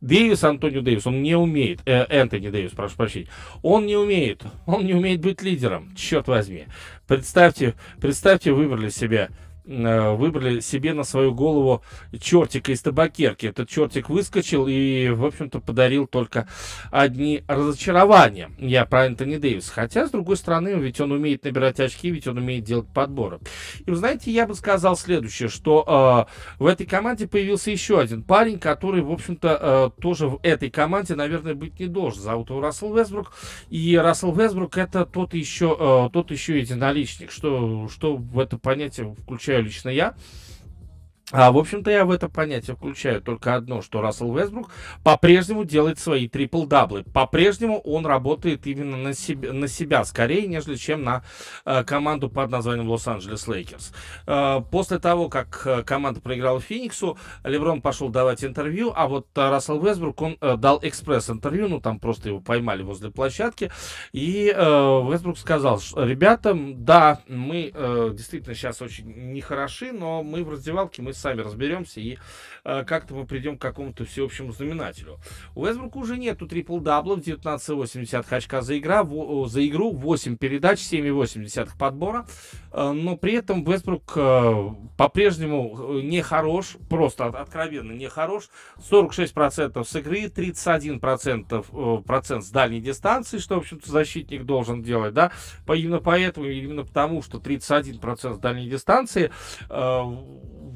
Дэвис, 0.00 0.42
Антонио 0.42 0.80
Дэвис, 0.80 1.06
он 1.06 1.22
не 1.22 1.36
умеет, 1.36 1.80
э, 1.84 2.06
Энтони 2.08 2.48
Дэвис, 2.48 2.72
прошу 2.72 2.96
прощения, 2.96 3.28
он 3.62 3.86
не 3.86 3.96
умеет, 3.96 4.42
он 4.66 4.86
не 4.86 4.94
умеет 4.94 5.20
быть 5.20 5.42
лидером, 5.42 5.94
черт 5.94 6.26
возьми. 6.26 6.64
Представьте, 7.06 7.74
представьте, 8.00 8.52
выбрали 8.52 8.88
себе 8.88 9.28
э, 9.28 9.49
выбрали 9.70 10.60
себе 10.60 10.92
на 10.94 11.04
свою 11.04 11.32
голову 11.32 11.82
чертика 12.20 12.72
из 12.72 12.82
табакерки. 12.82 13.46
Этот 13.46 13.68
чертик 13.68 14.10
выскочил 14.10 14.66
и, 14.68 15.08
в 15.10 15.24
общем-то, 15.24 15.60
подарил 15.60 16.06
только 16.06 16.48
одни 16.90 17.44
разочарования. 17.46 18.50
Я 18.58 18.84
про 18.84 19.06
Энтони 19.06 19.36
Дэвис. 19.36 19.68
Хотя, 19.68 20.06
с 20.06 20.10
другой 20.10 20.36
стороны, 20.36 20.70
ведь 20.70 21.00
он 21.00 21.12
умеет 21.12 21.44
набирать 21.44 21.80
очки, 21.80 22.10
ведь 22.10 22.26
он 22.26 22.38
умеет 22.38 22.64
делать 22.64 22.88
подборы. 22.92 23.38
И 23.86 23.90
вы 23.90 23.96
знаете, 23.96 24.30
я 24.30 24.46
бы 24.46 24.54
сказал 24.54 24.96
следующее, 24.96 25.48
что 25.48 26.26
э, 26.28 26.62
в 26.62 26.66
этой 26.66 26.86
команде 26.86 27.28
появился 27.28 27.70
еще 27.70 28.00
один 28.00 28.22
парень, 28.22 28.58
который, 28.58 29.02
в 29.02 29.12
общем-то, 29.12 29.92
э, 29.96 30.00
тоже 30.00 30.28
в 30.28 30.40
этой 30.42 30.70
команде, 30.70 31.14
наверное, 31.14 31.54
быть 31.54 31.78
не 31.78 31.86
должен. 31.86 32.22
Зовут 32.22 32.50
его 32.50 32.60
Рассел 32.60 32.94
Весбрук. 32.94 33.32
И 33.68 33.96
Рассел 33.96 34.32
Весбрук 34.32 34.76
это 34.78 35.06
тот 35.06 35.34
еще, 35.34 35.76
э, 35.78 36.10
тот 36.12 36.30
еще 36.30 36.58
единоличник. 36.58 37.30
Что, 37.30 37.88
что 37.88 38.16
в 38.16 38.38
это 38.38 38.58
понятие 38.58 39.14
включаю 39.22 39.59
лично 39.60 39.90
я. 39.90 40.14
А, 41.32 41.52
в 41.52 41.58
общем-то, 41.58 41.90
я 41.90 42.04
в 42.04 42.10
это 42.10 42.28
понятие 42.28 42.74
включаю 42.74 43.22
только 43.22 43.54
одно, 43.54 43.82
что 43.82 44.00
Рассел 44.00 44.34
Вестбрук 44.34 44.70
по-прежнему 45.04 45.64
делает 45.64 46.00
свои 46.00 46.28
трипл-даблы. 46.28 47.04
По-прежнему 47.04 47.78
он 47.80 48.04
работает 48.04 48.66
именно 48.66 48.96
на 48.96 49.14
себя, 49.14 49.52
на 49.52 49.68
себя 49.68 50.04
скорее, 50.04 50.48
нежели 50.48 50.74
чем 50.74 51.04
на 51.04 51.22
э, 51.64 51.84
команду 51.84 52.28
под 52.28 52.50
названием 52.50 52.88
Лос-Анджелес 52.88 53.46
Лейкерс. 53.46 53.92
Э, 54.26 54.60
после 54.72 54.98
того, 54.98 55.28
как 55.28 55.62
э, 55.66 55.82
команда 55.84 56.20
проиграла 56.20 56.60
Фениксу, 56.60 57.16
Леброн 57.44 57.80
пошел 57.80 58.08
давать 58.08 58.44
интервью, 58.44 58.92
а 58.96 59.06
вот 59.06 59.28
э, 59.36 59.50
Рассел 59.50 59.80
Вестбрук, 59.80 60.20
он 60.20 60.36
э, 60.40 60.56
дал 60.56 60.80
экспресс-интервью, 60.82 61.68
ну, 61.68 61.80
там 61.80 62.00
просто 62.00 62.30
его 62.30 62.40
поймали 62.40 62.82
возле 62.82 63.10
площадки, 63.10 63.70
и 64.12 64.52
э, 64.54 64.60
Вестбрук 64.60 65.38
сказал, 65.38 65.80
ребята, 65.94 66.58
да, 66.58 67.20
мы 67.28 67.70
э, 67.72 68.10
действительно 68.14 68.56
сейчас 68.56 68.82
очень 68.82 69.32
нехороши, 69.32 69.92
но 69.92 70.24
мы 70.24 70.42
в 70.42 70.50
раздевалке, 70.50 71.02
мы 71.02 71.12
сами 71.20 71.40
разберемся 71.40 72.00
и 72.00 72.18
э, 72.64 72.84
как-то 72.84 73.14
мы 73.14 73.26
придем 73.26 73.58
к 73.58 73.62
какому-то 73.62 74.04
всеобщему 74.04 74.52
знаменателю. 74.52 75.18
У 75.54 75.66
Вестбрука 75.66 75.98
уже 75.98 76.16
нету 76.16 76.46
трипл-даблов, 76.46 77.20
19,8 77.20 78.24
очка 78.30 78.62
за, 78.62 78.78
игра, 78.78 79.04
в, 79.04 79.46
за 79.46 79.66
игру, 79.66 79.92
8 79.92 80.36
передач, 80.36 80.80
7,8 80.80 81.70
подбора, 81.78 82.26
э, 82.72 82.92
но 82.92 83.16
при 83.16 83.34
этом 83.34 83.64
Вестбрук 83.64 84.12
э, 84.16 84.70
по-прежнему 84.96 85.98
э, 85.98 86.00
не 86.02 86.22
хорош, 86.22 86.76
просто 86.88 87.26
откровенно 87.26 87.92
не 87.92 88.08
хорош, 88.08 88.48
46% 88.90 89.84
с 89.84 89.96
игры, 89.96 90.24
31% 90.24 91.66
э, 91.72 92.02
процент 92.02 92.44
с 92.44 92.50
дальней 92.50 92.80
дистанции, 92.80 93.38
что, 93.38 93.56
в 93.56 93.58
общем-то, 93.58 93.90
защитник 93.90 94.44
должен 94.44 94.82
делать, 94.82 95.14
да, 95.14 95.32
именно 95.68 95.98
поэтому, 95.98 96.46
именно 96.46 96.84
потому, 96.84 97.22
что 97.22 97.38
31% 97.38 98.34
с 98.34 98.38
дальней 98.38 98.68
дистанции, 98.68 99.30
э, 99.68 100.02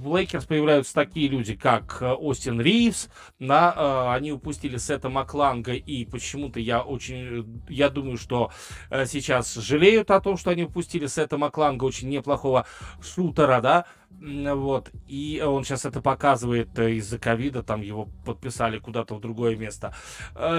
в 0.04 0.14
Лейкерс 0.14 0.44
появляются 0.44 0.94
такие 0.94 1.28
люди, 1.28 1.56
как 1.56 1.98
э, 2.02 2.12
Остин 2.12 2.60
Ривз, 2.60 3.08
да, 3.38 3.74
э, 3.74 4.14
они 4.14 4.32
упустили 4.32 4.76
Мэка 4.76 5.08
Макланга, 5.08 5.72
и 5.72 6.04
почему-то 6.04 6.60
я 6.60 6.82
очень, 6.82 7.62
я 7.68 7.88
думаю, 7.88 8.18
что 8.18 8.50
э, 8.90 9.06
сейчас 9.06 9.54
жалеют 9.54 10.10
о 10.10 10.20
том, 10.20 10.36
что 10.36 10.50
они 10.50 10.64
упустили 10.64 11.06
Мэка 11.06 11.38
Макланга, 11.38 11.84
очень 11.84 12.10
неплохого 12.10 12.66
шутера, 13.00 13.60
да, 13.62 13.86
вот, 14.20 14.90
и 15.06 15.42
он 15.44 15.64
сейчас 15.64 15.84
это 15.84 16.00
показывает 16.00 16.78
из-за 16.78 17.18
ковида, 17.18 17.62
там 17.62 17.82
его 17.82 18.08
подписали 18.24 18.78
куда-то 18.78 19.14
в 19.14 19.20
другое 19.20 19.56
место. 19.56 19.94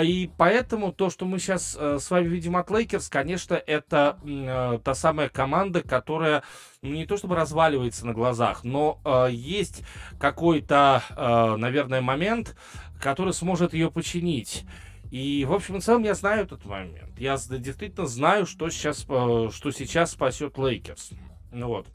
И 0.03 0.29
поэтому 0.37 0.91
то, 0.91 1.09
что 1.09 1.25
мы 1.25 1.39
сейчас 1.39 1.75
с 1.75 2.11
вами 2.11 2.27
видим 2.27 2.57
от 2.57 2.69
Лейкерс, 2.69 3.09
конечно, 3.09 3.55
это 3.55 4.19
та 4.83 4.93
самая 4.93 5.29
команда, 5.29 5.81
которая 5.81 6.43
ну, 6.85 6.93
не 6.93 7.05
то 7.05 7.17
чтобы 7.17 7.35
разваливается 7.35 8.05
на 8.05 8.13
глазах, 8.13 8.63
но 8.63 8.99
э, 9.03 9.29
есть 9.31 9.81
какой-то, 10.19 11.01
э, 11.09 11.55
наверное, 11.57 12.01
момент, 12.01 12.55
который 13.01 13.33
сможет 13.33 13.73
ее 13.73 13.89
починить. 13.89 14.65
И, 15.11 15.45
в 15.45 15.53
общем 15.53 15.77
и 15.77 15.81
целом, 15.81 16.03
я 16.03 16.13
знаю 16.13 16.43
этот 16.43 16.63
момент. 16.65 17.17
Я 17.19 17.37
действительно 17.37 18.05
знаю, 18.05 18.45
что 18.45 18.69
сейчас, 18.69 19.05
э, 19.09 19.49
что 19.51 19.71
сейчас 19.71 20.11
спасет 20.11 20.57
Лейкерс. 20.57 21.11
Ну 21.51 21.67
вот. 21.67 21.87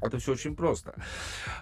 Это 0.00 0.18
все 0.18 0.32
очень 0.32 0.54
просто. 0.54 0.94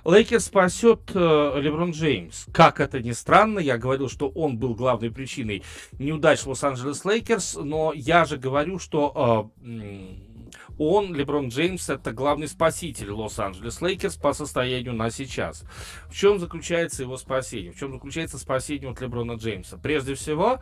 Лейкерс 0.04 0.46
спасет 0.46 1.10
э, 1.14 1.60
Леброн 1.60 1.92
Джеймс. 1.92 2.46
Как 2.52 2.80
это 2.80 3.00
ни 3.00 3.12
странно, 3.12 3.58
я 3.58 3.78
говорил, 3.78 4.08
что 4.08 4.28
он 4.28 4.58
был 4.58 4.74
главной 4.74 5.10
причиной 5.10 5.62
неудач 5.98 6.44
Лос-Анджелес 6.44 7.04
Лейкерс, 7.04 7.56
но 7.56 7.92
я 7.94 8.26
же 8.26 8.36
говорю, 8.36 8.78
что 8.78 9.50
э, 9.64 10.26
он, 10.78 11.14
Леброн 11.14 11.48
Джеймс, 11.48 11.88
это 11.88 12.12
главный 12.12 12.48
спаситель 12.48 13.10
Лос-Анджелес 13.10 13.80
Лейкерс 13.80 14.16
по 14.16 14.34
состоянию 14.34 14.92
на 14.92 15.10
сейчас. 15.10 15.64
В 16.08 16.14
чем 16.14 16.38
заключается 16.38 17.02
его 17.02 17.16
спасение? 17.16 17.72
В 17.72 17.78
чем 17.78 17.92
заключается 17.92 18.38
спасение 18.38 18.90
от 18.90 19.00
Леброна 19.00 19.32
Джеймса? 19.32 19.78
Прежде 19.78 20.14
всего, 20.14 20.60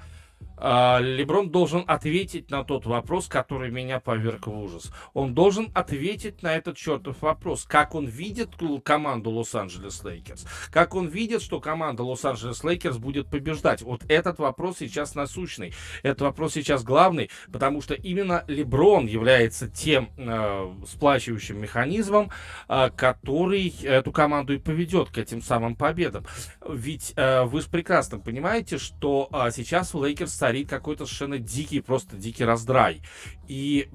Леброн 0.59 1.51
должен 1.51 1.85
ответить 1.87 2.51
на 2.51 2.65
тот 2.65 2.87
вопрос, 2.87 3.27
который 3.27 3.71
меня 3.71 4.01
поверг 4.01 4.47
в 4.47 4.59
ужас. 4.59 4.93
Он 5.13 5.35
должен 5.35 5.71
ответить 5.75 6.43
на 6.43 6.55
этот 6.55 6.77
чертов 6.77 7.23
вопрос, 7.23 7.65
как 7.65 7.95
он 7.95 8.07
видит 8.07 8.51
команду 8.85 9.31
Лос-Анджелес 9.31 10.05
Лейкерс, 10.05 10.47
как 10.71 10.95
он 10.95 11.09
видит, 11.09 11.43
что 11.43 11.61
команда 11.61 12.03
Лос-Анджелес 12.03 12.63
Лейкерс 12.65 12.99
будет 12.99 13.29
побеждать. 13.29 13.83
Вот 13.83 14.03
этот 14.09 14.39
вопрос 14.39 14.77
сейчас 14.79 15.15
насущный, 15.15 15.75
этот 16.03 16.23
вопрос 16.23 16.55
сейчас 16.55 16.85
главный, 16.85 17.31
потому 17.53 17.81
что 17.81 17.95
именно 17.95 18.45
Леброн 18.49 19.07
является 19.07 19.69
тем 19.69 20.11
э, 20.17 20.73
сплачивающим 20.87 21.61
механизмом, 21.61 22.31
э, 22.69 22.91
который 22.97 23.75
эту 23.83 24.13
команду 24.13 24.55
и 24.55 24.59
поведет 24.59 25.11
к 25.11 25.19
этим 25.19 25.43
самым 25.43 25.77
победам. 25.77 26.25
Ведь 26.67 27.13
э, 27.17 27.45
вы 27.45 27.61
же 27.61 27.69
прекрасно 27.69 28.19
понимаете, 28.19 28.79
что 28.79 29.29
э, 29.33 29.51
сейчас 29.51 29.95
у 29.95 30.05
Лейкерс 30.05 30.33
царит 30.45 30.69
какой-то 30.69 31.07
совершенно 31.07 31.39
дикий, 31.39 31.81
просто 31.81 32.17
дикий 32.17 32.45
раздрай. 32.45 33.01
И 33.49 33.89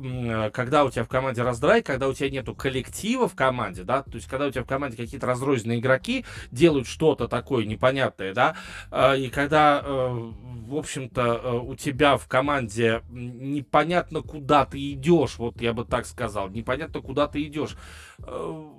когда 0.51 0.83
у 0.83 0.89
тебя 0.89 1.03
в 1.03 1.07
команде 1.07 1.43
раздрай, 1.43 1.83
когда 1.83 2.07
у 2.07 2.13
тебя 2.13 2.31
нету 2.31 2.55
коллектива 2.55 3.27
в 3.27 3.35
команде, 3.35 3.83
да, 3.83 4.01
то 4.01 4.15
есть 4.15 4.27
когда 4.27 4.47
у 4.47 4.51
тебя 4.51 4.63
в 4.63 4.67
команде 4.67 4.97
какие-то 4.97 5.27
разрозненные 5.27 5.79
игроки 5.79 6.25
делают 6.49 6.87
что-то 6.87 7.27
такое 7.27 7.65
непонятное, 7.65 8.33
да, 8.33 8.55
а, 8.89 9.13
и 9.13 9.29
когда, 9.29 9.83
э, 9.85 10.31
в 10.67 10.75
общем-то, 10.75 11.21
э, 11.21 11.57
у 11.59 11.75
тебя 11.75 12.17
в 12.17 12.27
команде 12.27 13.03
непонятно, 13.11 14.23
куда 14.23 14.65
ты 14.65 14.93
идешь, 14.93 15.37
вот 15.37 15.61
я 15.61 15.73
бы 15.73 15.85
так 15.85 16.07
сказал, 16.07 16.49
непонятно, 16.49 16.99
куда 17.01 17.27
ты 17.27 17.43
идешь, 17.43 17.77
э, 18.25 18.69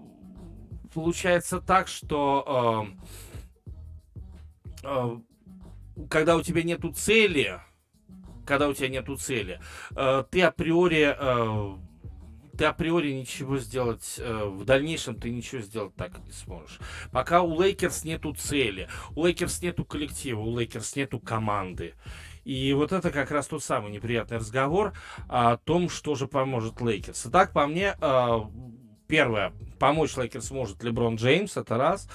получается 0.92 1.60
так, 1.60 1.86
что 1.86 2.88
когда 6.08 6.36
у 6.36 6.42
тебя 6.42 6.62
нету 6.62 6.92
цели, 6.92 7.60
когда 8.46 8.68
у 8.68 8.74
тебя 8.74 8.88
нету 8.88 9.16
цели, 9.16 9.60
э, 9.96 10.24
ты 10.30 10.42
априори 10.42 11.14
э, 11.18 11.76
ты 12.58 12.66
априори 12.66 13.12
ничего 13.12 13.56
сделать 13.58 14.16
э, 14.18 14.44
в 14.44 14.64
дальнейшем 14.64 15.14
ты 15.14 15.30
ничего 15.30 15.62
сделать 15.62 15.94
так 15.94 16.18
не 16.24 16.32
сможешь. 16.32 16.78
Пока 17.10 17.42
у 17.42 17.58
Лейкерс 17.60 18.04
нету 18.04 18.34
цели, 18.34 18.88
у 19.16 19.24
Лейкерс 19.24 19.62
нету 19.62 19.84
коллектива, 19.84 20.40
у 20.40 20.58
Лейкерс 20.58 20.94
нету 20.96 21.20
команды. 21.20 21.94
И 22.44 22.72
вот 22.72 22.92
это 22.92 23.10
как 23.10 23.30
раз 23.30 23.46
тот 23.46 23.62
самый 23.62 23.90
неприятный 23.90 24.38
разговор 24.38 24.92
о 25.28 25.56
том, 25.56 25.88
что 25.88 26.14
же 26.14 26.26
поможет 26.26 26.80
Лейкерс. 26.80 27.26
Итак, 27.26 27.52
по 27.52 27.66
мне, 27.66 27.94
первое, 29.10 29.52
помочь 29.80 30.16
Лейкерс 30.16 30.52
может 30.52 30.84
Леброн 30.84 31.16
Джеймс, 31.16 31.56
это 31.56 31.76
раз. 31.76 32.08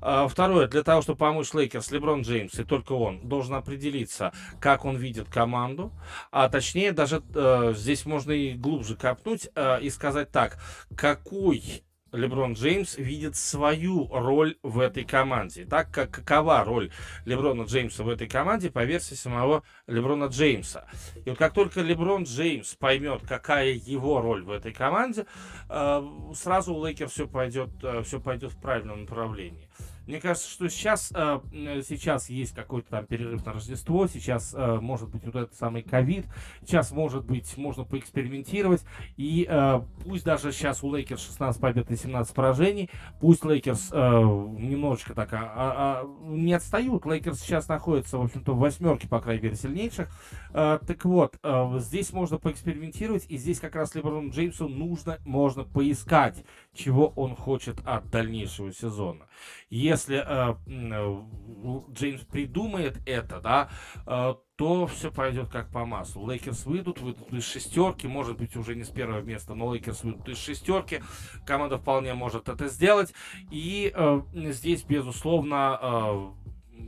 А, 0.00 0.28
второе, 0.28 0.68
для 0.68 0.82
того, 0.82 1.00
чтобы 1.00 1.18
помочь 1.18 1.54
Лейкерс, 1.54 1.90
Леброн 1.90 2.20
Джеймс, 2.20 2.58
и 2.58 2.64
только 2.64 2.92
он, 2.92 3.26
должен 3.26 3.54
определиться, 3.54 4.32
как 4.60 4.84
он 4.84 4.96
видит 4.96 5.28
команду. 5.30 5.90
А 6.30 6.48
точнее, 6.50 6.92
даже 6.92 7.22
э, 7.34 7.72
здесь 7.74 8.04
можно 8.04 8.32
и 8.32 8.52
глубже 8.52 8.96
копнуть 8.96 9.48
э, 9.54 9.80
и 9.80 9.88
сказать 9.88 10.30
так, 10.30 10.58
какой 10.94 11.82
Леброн 12.14 12.52
Джеймс 12.52 12.96
видит 12.96 13.36
свою 13.36 14.08
роль 14.08 14.56
в 14.62 14.78
этой 14.78 15.04
команде. 15.04 15.64
Так 15.64 15.90
как 15.90 16.10
какова 16.10 16.64
роль 16.64 16.90
Леброна 17.24 17.62
Джеймса 17.62 18.04
в 18.04 18.08
этой 18.08 18.28
команде 18.28 18.70
по 18.70 18.84
версии 18.84 19.14
самого 19.14 19.64
Леброна 19.86 20.26
Джеймса. 20.26 20.86
И 21.24 21.30
вот 21.30 21.38
как 21.38 21.52
только 21.54 21.80
Леброн 21.80 22.22
Джеймс 22.22 22.74
поймет, 22.74 23.22
какая 23.26 23.72
его 23.72 24.20
роль 24.20 24.44
в 24.44 24.50
этой 24.50 24.72
команде, 24.72 25.26
э, 25.68 26.02
сразу 26.34 26.74
у 26.74 26.78
Лейкерс 26.78 27.08
все 27.08 27.26
пойдет, 27.26 27.70
все 28.04 28.20
пойдет 28.20 28.52
в 28.52 28.60
правильном 28.60 29.02
направлении. 29.02 29.68
Мне 30.06 30.20
кажется, 30.20 30.50
что 30.50 30.68
сейчас, 30.68 31.12
э, 31.14 31.40
сейчас 31.86 32.28
есть 32.28 32.54
какой-то 32.54 32.90
там 32.90 33.06
перерыв 33.06 33.44
на 33.46 33.54
Рождество, 33.54 34.06
сейчас 34.06 34.54
э, 34.54 34.78
может 34.80 35.08
быть 35.08 35.24
вот 35.24 35.34
этот 35.34 35.54
самый 35.54 35.82
ковид, 35.82 36.26
сейчас 36.60 36.92
может 36.92 37.24
быть 37.24 37.56
можно 37.56 37.84
поэкспериментировать, 37.84 38.84
и 39.16 39.46
э, 39.48 39.80
пусть 40.04 40.24
даже 40.24 40.52
сейчас 40.52 40.82
у 40.84 40.94
Лейкерс 40.94 41.24
16 41.24 41.60
побед 41.60 41.90
и 41.90 41.96
17 41.96 42.34
поражений, 42.34 42.90
пусть 43.20 43.44
Лейкерс 43.44 43.92
немножечко 43.92 45.14
так 45.14 45.32
а, 45.32 45.52
а, 45.56 46.06
не 46.26 46.52
отстают, 46.52 47.06
Лейкерс 47.06 47.40
сейчас 47.40 47.68
находится, 47.68 48.18
в 48.18 48.22
общем-то, 48.22 48.52
в 48.52 48.58
восьмерке, 48.58 49.08
по 49.08 49.20
крайней 49.20 49.42
мере, 49.42 49.56
сильнейших, 49.56 50.08
так 50.52 51.04
вот, 51.04 51.36
здесь 51.78 52.12
можно 52.12 52.38
поэкспериментировать, 52.38 53.26
и 53.28 53.36
здесь 53.36 53.60
как 53.60 53.74
раз 53.74 53.94
Леброну 53.94 54.30
Джеймсу 54.30 54.68
нужно, 54.68 55.18
можно 55.24 55.64
поискать, 55.64 56.44
чего 56.74 57.08
он 57.16 57.34
хочет 57.36 57.76
от 57.84 58.10
дальнейшего 58.10 58.72
сезона. 58.72 59.26
Если 59.70 60.16
э, 60.16 60.56
э, 60.66 61.92
Джеймс 61.92 62.22
придумает 62.22 63.00
это, 63.06 63.40
да, 63.40 63.70
э, 64.06 64.34
то 64.56 64.86
все 64.86 65.10
пойдет 65.10 65.48
как 65.48 65.70
по 65.70 65.84
маслу. 65.84 66.30
Лейкерс 66.30 66.64
выйдут, 66.66 67.00
выйдут 67.00 67.32
из 67.32 67.44
шестерки, 67.44 68.06
может 68.06 68.38
быть, 68.38 68.56
уже 68.56 68.76
не 68.76 68.84
с 68.84 68.90
первого 68.90 69.20
места, 69.20 69.54
но 69.54 69.72
Лейкерс 69.72 70.04
выйдут 70.04 70.28
из 70.28 70.38
шестерки. 70.38 71.02
Команда 71.46 71.78
вполне 71.78 72.14
может 72.14 72.48
это 72.48 72.68
сделать. 72.68 73.12
И 73.50 73.92
э, 73.94 74.22
здесь, 74.32 74.84
безусловно, 74.84 75.78
э, 75.80 76.30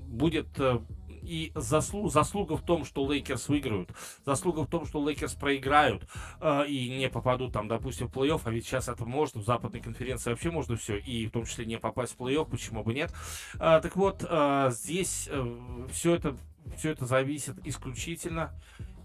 будет 0.06 0.48
э, 0.58 0.78
и 1.26 1.52
заслу, 1.54 2.08
заслуга 2.08 2.56
в 2.56 2.62
том, 2.62 2.84
что 2.84 3.10
Лейкерс 3.10 3.48
выиграют, 3.48 3.90
заслуга 4.24 4.60
в 4.60 4.68
том, 4.68 4.86
что 4.86 5.04
Лейкерс 5.06 5.34
проиграют 5.34 6.06
э, 6.40 6.66
и 6.68 6.88
не 6.88 7.08
попадут 7.08 7.52
там, 7.52 7.68
допустим, 7.68 8.08
в 8.08 8.12
плей-офф, 8.12 8.42
а 8.44 8.50
ведь 8.50 8.66
сейчас 8.66 8.88
это 8.88 9.04
можно, 9.04 9.40
в 9.40 9.44
западной 9.44 9.80
конференции 9.80 10.30
вообще 10.30 10.50
можно 10.50 10.76
все, 10.76 10.98
и 10.98 11.26
в 11.26 11.32
том 11.32 11.44
числе 11.44 11.66
не 11.66 11.78
попасть 11.78 12.14
в 12.14 12.20
плей-офф, 12.20 12.48
почему 12.48 12.84
бы 12.84 12.94
нет. 12.94 13.12
Э, 13.54 13.80
так 13.82 13.96
вот, 13.96 14.24
э, 14.28 14.70
здесь 14.70 15.28
э, 15.30 15.86
все 15.90 16.14
это, 16.14 16.36
все 16.76 16.90
это 16.90 17.06
зависит 17.06 17.56
исключительно 17.66 18.54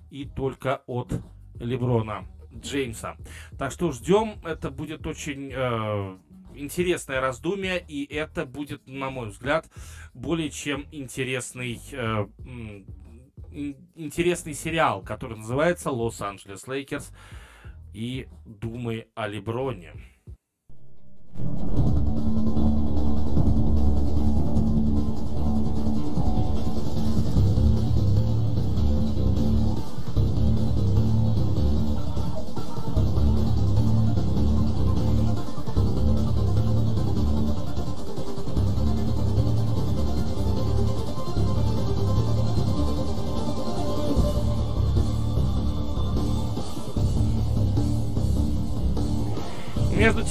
и 0.10 0.26
только 0.26 0.84
от 0.86 1.14
Леброна 1.56 2.28
Джеймса. 2.56 3.16
Так 3.58 3.72
что 3.72 3.92
ждем, 3.92 4.40
это 4.46 4.72
будет 4.72 5.08
очень 5.08 5.52
э, 5.54 6.18
интересное 6.56 7.20
раздумие, 7.22 7.84
и 7.88 8.06
это 8.06 8.46
будет, 8.46 8.88
на 8.88 9.10
мой 9.10 9.30
взгляд, 9.30 9.70
более 10.14 10.50
чем 10.50 10.86
интересный, 10.92 11.80
э, 11.92 12.28
интересный 13.96 14.54
сериал, 14.54 15.02
который 15.02 15.38
называется 15.38 15.92
«Лос-Анджелес 15.92 16.68
Лейкерс» 16.68 17.12
и 17.94 18.28
«Думай 18.46 19.08
о 19.16 19.28
Леброне». 19.28 19.94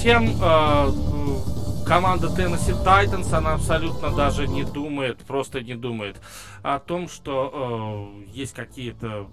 Тем, 0.01 0.25
э, 0.25 1.85
команда 1.85 2.27
Tennessee 2.27 2.83
Titans, 2.83 3.31
она 3.33 3.53
абсолютно 3.53 4.09
даже 4.15 4.47
не 4.47 4.63
думает, 4.63 5.19
просто 5.19 5.61
не 5.61 5.75
думает 5.75 6.19
о 6.63 6.79
том, 6.79 7.07
что 7.07 8.11
э, 8.25 8.31
есть 8.31 8.53
какие-то 8.53 9.29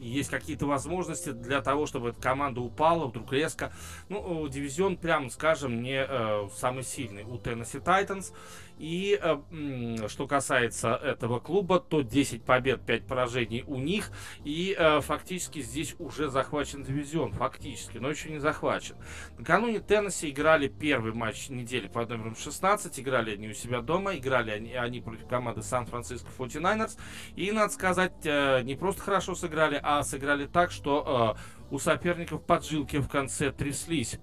есть 0.00 0.30
какие-то 0.30 0.66
возможности 0.66 1.30
для 1.30 1.62
того, 1.62 1.86
чтобы 1.86 2.08
эта 2.08 2.20
команда 2.20 2.60
упала 2.60 3.06
вдруг 3.06 3.32
резко. 3.32 3.72
Ну, 4.08 4.48
дивизион, 4.48 4.96
прямо 4.96 5.30
скажем, 5.30 5.80
не 5.80 6.04
э, 6.06 6.48
самый 6.56 6.82
сильный 6.82 7.22
у 7.22 7.36
Tennessee 7.36 7.82
Titans. 7.82 8.32
И 8.82 9.16
э, 9.22 10.08
что 10.08 10.26
касается 10.26 10.96
этого 10.96 11.38
клуба, 11.38 11.78
то 11.78 12.02
10 12.02 12.42
побед, 12.42 12.84
5 12.84 13.06
поражений 13.06 13.62
у 13.68 13.76
них. 13.76 14.10
И 14.44 14.74
э, 14.76 15.00
фактически 15.00 15.62
здесь 15.62 15.94
уже 16.00 16.28
захвачен 16.30 16.82
дивизион. 16.82 17.32
Фактически, 17.32 17.98
но 17.98 18.10
еще 18.10 18.30
не 18.30 18.40
захвачен. 18.40 18.96
Накануне 19.38 19.78
Теннесси 19.78 20.30
играли 20.30 20.66
первый 20.66 21.12
матч 21.12 21.48
недели 21.48 21.86
под 21.86 22.08
номером 22.10 22.34
16. 22.34 22.98
Играли 22.98 23.34
они 23.34 23.50
у 23.50 23.54
себя 23.54 23.82
дома. 23.82 24.16
Играли 24.16 24.50
они, 24.50 24.74
они 24.74 25.00
против 25.00 25.28
команды 25.28 25.62
Сан-Франциско 25.62 26.28
49ers. 26.36 26.98
И, 27.36 27.52
надо 27.52 27.72
сказать, 27.72 28.14
э, 28.24 28.62
не 28.62 28.74
просто 28.74 29.00
хорошо 29.00 29.36
сыграли, 29.36 29.78
а 29.80 30.02
сыграли 30.02 30.46
так, 30.46 30.72
что 30.72 31.36
э, 31.36 31.61
у 31.72 31.78
соперников 31.78 32.44
поджилки 32.44 32.98
в 32.98 33.08
конце 33.08 33.50
тряслись. 33.50 34.18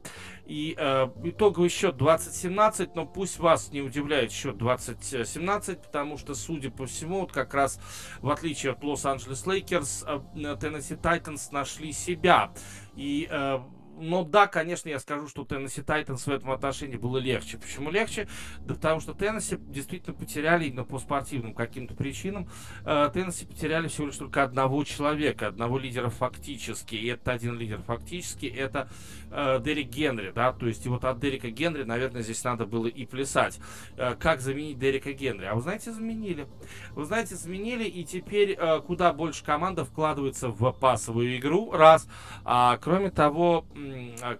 И 0.45 0.75
э, 0.77 1.07
итоговый 1.23 1.69
счет 1.69 1.95
20-17, 1.95 2.91
но 2.93 3.07
пусть 3.07 3.39
вас 3.39 3.71
не 3.71 3.81
удивляет 3.81 4.31
счет 4.31 4.57
20-17, 4.57 5.81
потому 5.83 6.19
что, 6.19 6.35
судя 6.35 6.69
по 6.69 6.85
всему, 6.85 7.21
вот 7.21 7.31
как 7.31 7.55
раз 7.55 7.81
в 8.21 8.29
отличие 8.29 8.73
от 8.73 8.83
Лос-Анджелес 8.83 9.47
Лейкерс, 9.47 10.05
Теннесси 10.35 10.95
Тайтанс 10.95 11.51
нашли 11.51 11.91
себя. 11.91 12.51
И 12.95 13.27
э, 13.29 13.59
но 13.99 14.23
да, 14.23 14.47
конечно, 14.47 14.89
я 14.89 14.99
скажу, 14.99 15.27
что 15.27 15.45
Теннесси 15.45 15.81
Тайтанс 15.81 16.25
в 16.25 16.29
этом 16.29 16.51
отношении 16.51 16.97
было 16.97 17.17
легче. 17.17 17.57
Почему 17.57 17.91
легче? 17.91 18.27
Да 18.61 18.75
потому 18.75 18.99
что 18.99 19.13
Теннесси 19.13 19.57
действительно 19.57 20.15
потеряли 20.15 20.65
именно 20.65 20.83
по 20.83 20.99
спортивным 20.99 21.53
каким-то 21.53 21.93
причинам. 21.93 22.49
Э, 22.85 23.09
Теннесси 23.13 23.45
потеряли 23.45 23.87
всего 23.87 24.07
лишь 24.07 24.17
только 24.17 24.43
одного 24.43 24.83
человека, 24.83 25.47
одного 25.47 25.77
лидера 25.77 26.09
фактически. 26.09 26.95
И 26.95 27.07
это 27.07 27.31
один 27.31 27.57
лидер 27.57 27.81
фактически, 27.81 28.45
это 28.45 28.89
э, 29.31 29.59
Дерек 29.63 29.87
Генри, 29.87 30.31
да, 30.31 30.51
то 30.53 30.67
есть 30.67 30.85
и 30.85 30.89
вот 30.89 31.05
от 31.05 31.19
Дерека 31.19 31.49
Генри, 31.49 31.83
наверное, 31.83 32.21
здесь 32.21 32.43
надо 32.43 32.65
было 32.65 32.87
и 32.87 33.05
плясать. 33.05 33.59
Э, 33.97 34.15
как 34.15 34.41
заменить 34.41 34.79
Дерека 34.79 35.13
Генри? 35.13 35.45
А 35.45 35.55
вы 35.55 35.61
знаете, 35.61 35.91
заменили. 35.91 36.47
Вы 36.91 37.05
знаете, 37.05 37.35
заменили, 37.35 37.83
и 37.83 38.03
теперь 38.03 38.51
э, 38.51 38.81
куда 38.81 39.13
больше 39.13 39.43
команда 39.43 39.85
вкладывается 39.85 40.49
в 40.49 40.71
пасовую 40.71 41.37
игру, 41.37 41.71
раз. 41.71 42.07
А 42.45 42.77
кроме 42.77 43.09
того, 43.09 43.65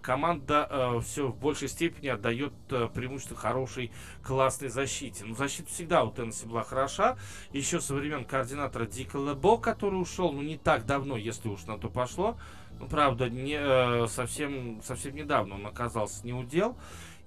команда 0.01 0.67
э, 0.69 0.99
все 1.01 1.27
в 1.27 1.37
большей 1.37 1.67
степени 1.67 2.07
отдает 2.07 2.53
э, 2.69 2.87
преимущество 2.93 3.37
хорошей 3.37 3.91
классной 4.23 4.69
защите. 4.69 5.25
Ну, 5.25 5.35
защита 5.35 5.69
всегда 5.69 6.03
у 6.03 6.11
Теннесси 6.11 6.45
была 6.45 6.63
хороша. 6.63 7.17
Еще 7.51 7.79
со 7.81 7.93
времен 7.95 8.25
координатора 8.25 8.85
Дика 8.85 9.17
Лебо, 9.17 9.57
который 9.57 10.01
ушел, 10.01 10.31
ну, 10.31 10.41
не 10.41 10.57
так 10.57 10.85
давно, 10.85 11.17
если 11.17 11.49
уж 11.49 11.65
на 11.65 11.77
то 11.77 11.89
пошло. 11.89 12.37
Ну, 12.79 12.87
правда, 12.87 13.29
не, 13.29 13.57
э, 13.59 14.07
совсем, 14.07 14.81
совсем 14.83 15.15
недавно 15.15 15.55
он 15.55 15.65
оказался 15.65 16.25
не 16.25 16.33
удел. 16.33 16.77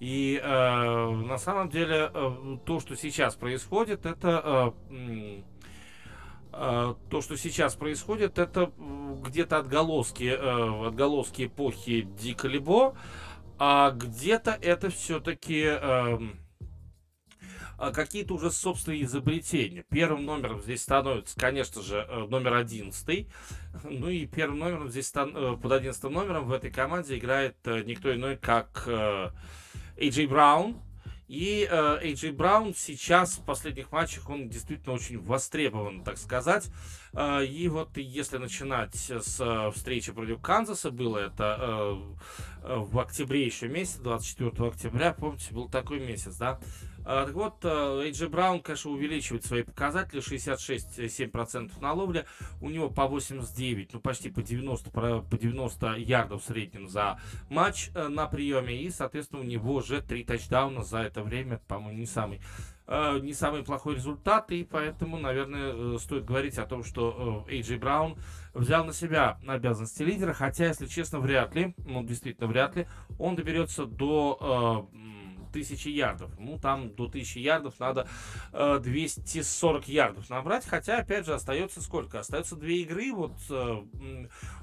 И 0.00 0.40
э, 0.42 1.10
на 1.10 1.38
самом 1.38 1.68
деле 1.68 2.10
э, 2.12 2.56
то, 2.64 2.80
что 2.80 2.96
сейчас 2.96 3.36
происходит, 3.36 4.04
это 4.04 4.74
э, 4.90 5.42
то, 6.52 7.22
что 7.22 7.36
сейчас 7.36 7.74
происходит, 7.74 8.38
это 8.38 8.70
где-то 9.22 9.58
отголоски, 9.58 10.24
э, 10.24 10.86
отголоски 10.86 11.46
эпохи 11.46 12.02
Дика 12.02 12.48
Либо, 12.48 12.94
а 13.58 13.90
где-то 13.90 14.58
это 14.60 14.90
все-таки 14.90 15.62
эм, 15.62 16.40
а 17.78 17.90
какие-то 17.90 18.34
уже 18.34 18.50
собственные 18.50 19.04
изобретения. 19.04 19.84
Первым 19.88 20.24
номером 20.24 20.60
здесь 20.60 20.82
становится, 20.82 21.38
конечно 21.38 21.82
же, 21.82 22.06
э, 22.08 22.26
номер 22.28 22.54
11. 22.54 23.28
Ну 23.84 24.08
и 24.08 24.26
первым 24.26 24.58
номером 24.58 24.88
здесь 24.90 25.10
э, 25.14 25.56
под 25.60 25.72
11 25.72 26.02
номером 26.04 26.46
в 26.46 26.52
этой 26.52 26.70
команде 26.70 27.16
играет 27.16 27.56
никто 27.64 28.14
иной, 28.14 28.36
как 28.36 28.86
Эйджей 29.96 30.26
Браун, 30.26 30.76
и 31.32 31.66
э, 31.66 32.30
Браун 32.32 32.74
сейчас 32.74 33.38
в 33.38 33.44
последних 33.46 33.90
матчах, 33.90 34.28
он 34.28 34.50
действительно 34.50 34.94
очень 34.94 35.18
востребован, 35.18 36.04
так 36.04 36.18
сказать. 36.18 36.68
Э, 37.14 37.42
и 37.42 37.68
вот 37.68 37.96
если 37.96 38.36
начинать 38.36 38.94
с 38.94 39.40
э, 39.40 39.70
встречи 39.74 40.12
против 40.12 40.42
Канзаса, 40.42 40.90
было 40.90 41.16
это 41.16 41.56
э, 41.58 42.02
э 42.64 42.76
в 42.76 42.98
октябре 42.98 43.46
еще 43.46 43.68
месяц, 43.68 43.96
24 43.96 44.68
октября, 44.68 45.14
помните, 45.14 45.54
был 45.54 45.70
такой 45.70 46.00
месяц, 46.00 46.36
да? 46.36 46.60
А, 47.04 47.26
так 47.26 47.34
вот, 47.34 47.64
Эйджи 47.64 48.28
Браун, 48.28 48.60
конечно, 48.60 48.90
увеличивает 48.90 49.44
свои 49.44 49.62
показатели. 49.62 50.22
66-7% 50.22 51.80
на 51.80 51.92
ловле. 51.92 52.26
У 52.60 52.68
него 52.68 52.90
по 52.90 53.06
89, 53.06 53.92
ну 53.92 54.00
почти 54.00 54.30
по 54.30 54.42
90, 54.42 54.90
по 54.90 55.38
90 55.38 55.94
ярдов 55.96 56.42
в 56.42 56.46
среднем 56.46 56.88
за 56.88 57.18
матч 57.48 57.90
э, 57.94 58.08
на 58.08 58.26
приеме. 58.26 58.82
И, 58.82 58.90
соответственно, 58.90 59.40
у 59.40 59.44
него 59.44 59.74
уже 59.74 60.00
3 60.00 60.24
тачдауна 60.24 60.82
за 60.82 60.98
это 60.98 61.22
время. 61.22 61.60
По-моему, 61.68 61.98
не 61.98 62.06
самый 62.06 62.40
э, 62.86 63.18
не 63.20 63.32
самый 63.32 63.62
плохой 63.62 63.96
результат, 63.96 64.50
и 64.50 64.64
поэтому, 64.64 65.18
наверное, 65.18 65.72
э, 65.74 65.98
стоит 65.98 66.24
говорить 66.24 66.58
о 66.58 66.66
том, 66.66 66.84
что 66.84 67.46
Эйджи 67.48 67.76
Браун 67.76 68.16
взял 68.54 68.84
на 68.84 68.92
себя 68.92 69.38
обязанности 69.46 70.02
лидера, 70.02 70.32
хотя, 70.32 70.66
если 70.66 70.86
честно, 70.86 71.20
вряд 71.20 71.54
ли, 71.54 71.74
ну, 71.78 72.04
действительно, 72.04 72.46
вряд 72.46 72.76
ли, 72.76 72.86
он 73.18 73.36
доберется 73.36 73.86
до 73.86 74.88
1000 75.52 75.90
ярдов. 75.90 76.30
Ну, 76.38 76.58
там 76.58 76.94
до 76.94 77.04
1000 77.04 77.40
ярдов 77.40 77.78
надо 77.78 78.08
э, 78.52 78.80
240 78.82 79.88
ярдов 79.88 80.30
набрать, 80.30 80.66
хотя, 80.66 80.98
опять 80.98 81.26
же, 81.26 81.34
остается 81.34 81.80
сколько? 81.80 82.20
Остается 82.20 82.56
две 82.56 82.82
игры, 82.82 83.12
вот 83.12 83.34
э, 83.50 83.82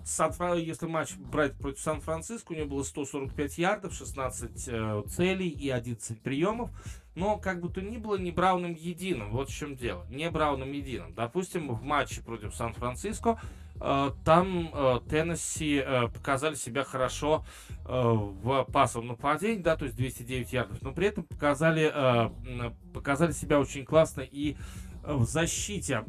Сан 0.04 0.34
если 0.58 0.86
матч 0.86 1.16
брать 1.16 1.58
против 1.58 1.80
Сан-Франциско, 1.80 2.52
у 2.52 2.56
него 2.56 2.68
было 2.68 2.84
145 2.84 3.58
ярдов, 3.58 3.94
16 3.94 4.68
э, 4.68 5.04
целей 5.08 5.50
и 5.50 5.70
11 5.70 6.22
приемов. 6.22 6.70
Но, 7.16 7.38
как 7.38 7.60
бы 7.60 7.70
то 7.70 7.82
ни 7.82 7.98
было, 7.98 8.16
не 8.18 8.32
Брауном 8.32 8.74
единым. 8.74 9.32
Вот 9.32 9.50
в 9.50 9.54
чем 9.54 9.76
дело. 9.76 10.06
Не 10.10 10.30
Брауном 10.30 10.72
единым. 10.72 11.14
Допустим, 11.14 11.74
в 11.74 11.84
матче 11.84 12.22
против 12.22 12.56
Сан-Франциско 12.56 13.42
там 13.80 14.70
э, 14.74 15.00
Теннесси 15.10 15.84
э, 15.86 16.08
показали 16.10 16.56
себя 16.56 16.84
хорошо 16.84 17.46
в 17.86 18.66
пасовом 18.72 19.08
нападении, 19.08 19.64
да, 19.64 19.76
то 19.76 19.86
есть 19.86 19.98
209 19.98 20.54
ярдов, 20.54 20.82
но 20.84 20.92
при 20.92 21.08
этом 21.08 21.24
показали, 21.24 21.92
показали 22.94 23.32
себя 23.32 23.60
очень 23.60 23.84
классно 23.84 24.22
и 24.22 24.58
в 25.02 25.24
защите. 25.24 26.06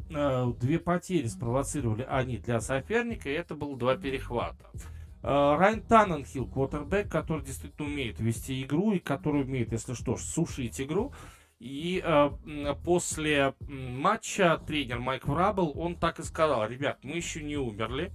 Две 0.61 0.79
потери 0.79 1.27
спровоцировали 1.27 2.07
они 2.07 2.37
для 2.37 2.61
соперника, 2.61 3.31
и 3.31 3.33
это 3.33 3.55
было 3.55 3.79
два 3.79 3.97
перехвата. 3.97 4.66
Э, 5.23 5.57
Райан 5.59 5.83
Танненхилл, 5.83 6.47
квотербек, 6.47 7.11
который 7.11 7.45
действительно 7.45 7.89
умеет 7.89 8.21
вести 8.21 8.62
игру 8.62 8.93
и 8.93 8.99
который 8.99 9.43
умеет, 9.43 9.73
если 9.73 9.95
что, 9.95 10.16
сушить 10.16 10.81
игру. 10.81 11.12
И 11.61 12.03
э, 12.03 12.31
после 12.85 13.55
матча 13.69 14.59
тренер 14.67 14.99
Майк 14.99 15.27
Врабл, 15.27 15.79
он 15.79 15.95
так 15.95 16.19
и 16.19 16.23
сказал, 16.23 16.67
ребят, 16.67 17.01
мы 17.03 17.17
еще 17.17 17.43
не 17.43 17.59
умерли, 17.59 18.13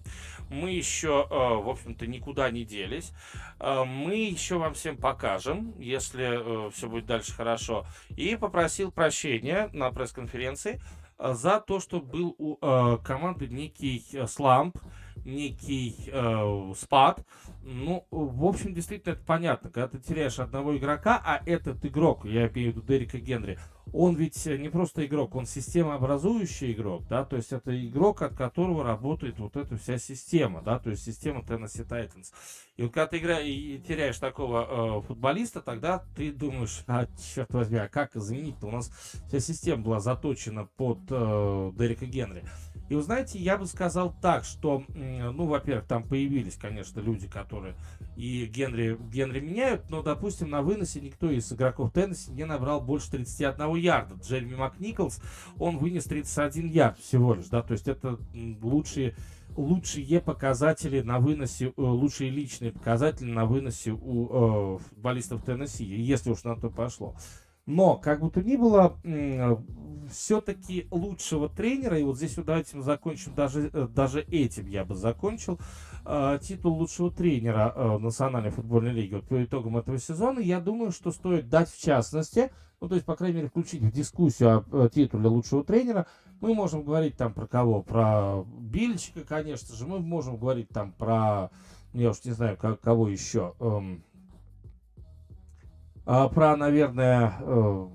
мы 0.49 0.71
еще, 0.71 1.27
э, 1.29 1.33
в 1.33 1.69
общем-то, 1.69 2.07
никуда 2.07 2.49
не 2.49 2.65
делись, 2.65 3.13
э, 3.59 3.83
мы 3.83 4.15
еще 4.15 4.57
вам 4.57 4.73
всем 4.73 4.97
покажем, 4.97 5.79
если 5.79 6.67
э, 6.67 6.71
все 6.71 6.89
будет 6.89 7.05
дальше 7.05 7.33
хорошо. 7.33 7.85
И 8.17 8.35
попросил 8.35 8.91
прощения 8.91 9.69
на 9.73 9.91
пресс-конференции 9.91 10.81
э, 11.19 11.33
за 11.35 11.59
то, 11.59 11.79
что 11.79 12.01
был 12.01 12.35
у 12.39 12.57
э, 12.59 12.97
команды 13.03 13.47
некий 13.47 14.03
э, 14.13 14.25
сламп, 14.25 14.79
некий 15.25 15.95
э, 16.07 16.73
спад. 16.77 17.25
Ну, 17.63 18.05
в 18.11 18.45
общем, 18.45 18.73
действительно, 18.73 19.13
это 19.13 19.23
понятно. 19.25 19.69
Когда 19.69 19.87
ты 19.87 19.99
теряешь 19.99 20.39
одного 20.39 20.77
игрока, 20.77 21.21
а 21.23 21.41
этот 21.45 21.83
игрок, 21.85 22.25
я 22.25 22.47
имею 22.47 22.71
в 22.71 22.75
виду 22.75 22.81
Дерека 22.81 23.17
Генри, 23.17 23.57
он 23.93 24.15
ведь 24.15 24.45
не 24.45 24.69
просто 24.69 25.05
игрок, 25.05 25.35
он 25.35 25.45
системообразующий 25.45 26.73
игрок, 26.73 27.07
да, 27.07 27.23
то 27.23 27.35
есть 27.35 27.51
это 27.51 27.75
игрок, 27.87 28.21
от 28.21 28.35
которого 28.35 28.83
работает 28.83 29.39
вот 29.39 29.55
эта 29.55 29.77
вся 29.77 29.97
система, 29.97 30.61
да, 30.61 30.79
то 30.79 30.89
есть 30.89 31.03
система 31.03 31.41
Tennessee 31.41 31.87
Titans. 31.87 32.31
И 32.77 32.83
вот 32.83 32.93
когда 32.93 33.07
ты 33.07 33.17
играешь 33.19 33.47
и 33.47 33.81
теряешь 33.87 34.17
такого 34.17 34.99
э, 34.99 35.07
футболиста, 35.07 35.61
тогда 35.61 36.03
ты 36.15 36.31
думаешь, 36.31 36.83
а 36.87 37.07
черт 37.33 37.53
возьми, 37.53 37.77
а 37.77 37.87
как 37.87 38.11
заменить-то? 38.13 38.67
У 38.67 38.71
нас 38.71 38.91
вся 39.27 39.39
система 39.39 39.83
была 39.83 39.99
заточена 39.99 40.65
под 40.75 40.99
э, 41.09 41.71
Дерека 41.77 42.05
Генри. 42.05 42.43
И 42.89 42.95
вы 42.95 43.01
знаете, 43.01 43.39
я 43.39 43.57
бы 43.57 43.65
сказал 43.65 44.13
так, 44.21 44.43
что, 44.43 44.83
ну, 44.89 45.47
во-первых, 45.47 45.87
там 45.87 46.03
появились, 46.03 46.55
конечно, 46.55 46.99
люди, 46.99 47.27
которые 47.27 47.75
и 48.15 48.45
Генри, 48.45 48.97
Генри 49.11 49.39
меняют, 49.39 49.89
но, 49.89 50.01
допустим, 50.01 50.49
на 50.49 50.61
выносе 50.61 51.01
никто 51.01 51.29
из 51.29 51.51
игроков 51.51 51.91
Теннесси 51.91 52.31
не 52.31 52.45
набрал 52.45 52.79
больше 52.79 53.11
31 53.11 53.74
ярда. 53.75 54.15
Джереми 54.15 54.55
МакНиклс, 54.55 55.21
он 55.59 55.77
вынес 55.77 56.05
31 56.05 56.69
ярд 56.69 56.99
всего 56.99 57.33
лишь, 57.33 57.47
да, 57.47 57.61
то 57.61 57.73
есть 57.73 57.87
это 57.87 58.19
лучшие 58.61 59.15
лучшие 59.55 60.19
показатели 60.21 61.01
на 61.01 61.19
выносе, 61.19 61.67
э, 61.67 61.71
лучшие 61.77 62.29
личные 62.29 62.71
показатели 62.71 63.31
на 63.31 63.45
выносе 63.45 63.91
у 63.91 64.75
э, 64.75 64.79
футболистов 64.79 65.43
Теннесси, 65.43 65.85
если 65.85 66.31
уж 66.31 66.43
на 66.43 66.55
то 66.55 66.69
пошло. 66.69 67.15
Но, 67.65 67.95
как 67.95 68.21
бы 68.21 68.29
то 68.29 68.43
ни 68.43 68.57
было, 68.57 68.95
все-таки 70.11 70.87
лучшего 70.91 71.49
тренера, 71.49 71.97
и 71.97 72.03
вот 72.03 72.17
здесь 72.17 72.37
вот 72.37 72.45
давайте 72.45 72.77
мы 72.77 72.83
закончим 72.83 73.33
даже, 73.33 73.71
э, 73.73 73.87
даже 73.87 74.21
этим 74.21 74.67
я 74.67 74.85
бы 74.85 74.93
закончил, 74.93 75.59
э, 76.05 76.39
титул 76.41 76.77
лучшего 76.77 77.09
тренера 77.11 77.97
Национальной 77.99 78.51
футбольной 78.51 78.91
лиги 78.91 79.15
вот, 79.15 79.27
по 79.27 79.43
итогам 79.43 79.77
этого 79.77 79.97
сезона, 79.97 80.39
я 80.39 80.59
думаю, 80.59 80.91
что 80.91 81.11
стоит 81.11 81.49
дать 81.49 81.71
в 81.71 81.81
частности, 81.81 82.51
ну, 82.85 82.89
то 82.89 82.95
есть, 82.95 83.07
по 83.07 83.15
крайней 83.15 83.37
мере, 83.37 83.47
включить 83.47 83.81
в 83.81 83.91
дискуссию 83.91 84.63
о, 84.71 84.83
о 84.83 84.89
титуле 84.89 85.27
лучшего 85.27 85.63
тренера, 85.63 86.05
мы 86.39 86.53
можем 86.53 86.83
говорить 86.83 87.17
там 87.17 87.33
про 87.33 87.47
кого? 87.47 87.81
Про 87.81 88.45
Бильчика, 88.59 89.21
конечно 89.21 89.75
же, 89.75 89.87
мы 89.87 89.97
можем 89.97 90.37
говорить 90.37 90.69
там 90.69 90.91
про, 90.91 91.49
я 91.93 92.11
уж 92.11 92.23
не 92.23 92.31
знаю, 92.33 92.57
как, 92.57 92.79
кого 92.81 93.09
еще, 93.09 93.55
эм, 93.59 94.03
а, 96.05 96.29
про, 96.29 96.55
наверное, 96.55 97.33
э, 97.39 97.87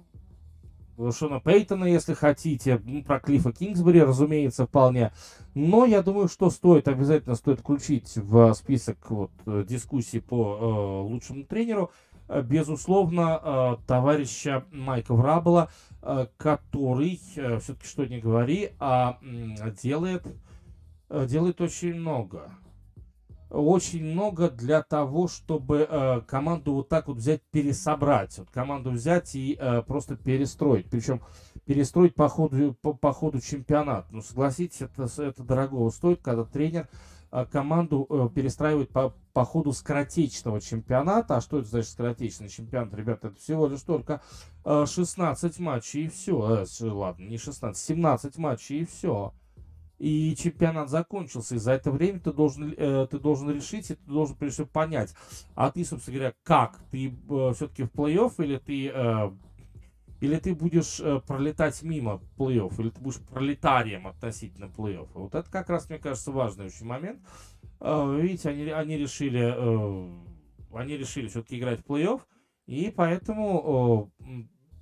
Шона 1.17 1.39
Пейтона, 1.39 1.85
если 1.85 2.15
хотите, 2.15 2.83
ну, 2.85 3.05
про 3.05 3.21
Клиффа 3.21 3.53
Кингсбери, 3.53 4.03
разумеется, 4.03 4.67
вполне. 4.67 5.13
Но 5.55 5.85
я 5.85 6.03
думаю, 6.03 6.27
что 6.27 6.51
стоит, 6.51 6.89
обязательно 6.89 7.37
стоит 7.37 7.61
включить 7.61 8.17
в 8.17 8.55
список 8.55 8.99
вот, 9.09 9.31
дискуссий 9.69 10.19
по 10.19 10.59
э, 10.61 11.09
лучшему 11.09 11.45
тренеру, 11.45 11.93
э, 11.93 12.10
безусловно, 12.43 13.41
э, 13.43 13.77
товарища 13.87 14.65
Майка 14.71 15.15
Врабла, 15.15 15.71
э, 16.03 16.27
который, 16.37 17.21
э, 17.37 17.59
все-таки 17.59 17.87
что 17.87 18.07
не 18.07 18.21
говори, 18.21 18.71
а 18.79 19.19
э, 19.23 19.71
делает, 19.83 20.25
э, 21.09 21.27
делает 21.27 21.61
очень 21.61 21.95
много 21.95 22.51
очень 23.51 24.05
много 24.05 24.49
для 24.49 24.83
того, 24.83 25.27
чтобы 25.27 25.87
э, 25.89 26.21
команду 26.27 26.75
вот 26.75 26.89
так 26.89 27.09
вот 27.09 27.17
взять, 27.17 27.43
пересобрать. 27.51 28.39
Вот 28.39 28.49
команду 28.51 28.91
взять 28.91 29.35
и 29.35 29.57
э, 29.61 29.83
просто 29.83 30.17
перестроить. 30.17 30.89
Причем 30.89 31.21
перестроить 31.67 32.15
по 32.15 32.29
ходу, 32.29 32.75
по, 32.81 32.93
по 32.95 33.13
ходу 33.13 33.41
чемпионата. 33.41 34.07
Ну, 34.11 34.23
согласитесь, 34.23 34.83
это, 34.83 35.09
это 35.23 35.43
дорого 35.43 35.91
стоит, 35.91 36.23
когда 36.23 36.45
тренер 36.45 36.83
э, 36.83 37.20
команду 37.51 38.07
э, 38.09 38.29
перестраивает 38.35 38.91
по, 38.91 39.15
по 39.33 39.45
ходу 39.45 39.73
скоротечного 39.73 40.61
чемпионата. 40.61 41.37
А 41.37 41.41
что 41.41 41.59
это 41.59 41.69
значит 41.69 41.91
скоротечный 41.91 42.49
чемпионат, 42.49 42.95
ребята? 42.95 43.29
Это 43.29 43.39
всего 43.39 43.67
лишь 43.67 43.83
только 43.83 44.21
э, 44.65 44.87
16 44.87 45.59
матчей 45.59 46.05
и 46.05 46.09
все. 46.09 46.65
Э, 46.65 46.85
ладно, 46.87 47.25
не 47.25 47.39
16, 47.39 47.83
17 47.83 48.39
матчей 48.39 48.81
и 48.81 48.85
все 48.85 49.33
и 50.01 50.35
чемпионат 50.35 50.89
закончился. 50.89 51.55
И 51.55 51.59
за 51.59 51.73
это 51.73 51.93
время 51.93 52.19
ты 52.19 52.33
должен, 52.33 52.75
э, 52.77 53.07
ты 53.09 53.19
должен 53.19 53.51
решить, 53.51 53.91
и 53.91 53.95
ты 53.95 54.07
должен 54.07 54.35
прежде 54.35 54.55
всего 54.55 54.69
понять, 54.69 55.15
а 55.55 55.71
ты, 55.71 55.85
собственно 55.85 56.17
говоря, 56.17 56.35
как? 56.43 56.81
Ты 56.91 57.09
э, 57.09 57.53
все-таки 57.55 57.85
в 57.85 57.91
плей-офф 57.93 58.33
или 58.39 58.57
ты, 58.57 58.89
э, 58.89 59.31
или 60.21 60.37
ты 60.37 60.55
будешь 60.55 61.01
э, 61.01 61.21
пролетать 61.27 61.83
мимо 61.83 62.21
плей-офф, 62.37 62.81
или 62.81 62.91
ты 62.91 63.01
будешь 63.01 63.21
пролетарием 63.21 64.07
относительно 64.07 64.67
плей-офф. 64.67 65.09
Вот 65.15 65.35
это 65.35 65.51
как 65.51 65.71
раз, 65.71 65.89
мне 65.89 65.99
кажется, 65.99 66.31
важный 66.31 66.67
очень 66.67 66.87
момент. 66.87 67.21
Э, 67.81 68.19
видите, 68.21 68.51
они, 68.51 68.69
они 68.69 68.99
решили, 68.99 69.41
э, 69.43 70.77
они 70.77 70.97
решили 70.97 71.29
все-таки 71.29 71.59
играть 71.59 71.81
в 71.81 71.87
плей-офф, 71.87 72.21
и 72.67 72.93
поэтому, 72.95 74.13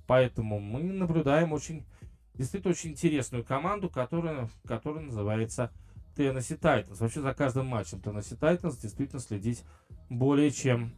поэтому 0.05 0.59
мы 0.59 0.83
наблюдаем 0.83 1.53
очень 1.53 1.85
действительно 2.33 2.71
очень 2.71 2.91
интересную 2.91 3.43
команду, 3.43 3.89
которая, 3.89 4.49
которая 4.65 5.05
называется 5.05 5.71
Tennessee 6.15 6.59
Titans. 6.59 6.97
Вообще 6.99 7.21
за 7.21 7.33
каждым 7.33 7.67
матчем 7.67 7.99
Tennessee 7.99 8.37
Titans 8.37 8.79
действительно 8.81 9.21
следить 9.21 9.63
более 10.09 10.51
чем 10.51 10.93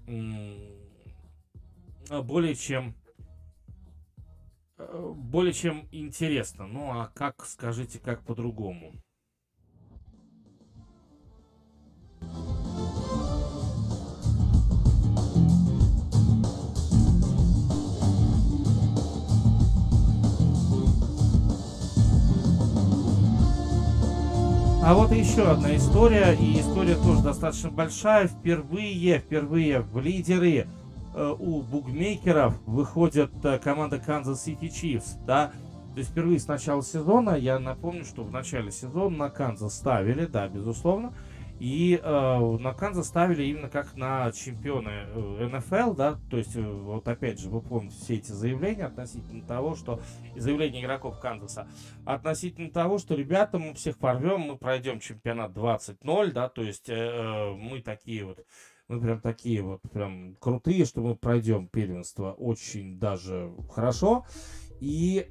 более 2.09 2.55
чем 2.55 2.93
более 5.15 5.53
чем 5.53 5.87
интересно. 5.91 6.67
Ну 6.67 6.91
а 6.91 7.11
как, 7.13 7.45
скажите, 7.45 7.99
как 7.99 8.23
по-другому? 8.23 8.93
А 24.83 24.95
вот 24.95 25.11
еще 25.11 25.43
одна 25.43 25.75
история, 25.75 26.33
и 26.33 26.59
история 26.59 26.95
тоже 26.95 27.21
достаточно 27.21 27.69
большая. 27.69 28.27
Впервые, 28.27 29.19
впервые 29.19 29.79
в 29.79 29.99
лидеры 29.99 30.67
у 31.13 31.61
букмекеров 31.61 32.55
выходит 32.65 33.31
э, 33.43 33.59
команда 33.59 33.97
Kansas 33.97 34.45
City 34.45 34.69
Chiefs, 34.69 35.17
да. 35.25 35.51
То 35.93 35.99
есть 35.99 36.11
впервые 36.11 36.39
с 36.39 36.47
начала 36.47 36.81
сезона, 36.81 37.31
я 37.31 37.59
напомню, 37.59 38.05
что 38.05 38.23
в 38.23 38.31
начале 38.31 38.71
сезона 38.71 39.17
на 39.17 39.29
Канзас 39.29 39.75
ставили, 39.75 40.25
да, 40.25 40.47
безусловно, 40.47 41.13
и 41.59 41.99
э, 42.01 42.57
на 42.59 42.73
Канзас 42.73 43.07
ставили 43.07 43.43
именно 43.43 43.69
как 43.69 43.95
на 43.95 44.31
чемпионы 44.31 44.89
э, 44.89 45.49
НФЛ, 45.51 45.93
да, 45.93 46.17
то 46.29 46.37
есть 46.37 46.55
э, 46.55 46.61
вот 46.61 47.07
опять 47.07 47.39
же 47.39 47.49
вы 47.49 47.61
помните 47.61 47.95
все 47.97 48.15
эти 48.15 48.31
заявления 48.31 48.85
относительно 48.85 49.45
того, 49.45 49.75
что 49.75 49.99
заявления 50.35 50.81
игроков 50.81 51.19
Канзаса 51.19 51.67
относительно 52.05 52.71
того, 52.71 52.97
что 52.97 53.13
ребята 53.13 53.59
мы 53.59 53.73
всех 53.75 53.99
порвем, 53.99 54.39
мы 54.41 54.57
пройдем 54.57 54.99
чемпионат 54.99 55.51
20-0, 55.51 56.31
да, 56.31 56.49
то 56.49 56.63
есть 56.63 56.89
э, 56.89 56.95
э, 56.95 57.51
мы 57.51 57.81
такие 57.81 58.25
вот 58.25 58.39
мы 58.91 58.99
прям 58.99 59.21
такие 59.21 59.61
вот 59.61 59.81
прям 59.93 60.35
крутые, 60.35 60.83
что 60.83 61.01
мы 61.01 61.15
пройдем 61.15 61.69
первенство 61.69 62.33
очень 62.33 62.99
даже 62.99 63.53
хорошо. 63.69 64.25
И, 64.81 65.27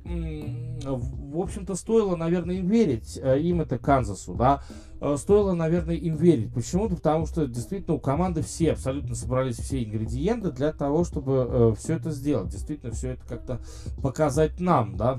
в 0.85 1.41
общем-то, 1.41 1.75
стоило, 1.75 2.15
наверное, 2.15 2.55
им 2.55 2.69
верить, 2.69 3.19
э, 3.21 3.41
им 3.41 3.61
это 3.61 3.79
Канзасу, 3.79 4.35
да, 4.35 4.63
э, 5.01 5.17
стоило, 5.19 5.55
наверное, 5.55 5.97
им 5.97 6.15
верить. 6.15 6.55
Почему-то, 6.55 6.95
потому 6.95 7.27
что 7.27 7.49
действительно 7.49 7.97
у 7.97 7.99
команды 7.99 8.43
все, 8.43 8.73
абсолютно 8.73 9.17
собрались 9.17 9.59
все 9.59 9.83
ингредиенты 9.83 10.53
для 10.53 10.73
того, 10.73 11.03
чтобы 11.03 11.49
э, 11.51 11.75
все 11.77 11.95
это 11.95 12.13
сделать. 12.13 12.51
Действительно, 12.51 12.93
все 12.93 13.15
это 13.15 13.27
как-то 13.27 13.61
показать 14.01 14.61
нам, 14.61 14.97
да, 14.97 15.19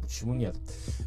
почему 0.00 0.34
нет. 0.34 0.56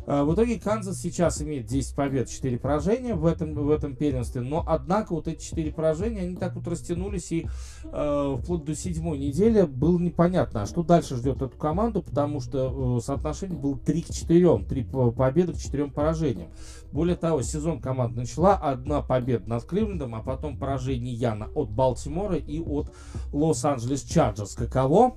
В 0.05 0.34
итоге 0.34 0.60
Канзас 0.60 0.99
сейчас 0.99 1.41
имеет 1.41 1.66
10 1.66 1.95
побед, 1.95 2.30
4 2.30 2.60
поражения 2.60 3.16
в 3.16 3.26
этом, 3.26 3.53
в 3.53 3.72
этом 3.72 3.95
первенстве, 3.95 4.41
но 4.41 4.66
однако 4.68 5.14
вот 5.14 5.30
эти 5.30 5.41
4 5.41 5.72
поражения, 5.72 6.24
они 6.24 6.36
так 6.36 6.55
вот 6.55 6.68
растянулись, 6.68 7.32
и 7.32 7.47
вплоть 7.84 8.66
до 8.66 8.76
седьмой 8.76 9.18
недели 9.20 9.62
было 9.62 9.97
непонятно, 9.97 10.64
а 10.64 10.66
что 10.66 10.84
дальше 10.84 11.16
ждет 11.16 11.41
эту 11.41 11.55
команду, 11.55 12.01
потому 12.01 12.41
что 12.41 12.49
э, 12.54 13.00
соотношение 13.04 13.58
было 13.58 13.78
3 13.78 14.02
к 14.02 14.10
4, 14.14 14.60
3 14.60 14.84
победы 15.16 15.54
к 15.54 15.58
4 15.58 15.88
поражениям. 15.88 16.50
Более 16.91 17.16
того, 17.16 17.41
сезон 17.41 17.80
команда 17.80 18.22
начала 18.22 18.56
одна 18.56 19.02
победа 19.02 19.47
над 19.50 19.64
Кливлендом, 19.64 20.16
а 20.16 20.22
потом 20.22 20.58
поражение 20.58 21.14
Яна 21.14 21.50
от 21.56 21.70
Балтимора 21.70 22.36
и 22.36 22.60
от 22.60 22.91
Лос-Анджелес 23.32 24.04
Чарджерс. 24.04 24.56
Каково? 24.56 25.16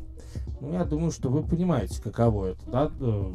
Ну, 0.62 0.72
я 0.72 0.84
думаю, 0.84 1.10
что 1.10 1.28
вы 1.28 1.42
понимаете, 1.42 2.00
каково 2.00 2.50
это, 2.50 2.70
да? 2.70 2.90
Э, 3.00 3.32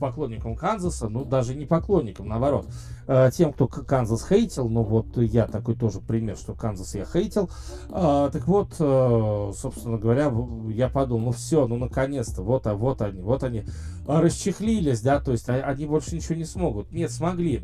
поклонникам 0.00 0.56
Канзаса, 0.56 1.08
ну 1.08 1.24
даже 1.24 1.54
не 1.54 1.66
поклонникам, 1.66 2.28
наоборот, 2.28 2.66
э, 3.06 3.30
тем, 3.32 3.52
кто 3.52 3.66
Канзас 3.66 4.26
хейтил, 4.26 4.68
ну 4.68 4.82
вот 4.82 5.16
я 5.16 5.46
такой 5.46 5.74
тоже 5.74 6.00
пример, 6.00 6.36
что 6.36 6.54
Канзас 6.54 6.94
я 6.94 7.04
хейтил, 7.04 7.50
э, 7.88 8.30
так 8.32 8.46
вот, 8.46 8.74
собственно 8.74 9.98
говоря, 9.98 10.32
я 10.70 10.88
подумал, 10.88 11.26
ну 11.26 11.32
все, 11.32 11.66
ну 11.66 11.76
наконец-то, 11.76 12.42
вот, 12.42 12.66
а 12.66 12.74
вот 12.74 13.02
они, 13.02 13.22
вот 13.22 13.42
они 13.44 13.64
расчехлились, 14.06 15.00
да, 15.00 15.20
то 15.20 15.32
есть 15.32 15.48
они 15.48 15.86
больше 15.86 16.14
ничего 16.14 16.34
не 16.36 16.44
смогут. 16.44 16.92
Нет, 16.92 17.10
смогли. 17.10 17.62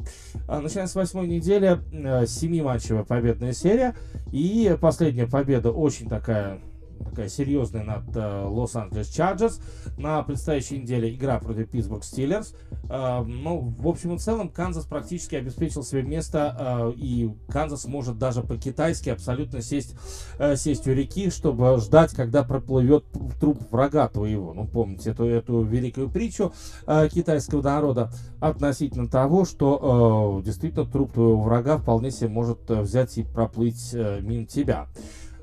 Начиная 0.48 0.86
с 0.86 0.94
восьмой 0.94 1.28
недели, 1.28 1.80
семи 2.26 2.62
матчевая 2.62 3.04
победная 3.04 3.52
серия, 3.52 3.94
и 4.32 4.76
последняя 4.80 5.26
победа 5.26 5.70
очень 5.70 6.08
такая 6.08 6.60
такая 7.04 7.28
серьезная 7.28 7.84
над 7.84 8.14
Лос-Анджелес 8.14 9.08
э, 9.08 9.16
Чарджерс. 9.16 9.60
На 9.98 10.22
предстоящей 10.22 10.78
неделе 10.78 11.14
игра 11.14 11.38
против 11.38 11.68
Питтсбург 11.70 12.04
Стилерс. 12.04 12.54
Э, 12.84 13.24
ну, 13.24 13.74
в 13.78 13.88
общем 13.88 14.14
и 14.14 14.18
целом, 14.18 14.48
Канзас 14.48 14.84
практически 14.84 15.36
обеспечил 15.36 15.82
себе 15.82 16.02
место, 16.02 16.56
э, 16.58 16.94
и 16.96 17.30
Канзас 17.48 17.84
может 17.86 18.18
даже 18.18 18.42
по-китайски 18.42 19.10
абсолютно 19.10 19.62
сесть, 19.62 19.94
э, 20.38 20.56
сесть 20.56 20.86
у 20.86 20.92
реки, 20.92 21.30
чтобы 21.30 21.78
ждать, 21.78 22.12
когда 22.12 22.42
проплывет 22.42 23.04
труп 23.40 23.60
врага 23.70 24.08
твоего. 24.08 24.52
Ну, 24.52 24.66
помните 24.66 25.10
эту, 25.10 25.24
эту 25.24 25.62
великую 25.62 26.10
притчу 26.10 26.52
э, 26.86 27.08
китайского 27.08 27.62
народа 27.62 28.12
относительно 28.40 29.08
того, 29.08 29.44
что 29.44 30.40
действительно 30.44 30.86
труп 30.86 31.12
твоего 31.12 31.40
врага 31.40 31.78
вполне 31.78 32.10
себе 32.10 32.28
может 32.28 32.68
взять 32.68 33.18
и 33.18 33.22
проплыть 33.22 33.92
мимо 33.92 34.46
тебя. 34.46 34.86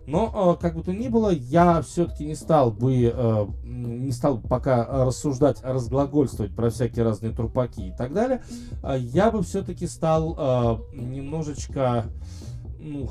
Но, 0.08 0.56
э, 0.58 0.62
как 0.62 0.76
бы 0.76 0.84
то 0.84 0.94
ни 0.94 1.10
было, 1.10 1.32
я 1.32 1.82
все-таки 1.82 2.26
не 2.26 2.36
стал 2.36 2.72
бы, 2.72 3.12
э, 3.14 3.48
не 3.66 4.12
стал 4.14 4.40
пока 4.40 5.06
рассуждать, 5.06 5.62
разглагольствовать 5.62 6.56
про 6.56 6.70
всякие 6.70 7.04
разные 7.04 7.34
трупаки 7.34 7.90
и 7.90 7.92
так 7.92 8.14
далее. 8.14 8.42
А 8.82 8.96
я 8.96 9.30
бы 9.32 9.44
все-таки 9.44 9.86
стал 9.86 10.34
э, 10.40 10.78
немножечко, 10.94 12.06
ну, 12.80 13.10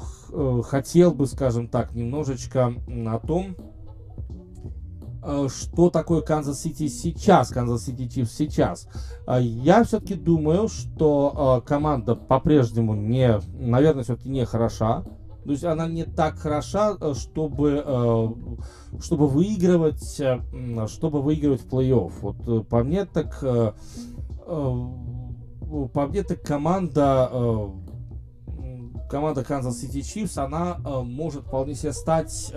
хотел 0.63 1.13
бы, 1.13 1.27
скажем 1.27 1.69
так, 1.69 1.95
немножечко 1.95 2.73
о 2.89 3.19
том, 3.19 3.57
что 5.49 5.91
такое 5.91 6.23
Канзас 6.23 6.63
Сити 6.63 6.89
сейчас, 6.89 7.49
Канзас 7.49 7.85
Сити 7.85 8.09
Чифс 8.09 8.33
сейчас. 8.33 8.89
Я 9.29 9.83
все-таки 9.85 10.15
думаю, 10.15 10.69
что 10.69 11.63
команда 11.67 12.15
по-прежнему 12.15 12.95
не, 12.95 13.41
наверное, 13.59 14.05
все-таки 14.05 14.29
не 14.29 14.47
хороша. 14.47 15.05
То 15.47 15.53
есть 15.53 15.65
она 15.65 15.87
не 15.87 16.05
так 16.05 16.39
хороша, 16.39 16.97
э, 17.01 17.15
чтобы, 17.15 17.83
э, 17.87 18.29
чтобы 19.01 19.29
выигрывать, 19.29 20.21
э, 20.21 20.41
чтобы 20.89 21.23
выигрывать 21.23 21.61
в 21.63 21.69
плей-офф. 21.69 22.13
Вот 22.21 22.69
по 22.69 22.83
мне 22.83 23.05
так, 23.05 23.41
по 23.41 23.77
мне 26.09 26.23
так 26.25 26.43
команда 26.43 27.31
команда 29.09 29.43
Kansas 29.43 29.75
City 29.81 30.01
Chiefs, 30.01 30.37
она 30.37 30.79
может 31.05 31.45
вполне 31.45 31.77
себе 31.77 31.93
стать 31.93 32.53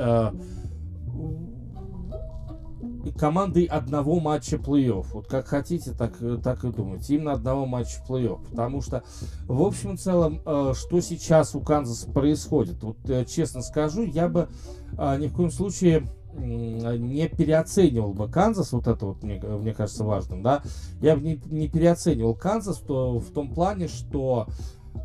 командой 3.12 3.66
одного 3.66 4.20
матча 4.20 4.58
плей-офф. 4.58 5.08
Вот 5.14 5.28
как 5.28 5.48
хотите, 5.48 5.92
так, 5.92 6.18
так 6.44 6.64
и 6.64 6.72
думайте. 6.72 7.16
Именно 7.16 7.34
одного 7.34 7.66
матча 7.66 8.00
плей-офф. 8.08 8.50
Потому 8.50 8.82
что, 8.82 9.04
в 9.48 9.62
общем 9.62 9.96
и 9.96 9.98
целом, 9.98 10.42
э, 10.46 10.74
что 10.76 11.00
сейчас 11.02 11.56
у 11.56 11.62
Канзаса 11.62 12.10
происходит? 12.12 12.84
Вот 12.84 12.98
э, 13.10 13.26
честно 13.26 13.62
скажу, 13.62 14.04
я 14.04 14.28
бы 14.28 14.50
э, 14.98 15.18
ни 15.20 15.28
в 15.28 15.34
коем 15.34 15.52
случае 15.52 16.08
не 16.38 17.28
переоценивал 17.28 18.14
бы 18.14 18.30
Канзас, 18.30 18.72
вот 18.72 18.88
это 18.88 19.08
вот 19.08 19.24
мне, 19.24 19.40
мне 19.42 19.74
кажется 19.74 20.04
важным, 20.04 20.44
да, 20.44 20.62
я 21.02 21.16
бы 21.16 21.24
не, 21.24 21.42
не 21.46 21.68
переоценивал 21.68 22.36
Канзас 22.36 22.78
то, 22.78 23.20
в 23.20 23.32
том 23.32 23.52
плане, 23.52 23.88
что 23.88 24.48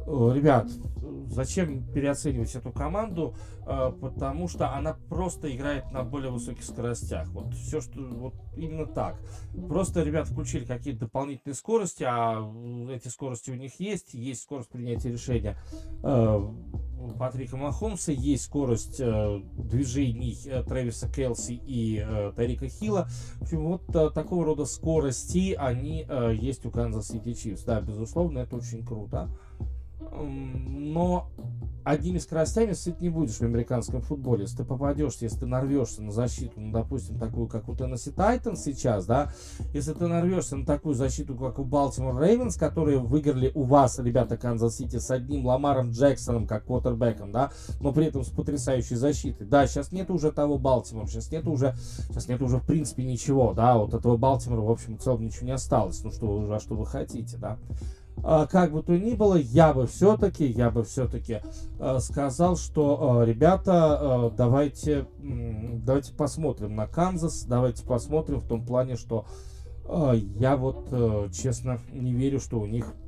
ребят, 0.07 0.69
зачем 1.29 1.85
переоценивать 1.93 2.55
эту 2.55 2.73
команду? 2.73 3.35
Э, 3.67 3.93
потому 3.99 4.49
что 4.49 4.75
она 4.75 4.97
просто 5.09 5.55
играет 5.55 5.91
на 5.91 6.03
более 6.03 6.31
высоких 6.31 6.65
скоростях. 6.65 7.29
Вот 7.29 7.55
все, 7.55 7.81
что 7.81 8.01
вот 8.01 8.35
именно 8.57 8.87
так. 8.87 9.19
Просто 9.69 10.03
ребят 10.03 10.29
включили 10.29 10.65
какие-то 10.65 11.01
дополнительные 11.01 11.55
скорости, 11.55 12.05
а 12.07 12.41
эти 12.91 13.09
скорости 13.09 13.51
у 13.51 13.55
них 13.55 13.81
есть. 13.81 14.15
Есть 14.15 14.43
скорость 14.43 14.69
принятия 14.69 15.11
решения 15.11 15.57
э, 16.03 16.49
Патрика 17.19 17.57
Махомса, 17.57 18.13
есть 18.13 18.45
скорость 18.45 18.99
движений 18.99 20.39
Трэвиса 20.67 21.11
Келси 21.13 21.61
и 21.67 22.07
Тарика 22.35 22.69
Хилла. 22.69 23.09
В 23.37 23.43
общем, 23.43 23.65
вот 23.65 24.15
такого 24.15 24.45
рода 24.45 24.65
скорости 24.65 25.55
они 25.59 26.07
есть 26.33 26.65
у 26.65 26.71
Канзас 26.71 27.09
Сити 27.09 27.35
Чифс. 27.35 27.65
Да, 27.65 27.81
безусловно, 27.81 28.39
это 28.39 28.57
очень 28.57 28.85
круто 28.87 29.29
но 30.23 31.29
одними 31.85 32.19
скоростями 32.19 32.73
сыт 32.73 33.01
не 33.01 33.11
будешь 33.11 33.37
в 33.37 33.43
американском 33.43 34.01
футболе. 34.01 34.43
Если 34.43 34.59
ты 34.59 34.65
попадешь, 34.65 35.17
если 35.21 35.41
ты 35.41 35.47
нарвешься 35.47 36.03
на 36.03 36.11
защиту, 36.11 36.61
ну, 36.61 36.73
допустим, 36.73 37.19
такую, 37.19 37.47
как 37.47 37.69
у 37.69 37.77
Теннесси 37.77 38.11
Тайтанс 38.11 38.57
сейчас, 38.57 39.05
да, 39.05 39.33
если 39.73 39.93
ты 39.93 40.07
нарвешься 40.07 40.57
на 40.57 40.65
такую 40.67 40.95
защиту, 40.95 41.37
как 41.37 41.59
у 41.59 41.65
Балтимор 41.65 42.21
Рейвенс, 42.21 42.57
которые 42.57 42.99
выиграли 42.99 43.53
у 43.55 43.65
вас, 43.65 43.99
ребята, 43.99 44.37
Канзас 44.37 44.77
Сити, 44.77 44.99
с 44.99 45.11
одним 45.11 45.47
Ламаром 45.47 45.91
Джексоном, 45.91 46.47
как 46.47 46.65
квотербеком, 46.65 47.33
да, 47.33 47.53
но 47.81 47.93
при 47.93 48.07
этом 48.07 48.25
с 48.25 48.31
потрясающей 48.31 48.97
защитой. 48.97 49.47
Да, 49.47 49.67
сейчас 49.67 49.93
нет 49.93 50.11
уже 50.11 50.33
того 50.33 50.59
Балтимора, 50.59 51.07
сейчас 51.07 51.31
нет 51.31 51.47
уже, 51.47 51.77
сейчас 52.09 52.29
нет 52.29 52.41
уже 52.41 52.59
в 52.59 52.67
принципе 52.67 53.05
ничего, 53.05 53.53
да, 53.53 53.77
вот 53.77 53.93
этого 53.93 54.17
Балтимора, 54.17 54.63
в 54.63 54.71
общем, 54.71 54.97
в 54.97 55.03
целом 55.03 55.25
ничего 55.25 55.47
не 55.47 55.53
осталось, 55.53 56.03
ну 56.03 56.11
что, 56.11 56.51
а 56.51 56.61
что 56.61 56.75
вы 56.75 56.87
хотите, 56.87 57.37
да. 57.37 57.59
А, 58.23 58.47
как 58.47 58.73
бы 58.73 58.83
то 58.83 58.97
ни 58.97 59.15
было, 59.15 59.37
я 59.37 59.73
бы 59.73 59.87
все-таки, 59.87 60.47
я 60.47 60.71
бы 60.71 60.85
все-таки 60.85 61.41
э, 61.79 61.99
сказал, 61.99 62.57
что 62.57 63.23
э, 63.23 63.27
ребята, 63.27 64.31
э, 64.33 64.37
давайте, 64.37 65.07
давайте 65.19 66.15
посмотрим 66.15 66.77
на 66.77 66.87
Канзас, 66.87 67.45
давайте 67.45 67.85
посмотрим 67.85 68.41
в 68.41 68.47
том 68.47 68.65
плане, 68.65 68.97
что 68.97 69.27
я 70.39 70.57
вот 70.57 70.89
честно 71.31 71.79
не 71.93 72.15
верю, 72.15 72.41
что 72.41 72.59
у 72.59 72.65
них 72.65 72.87
а, 72.87 73.04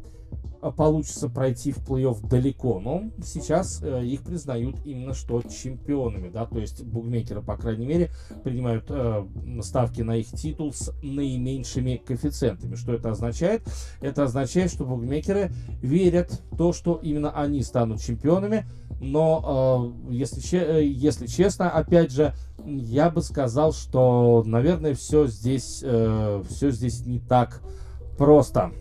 получится 0.76 1.28
пройти 1.28 1.72
в 1.72 1.78
плей-офф 1.78 2.26
далеко, 2.28 2.80
но 2.80 3.04
сейчас 3.22 3.80
э, 3.82 4.04
их 4.04 4.22
признают 4.22 4.76
именно 4.84 5.14
что 5.14 5.42
чемпионами, 5.42 6.28
да, 6.28 6.46
то 6.46 6.58
есть 6.58 6.82
букмекеры, 6.84 7.42
по 7.42 7.56
крайней 7.56 7.86
мере, 7.86 8.10
принимают 8.42 8.86
э, 8.88 9.26
ставки 9.60 10.02
на 10.02 10.16
их 10.16 10.28
титул 10.28 10.72
с 10.72 10.92
наименьшими 11.02 12.02
коэффициентами. 12.04 12.74
Что 12.74 12.94
это 12.94 13.10
означает? 13.10 13.62
Это 14.00 14.24
означает, 14.24 14.70
что 14.72 14.84
букмекеры 14.84 15.52
верят 15.82 16.42
в 16.50 16.56
то, 16.56 16.72
что 16.72 16.98
именно 17.02 17.30
они 17.30 17.62
станут 17.62 18.00
чемпионами, 18.00 18.66
но 19.00 19.92
э, 20.08 20.12
если, 20.12 20.58
э, 20.58 20.84
если 20.84 21.26
честно, 21.26 21.70
опять 21.70 22.12
же, 22.12 22.34
я 22.64 23.10
бы 23.10 23.22
сказал, 23.22 23.72
что, 23.72 24.42
наверное, 24.46 24.94
все 24.94 25.26
здесь, 25.26 25.80
э, 25.84 26.42
все 26.48 26.70
здесь 26.70 27.04
не 27.06 27.20
так 27.20 27.60
просто. 28.16 28.72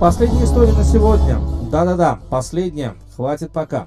Последняя 0.00 0.44
история 0.44 0.72
на 0.72 0.84
сегодня. 0.84 1.38
Да-да-да, 1.70 2.18
последняя. 2.28 2.94
Хватит 3.14 3.52
пока. 3.52 3.86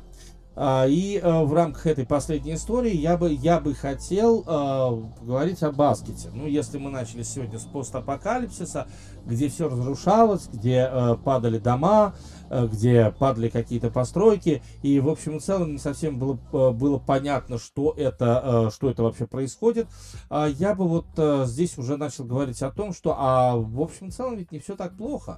А, 0.55 0.87
и 0.87 1.19
а, 1.21 1.43
в 1.43 1.53
рамках 1.53 1.85
этой 1.85 2.05
последней 2.05 2.55
истории 2.55 2.95
я 2.95 3.15
бы, 3.15 3.31
я 3.31 3.59
бы 3.59 3.75
хотел 3.75 4.43
а, 4.47 4.91
поговорить 5.19 5.61
о 5.61 5.71
баскете. 5.71 6.29
Ну, 6.33 6.47
если 6.47 6.79
мы 6.79 6.89
начали 6.89 7.21
сегодня 7.21 7.59
с 7.59 7.65
постапокалипсиса, 7.65 8.87
где 9.25 9.49
все 9.49 9.69
разрушалось, 9.69 10.47
где 10.51 10.89
падали 11.23 11.59
дома, 11.59 12.15
где 12.49 13.13
падали 13.19 13.49
какие-то 13.49 13.91
постройки, 13.91 14.63
и, 14.81 14.99
в 14.99 15.09
общем 15.09 15.37
и 15.37 15.39
целом, 15.41 15.73
не 15.73 15.77
совсем 15.77 16.17
было, 16.17 16.39
было 16.71 16.97
понятно, 16.97 17.59
что 17.59 17.93
это, 17.95 18.71
что 18.73 18.89
это 18.89 19.03
вообще 19.03 19.27
происходит, 19.27 19.87
я 20.31 20.73
бы 20.73 20.87
вот 20.87 21.07
здесь 21.47 21.77
уже 21.77 21.97
начал 21.97 22.23
говорить 22.23 22.61
о 22.61 22.71
том, 22.71 22.93
что, 22.93 23.15
а, 23.19 23.57
в 23.57 23.81
общем 23.81 24.07
и 24.07 24.11
целом, 24.11 24.37
ведь 24.37 24.51
не 24.53 24.59
все 24.59 24.77
так 24.77 24.95
плохо. 24.95 25.37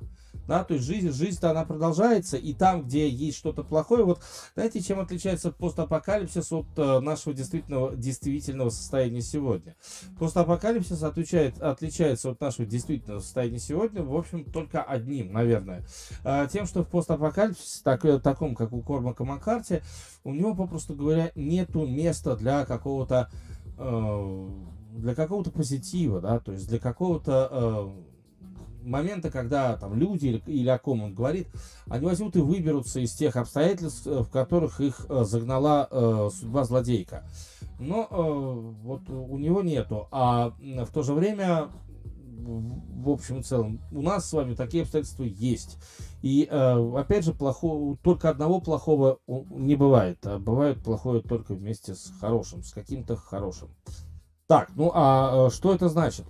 Да, 0.49 0.63
то 0.63 0.73
есть 0.73 0.87
жизнь, 0.87 1.11
жизнь-то 1.11 1.51
она 1.51 1.63
продолжается, 1.63 2.35
и 2.35 2.55
там, 2.55 2.81
где 2.81 3.07
есть 3.07 3.37
что-то 3.37 3.63
плохое, 3.63 4.03
вот 4.03 4.19
знаете, 4.55 4.81
чем 4.81 4.99
отличается 4.99 5.51
постапокалипсис 5.51 6.51
от 6.51 6.65
э, 6.75 6.99
нашего 7.01 7.35
действительного, 7.35 7.95
действительного 7.95 8.71
состояния 8.71 9.21
сегодня? 9.21 9.75
Постапокалипсис 10.17 11.03
отличает, 11.03 11.61
отличается 11.61 12.31
от 12.31 12.41
нашего 12.41 12.65
действительного 12.65 13.19
состояния 13.19 13.59
сегодня, 13.59 14.01
в 14.01 14.15
общем, 14.15 14.43
только 14.43 14.81
одним, 14.81 15.33
наверное. 15.33 15.85
Э, 16.23 16.47
тем, 16.51 16.65
что 16.65 16.83
в 16.83 16.87
постапокалипсисе, 16.87 17.81
так, 17.83 18.03
э, 18.05 18.17
таком, 18.17 18.55
как 18.55 18.73
у 18.73 18.81
Кормака 18.81 19.23
Маккарти, 19.25 19.83
у 20.23 20.33
него, 20.33 20.55
попросту 20.55 20.95
говоря, 20.95 21.31
нету 21.35 21.85
места 21.85 22.35
для 22.35 22.65
какого-то 22.65 23.29
э, 23.77 24.49
для 24.93 25.13
какого-то 25.13 25.51
позитива, 25.51 26.19
да, 26.19 26.39
то 26.39 26.53
есть 26.53 26.67
для 26.67 26.79
какого-то 26.79 27.93
момента, 28.89 29.31
когда 29.31 29.75
там 29.77 29.93
люди 29.95 30.27
или, 30.27 30.43
или 30.47 30.69
о 30.69 30.77
ком 30.77 31.03
он 31.03 31.13
говорит, 31.13 31.47
они 31.87 32.05
возьмут 32.05 32.35
и 32.35 32.39
выберутся 32.39 32.99
из 32.99 33.13
тех 33.13 33.35
обстоятельств, 33.35 34.07
э, 34.07 34.21
в 34.21 34.29
которых 34.29 34.81
их 34.81 35.05
э, 35.07 35.23
загнала 35.23 35.87
э, 35.89 36.29
судьба 36.33 36.63
злодейка. 36.63 37.23
Но 37.79 38.07
э, 38.09 38.73
вот 38.83 39.09
у 39.09 39.37
него 39.37 39.61
нету. 39.61 40.07
А 40.11 40.53
в 40.59 40.91
то 40.91 41.03
же 41.03 41.13
время, 41.13 41.69
в 42.39 43.09
общем 43.09 43.39
и 43.39 43.43
целом, 43.43 43.79
у 43.91 44.01
нас 44.01 44.27
с 44.27 44.33
вами 44.33 44.55
такие 44.55 44.83
обстоятельства 44.83 45.23
есть. 45.23 45.77
И 46.21 46.47
э, 46.49 46.93
опять 46.97 47.23
же, 47.23 47.33
плохого, 47.33 47.97
только 47.97 48.29
одного 48.29 48.59
плохого 48.59 49.19
не 49.27 49.75
бывает, 49.75 50.19
а 50.25 50.37
бывает 50.37 50.83
плохое 50.83 51.21
только 51.21 51.53
вместе 51.53 51.95
с 51.95 52.11
хорошим, 52.19 52.63
с 52.63 52.73
каким-то 52.73 53.15
хорошим. 53.15 53.69
Так, 54.47 54.71
ну 54.75 54.91
а 54.93 55.47
э, 55.47 55.49
что 55.51 55.73
это 55.73 55.89
значит? 55.89 56.25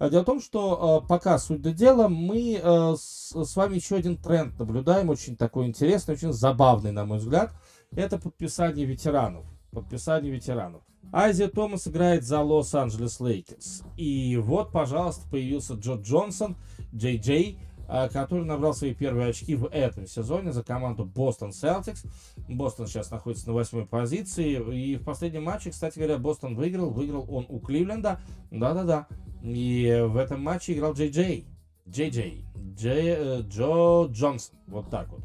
А 0.00 0.08
дело 0.08 0.22
в 0.22 0.24
том, 0.24 0.40
что 0.40 1.02
э, 1.04 1.08
пока 1.08 1.38
суть 1.38 1.60
до 1.60 1.72
дела, 1.72 2.08
мы 2.08 2.58
э, 2.60 2.94
с, 2.96 3.54
вами 3.54 3.74
еще 3.74 3.96
один 3.96 4.16
тренд 4.16 4.58
наблюдаем, 4.58 5.10
очень 5.10 5.36
такой 5.36 5.66
интересный, 5.66 6.14
очень 6.14 6.32
забавный, 6.32 6.90
на 6.90 7.04
мой 7.04 7.18
взгляд. 7.18 7.52
Это 7.94 8.16
подписание 8.18 8.86
ветеранов. 8.86 9.44
Подписание 9.72 10.32
ветеранов. 10.32 10.80
Айзея 11.12 11.48
Томас 11.48 11.86
играет 11.86 12.24
за 12.24 12.40
Лос-Анджелес 12.40 13.20
Лейкерс. 13.20 13.82
И 13.98 14.38
вот, 14.38 14.72
пожалуйста, 14.72 15.28
появился 15.28 15.74
Джо 15.74 15.96
Джонсон, 15.96 16.56
Джей 16.94 17.18
Джей, 17.18 17.58
э, 17.58 17.69
который 18.12 18.44
набрал 18.44 18.72
свои 18.74 18.94
первые 18.94 19.30
очки 19.30 19.54
в 19.54 19.66
этом 19.66 20.06
сезоне 20.06 20.52
за 20.52 20.62
команду 20.62 21.04
Бостон 21.04 21.52
Селтикс. 21.52 22.04
Бостон 22.48 22.86
сейчас 22.86 23.10
находится 23.10 23.48
на 23.48 23.54
восьмой 23.54 23.86
позиции. 23.86 24.92
И 24.92 24.96
в 24.96 25.04
последнем 25.04 25.44
матче, 25.44 25.70
кстати 25.70 25.98
говоря, 25.98 26.18
Бостон 26.18 26.54
выиграл. 26.54 26.90
Выиграл 26.90 27.26
он 27.28 27.46
у 27.48 27.58
Кливленда. 27.58 28.20
Да-да-да. 28.50 29.08
И 29.42 30.04
в 30.06 30.16
этом 30.16 30.42
матче 30.42 30.74
играл 30.74 30.92
Джей 30.92 31.10
Джей. 31.10 31.46
Джей 31.88 32.10
Джей. 32.10 32.44
Джей, 32.76 33.42
Джо 33.42 34.06
Джонсон. 34.06 34.56
Вот 34.68 34.90
так 34.90 35.08
вот. 35.08 35.22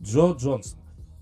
Джо 0.00 0.32
Джонсон. 0.32 0.78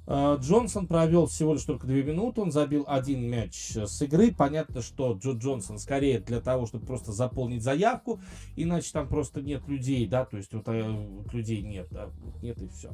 Э, 0.07 0.37
Джонсон 0.41 0.87
провел 0.87 1.27
всего 1.27 1.55
лишь 1.55 1.65
только 1.65 1.87
2 1.87 1.97
минуты, 1.97 2.41
он 2.41 2.53
забил 2.53 2.85
один 2.87 3.29
мяч 3.29 3.77
с 3.77 4.03
игры. 4.03 4.33
Понятно, 4.33 4.83
что 4.83 5.13
Джо 5.13 5.33
Джонсон 5.33 5.79
скорее 5.79 6.21
для 6.21 6.41
того, 6.41 6.67
чтобы 6.67 6.87
просто 6.87 7.13
заполнить 7.13 7.63
заявку, 7.63 8.21
иначе 8.57 8.91
там 8.93 9.09
просто 9.09 9.41
нет 9.41 9.67
людей, 9.67 10.07
да, 10.07 10.25
то 10.25 10.37
есть 10.37 10.53
вот, 10.53 10.69
э, 10.69 10.83
вот 10.83 11.33
людей 11.33 11.63
нет, 11.63 11.89
да, 11.91 12.11
нет 12.43 12.61
и 12.61 12.69
все. 12.69 12.91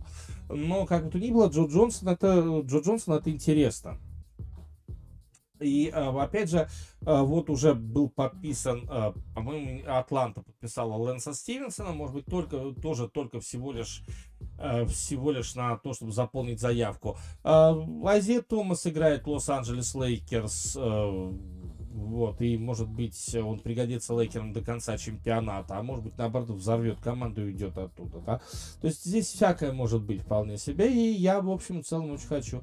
Но 0.49 0.87
как 0.87 1.05
бы 1.05 1.11
то 1.11 1.19
ни 1.19 1.31
было, 1.31 1.49
Джо 1.49 1.67
Джонсон 1.67 2.09
это, 2.09 2.63
Джо 2.65 2.79
Джонсон 2.79 3.15
это 3.15 3.31
интересно. 3.31 3.99
И 5.61 5.89
э, 5.89 5.93
опять 5.93 6.51
же, 6.51 6.69
э, 7.03 7.23
вот 7.23 7.51
уже 7.51 7.75
был 7.75 8.09
подписан, 8.09 8.89
э, 8.91 9.13
по-моему, 9.35 9.83
Атланта 9.87 10.43
подписала 10.43 10.95
Лэнса 10.95 11.35
Стивенсона, 11.35 11.93
может 11.93 12.15
быть, 12.15 12.27
только, 12.27 12.73
тоже 12.81 13.09
только 13.09 13.41
всего 13.41 13.73
лишь, 13.73 14.03
всего 14.89 15.31
лишь 15.31 15.55
на 15.55 15.77
то, 15.77 15.93
чтобы 15.93 16.13
заполнить 16.13 16.61
заявку. 16.61 17.17
Айзея 17.43 18.43
Томас 18.43 18.87
играет 18.87 19.27
Лос-Анджелес 19.27 19.95
Лейкерс, 19.95 20.77
вот, 20.77 22.41
и, 22.41 22.57
может 22.57 22.89
быть, 22.89 23.35
он 23.35 23.59
пригодится 23.59 24.15
Лейкерам 24.15 24.53
до 24.53 24.63
конца 24.63 24.97
чемпионата, 24.97 25.79
а 25.79 25.83
может 25.83 26.05
быть, 26.05 26.19
наоборот, 26.19 26.51
взорвет 26.51 27.01
команду 27.01 27.43
и 27.43 27.47
уйдет 27.47 27.77
оттуда, 27.77 28.21
да. 28.21 28.41
То 28.81 28.87
есть 28.87 29.05
здесь 29.05 29.27
всякое 29.27 29.73
может 29.73 30.03
быть 30.03 30.23
вполне 30.23 30.57
себе, 30.57 30.93
и 30.93 31.13
я, 31.13 31.41
в 31.41 31.51
общем, 31.51 31.83
в 31.83 31.87
целом 31.87 32.11
очень 32.13 32.27
хочу 32.27 32.63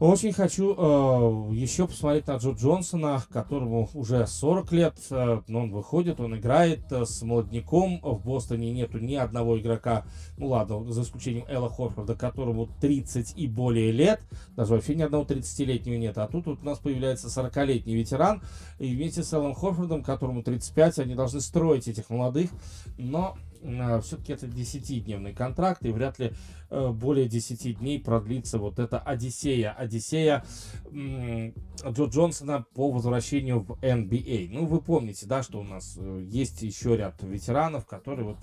очень 0.00 0.32
хочу 0.32 0.74
э, 0.76 1.54
еще 1.54 1.88
посмотреть 1.88 2.28
на 2.28 2.36
Джо 2.36 2.50
Джонсона, 2.50 3.24
которому 3.32 3.88
уже 3.94 4.26
40 4.26 4.72
лет, 4.72 4.94
э, 5.10 5.40
но 5.48 5.62
он 5.62 5.72
выходит, 5.72 6.20
он 6.20 6.36
играет 6.36 6.80
э, 6.92 7.04
с 7.04 7.22
молодняком. 7.22 8.00
В 8.00 8.24
Бостоне 8.24 8.72
нету 8.72 8.98
ни 8.98 9.16
одного 9.16 9.58
игрока, 9.58 10.04
ну 10.36 10.48
ладно, 10.48 10.90
за 10.92 11.02
исключением 11.02 11.46
Элла 11.48 11.68
Хорфорда, 11.68 12.14
которому 12.14 12.68
30 12.80 13.34
и 13.36 13.48
более 13.48 13.90
лет, 13.90 14.20
даже 14.54 14.74
вообще 14.74 14.94
ни 14.94 15.02
одного 15.02 15.24
30-летнего 15.24 15.96
нет. 15.96 16.16
А 16.18 16.28
тут 16.28 16.46
вот 16.46 16.62
у 16.62 16.64
нас 16.64 16.78
появляется 16.78 17.26
40-летний 17.26 17.96
ветеран, 17.96 18.40
и 18.78 18.94
вместе 18.94 19.24
с 19.24 19.32
Эллом 19.32 19.54
Хорфордом, 19.54 20.04
которому 20.04 20.44
35, 20.44 21.00
они 21.00 21.16
должны 21.16 21.40
строить 21.40 21.88
этих 21.88 22.08
молодых, 22.08 22.50
но 22.98 23.36
э, 23.62 24.00
все-таки 24.02 24.32
это 24.32 24.46
10-дневный 24.46 25.34
контракт, 25.34 25.84
и 25.84 25.90
вряд 25.90 26.20
ли 26.20 26.32
более 26.70 27.28
10 27.28 27.78
дней 27.78 28.00
продлится 28.00 28.58
вот 28.58 28.78
эта 28.78 28.98
Одиссея. 28.98 29.72
Одиссея 29.72 30.44
э, 30.92 31.52
Джо 31.86 32.04
Джонсона 32.04 32.66
по 32.74 32.90
возвращению 32.90 33.60
в 33.60 33.72
NBA. 33.80 34.48
А. 34.50 34.54
Ну, 34.54 34.66
вы 34.66 34.80
помните, 34.80 35.26
да, 35.26 35.42
что 35.42 35.60
у 35.60 35.64
нас 35.64 35.96
э, 35.98 36.24
есть 36.26 36.62
еще 36.62 36.96
ряд 36.96 37.22
ветеранов, 37.22 37.86
которые 37.86 38.26
вот 38.26 38.38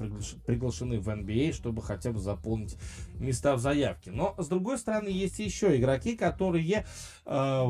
приглашены 0.46 1.00
в 1.00 1.08
NBA, 1.08 1.50
а, 1.50 1.54
чтобы 1.54 1.82
хотя 1.82 2.12
бы 2.12 2.20
заполнить 2.20 2.78
места 3.16 3.56
в 3.56 3.60
заявке. 3.60 4.12
Но, 4.12 4.36
с 4.38 4.48
другой 4.48 4.78
стороны, 4.78 5.10
есть 5.10 5.40
еще 5.40 5.76
игроки, 5.78 6.16
которые 6.16 6.86
э, 7.26 7.64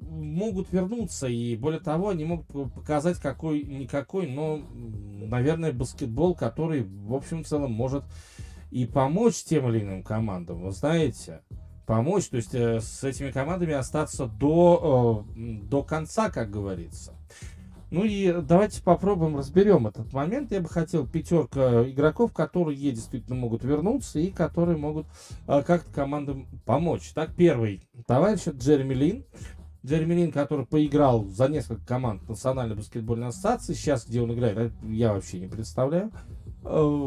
могут 0.00 0.72
вернуться, 0.72 1.26
и 1.26 1.56
более 1.56 1.80
того, 1.80 2.10
они 2.10 2.24
могут 2.24 2.46
показать 2.74 3.18
какой-никакой, 3.18 4.26
но, 4.26 4.62
наверное, 4.74 5.72
баскетбол, 5.72 6.34
который, 6.34 6.82
в 6.82 7.14
общем, 7.14 7.44
целом 7.44 7.72
может 7.72 8.04
и 8.70 8.86
помочь 8.86 9.44
тем 9.44 9.68
или 9.68 9.82
иным 9.82 10.02
командам, 10.02 10.62
вы 10.62 10.72
знаете, 10.72 11.42
помочь, 11.86 12.28
то 12.28 12.36
есть 12.36 12.54
э, 12.54 12.80
с 12.80 13.04
этими 13.04 13.30
командами 13.30 13.72
остаться 13.72 14.26
до, 14.26 15.24
э, 15.36 15.40
до 15.62 15.82
конца, 15.82 16.30
как 16.30 16.50
говорится. 16.50 17.14
Ну 17.90 18.04
и 18.04 18.32
давайте 18.42 18.82
попробуем 18.82 19.36
разберем 19.36 19.86
этот 19.86 20.12
момент. 20.12 20.50
Я 20.50 20.60
бы 20.60 20.68
хотел 20.68 21.06
пятерка 21.06 21.88
игроков, 21.88 22.32
которые 22.32 22.76
действительно 22.76 23.36
могут 23.36 23.62
вернуться 23.62 24.18
и 24.18 24.30
которые 24.30 24.76
могут 24.76 25.06
э, 25.46 25.62
как-то 25.62 25.92
командам 25.92 26.48
помочь. 26.64 27.12
Так, 27.14 27.34
первый 27.36 27.88
товарищ 28.06 28.48
Джереми 28.48 28.94
Лин. 28.94 29.24
Джереми 29.84 30.14
Лин, 30.14 30.32
который 30.32 30.66
поиграл 30.66 31.26
за 31.26 31.46
несколько 31.46 31.86
команд 31.86 32.28
Национальной 32.28 32.74
баскетбольной 32.74 33.28
ассоциации. 33.28 33.74
Сейчас, 33.74 34.04
где 34.04 34.20
он 34.20 34.34
играет, 34.34 34.72
я 34.82 35.12
вообще 35.12 35.38
не 35.38 35.46
представляю, 35.46 36.10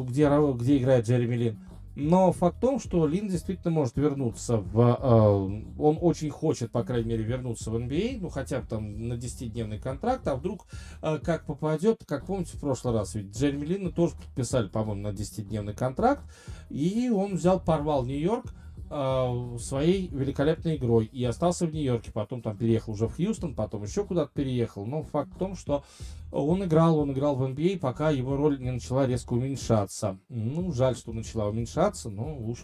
где, 0.08 0.30
где 0.56 0.78
играет 0.78 1.08
Джереми 1.08 1.36
Лин. 1.36 1.60
Но 2.00 2.32
факт 2.32 2.58
в 2.58 2.62
том, 2.62 2.80
что 2.80 3.06
Лин 3.06 3.28
действительно 3.28 3.72
может 3.72 3.98
вернуться 3.98 4.58
в... 4.58 4.80
Э, 4.80 5.82
он 5.82 5.98
очень 6.00 6.30
хочет, 6.30 6.72
по 6.72 6.84
крайней 6.84 7.10
мере, 7.10 7.24
вернуться 7.24 7.72
в 7.72 7.76
NBA, 7.76 8.16
а, 8.16 8.22
ну, 8.22 8.30
хотя 8.30 8.62
бы 8.62 8.68
там 8.68 9.10
на 9.10 9.14
10-дневный 9.14 9.80
контракт, 9.80 10.26
а 10.28 10.36
вдруг 10.36 10.66
э, 11.02 11.20
как 11.22 11.46
попадет, 11.46 12.02
как 12.08 12.26
помните 12.26 12.56
в 12.56 12.62
прошлый 12.62 12.94
раз, 12.94 13.16
ведь 13.16 13.36
Джереми 13.36 13.66
Лина 13.66 13.92
тоже 13.92 14.16
подписали, 14.16 14.70
по-моему, 14.70 15.02
на 15.02 15.12
10-дневный 15.14 15.74
контракт, 15.74 16.24
и 16.70 17.10
он 17.10 17.36
взял, 17.36 17.60
порвал 17.60 18.06
Нью-Йорк, 18.06 18.46
э, 18.90 19.58
своей 19.60 20.08
великолепной 20.10 20.76
игрой 20.76 21.06
и 21.06 21.24
остался 21.24 21.66
в 21.66 21.74
Нью-Йорке. 21.74 22.12
Потом 22.12 22.42
там 22.42 22.58
переехал 22.58 22.94
уже 22.94 23.08
в 23.08 23.16
Хьюстон, 23.16 23.56
потом 23.56 23.84
еще 23.84 24.04
куда-то 24.06 24.32
переехал. 24.34 24.86
Но 24.86 25.04
факт 25.04 25.32
в 25.34 25.38
том, 25.38 25.56
что 25.56 25.84
он 26.32 26.64
играл, 26.64 27.00
он 27.00 27.12
играл 27.12 27.36
в 27.36 27.44
NBA, 27.44 27.78
а, 27.78 27.80
пока 27.80 28.10
его 28.10 28.36
роль 28.36 28.60
не 28.60 28.72
начала 28.72 29.06
резко 29.08 29.34
уменьшаться. 29.34 30.18
Ну, 30.30 30.72
жаль, 30.72 30.96
что 30.96 31.14
начала 31.14 31.48
уменьшаться, 31.48 32.10
но 32.10 32.38
уж 32.38 32.60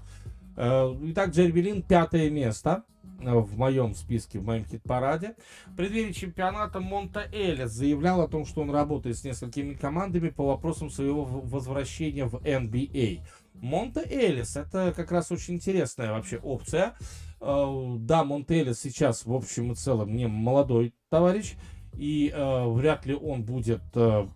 Итак, 0.58 1.32
Джерри 1.32 1.62
Лин 1.62 1.82
пятое 1.82 2.30
место 2.30 2.86
в 3.20 3.58
моем 3.58 3.94
списке, 3.94 4.40
в 4.40 4.46
моем 4.46 4.66
хит-параде. 4.66 5.36
В 5.68 5.76
преддверии 5.76 6.14
чемпионата 6.14 6.80
Монта 6.80 7.28
Элис 7.34 7.72
заявлял 7.72 8.22
о 8.22 8.28
том, 8.28 8.46
что 8.46 8.62
он 8.62 8.72
работает 8.72 9.18
с 9.18 9.24
несколькими 9.24 9.74
командами 9.74 10.30
по 10.30 10.46
вопросам 10.48 10.90
своего 10.90 11.26
возвращения 11.26 12.26
в 12.26 12.36
NBA. 12.36 13.22
Монта 13.62 14.02
Элис 14.02 14.56
это 14.56 14.94
как 14.96 15.12
раз 15.12 15.32
очень 15.32 15.56
интересная 15.56 16.12
вообще 16.12 16.38
опция. 16.38 16.96
Э, 17.42 17.96
да, 18.00 18.24
Монта 18.24 18.54
Элис 18.54 18.80
сейчас 18.80 19.26
в 19.26 19.34
общем 19.34 19.72
и 19.72 19.76
целом 19.76 20.16
не 20.16 20.28
молодой 20.28 20.94
товарищ, 21.10 21.56
и 21.94 22.32
э, 22.34 22.68
вряд 22.70 23.06
ли 23.06 23.16
он 23.16 23.44
будет 23.44 23.82
э, 23.96 24.28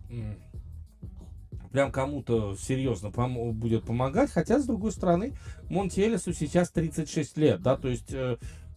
прям 1.72 1.92
кому-то 1.92 2.56
серьезно 2.56 3.08
пом- 3.08 3.52
будет 3.52 3.84
помогать. 3.84 4.30
Хотя, 4.30 4.58
с 4.58 4.66
другой 4.66 4.92
стороны, 4.92 5.34
Монти 5.68 6.00
Элису 6.00 6.32
сейчас 6.32 6.70
36 6.70 7.36
лет, 7.36 7.62
да, 7.62 7.76
то 7.76 7.88
есть 7.88 8.12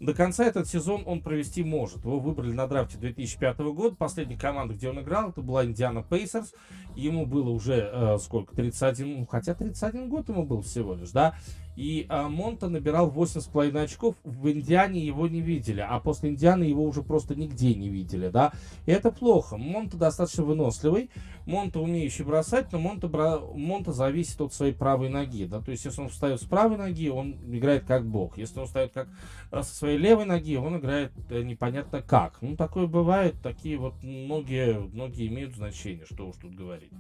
до 0.04 0.14
конца 0.14 0.46
этот 0.46 0.68
сезон 0.68 1.04
он 1.06 1.22
провести 1.22 1.64
может. 1.64 2.04
Его 2.04 2.20
выбрали 2.20 2.52
на 2.52 2.68
драфте 2.68 2.98
2005 2.98 3.60
года. 3.60 3.96
Последняя 3.96 4.38
команда, 4.38 4.74
где 4.74 4.90
он 4.90 5.00
играл, 5.00 5.30
это 5.30 5.42
была 5.42 5.66
Индиана 5.66 6.04
Пейсерс. 6.04 6.54
Ему 6.96 7.26
было 7.26 7.50
уже 7.50 7.90
э, 7.92 8.18
сколько? 8.20 8.56
31, 8.56 9.20
ну, 9.20 9.26
хотя 9.26 9.54
31 9.54 10.10
год 10.10 10.30
ему 10.30 10.46
был 10.46 10.62
всего 10.62 10.94
лишь, 10.94 11.12
да. 11.12 11.36
И 11.76 12.06
а, 12.10 12.30
Монта 12.30 12.70
набирал 12.70 13.10
8,5 13.10 13.78
очков. 13.82 14.16
В 14.24 14.50
Индиане 14.50 15.00
его 15.00 15.28
не 15.28 15.42
видели, 15.42 15.86
а 15.88 16.00
после 16.00 16.30
Индианы 16.30 16.64
его 16.64 16.84
уже 16.84 17.02
просто 17.02 17.36
нигде 17.36 17.74
не 17.74 17.90
видели, 17.90 18.30
да. 18.30 18.54
И 18.86 18.92
это 18.92 19.12
плохо. 19.12 19.58
Монта 19.58 19.98
достаточно 19.98 20.44
выносливый, 20.44 21.10
Монта 21.46 21.80
умеющий 21.80 22.24
бросать, 22.24 22.72
но 22.72 22.80
Монта, 22.80 23.08
бра... 23.08 23.40
Монта 23.40 23.92
зависит 23.92 24.40
от 24.40 24.54
своей 24.54 24.74
правой 24.74 25.10
ноги, 25.10 25.46
да. 25.46 25.62
То 25.62 25.72
есть, 25.72 25.86
если 25.86 26.02
он 26.02 26.10
встает 26.10 26.42
с 26.42 26.46
правой 26.46 26.78
ноги, 26.78 27.10
он 27.10 27.36
играет 27.52 27.86
как 27.86 28.06
бог. 28.06 28.38
Если 28.38 28.60
он 28.60 28.68
встает 28.68 28.92
как 28.94 29.08
э, 29.52 29.62
со 29.64 29.76
своей 29.76 29.98
левой 29.98 30.26
ноги, 30.26 30.56
он 30.56 30.78
играет 30.78 31.12
э, 31.30 31.42
непонятно 31.42 32.02
как. 32.02 32.42
Ну, 32.42 32.56
такое 32.56 32.88
бывает, 32.88 33.36
такие 33.42 33.78
вот 33.78 33.96
многие, 34.04 34.80
многие 34.80 35.28
имеют 35.28 35.56
значение, 35.56 36.06
что 36.06 36.28
уж 36.28 36.36
тут 36.38 36.54
говорить. 36.56 36.92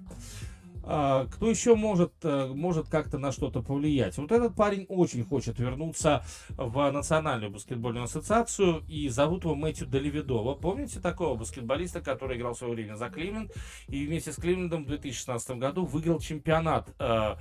А, 0.85 1.27
кто 1.27 1.49
еще 1.49 1.75
может, 1.75 2.13
э, 2.23 2.47
может 2.47 2.89
как-то 2.89 3.17
на 3.17 3.31
что-то 3.31 3.61
повлиять? 3.61 4.17
Вот 4.17 4.31
этот 4.31 4.55
парень 4.55 4.85
очень 4.89 5.23
хочет 5.23 5.57
вернуться 5.59 6.23
в 6.49 6.91
Национальную 6.91 7.51
баскетбольную 7.51 8.03
ассоциацию, 8.03 8.83
и 8.87 9.07
зовут 9.07 9.45
его 9.45 9.55
Мэтью 9.55 9.87
Деливидова. 9.87 10.55
Помните 10.55 10.99
такого 10.99 11.35
баскетболиста, 11.35 12.01
который 12.01 12.37
играл 12.37 12.53
в 12.53 12.57
свое 12.57 12.73
время 12.73 12.95
за 12.95 13.09
Кливленд, 13.09 13.51
и 13.87 14.05
вместе 14.05 14.33
с 14.33 14.35
Кливлендом 14.35 14.83
в 14.83 14.87
2016 14.87 15.57
году 15.57 15.85
выиграл 15.85 16.19
чемпионат 16.19 16.89
э, 16.99 17.35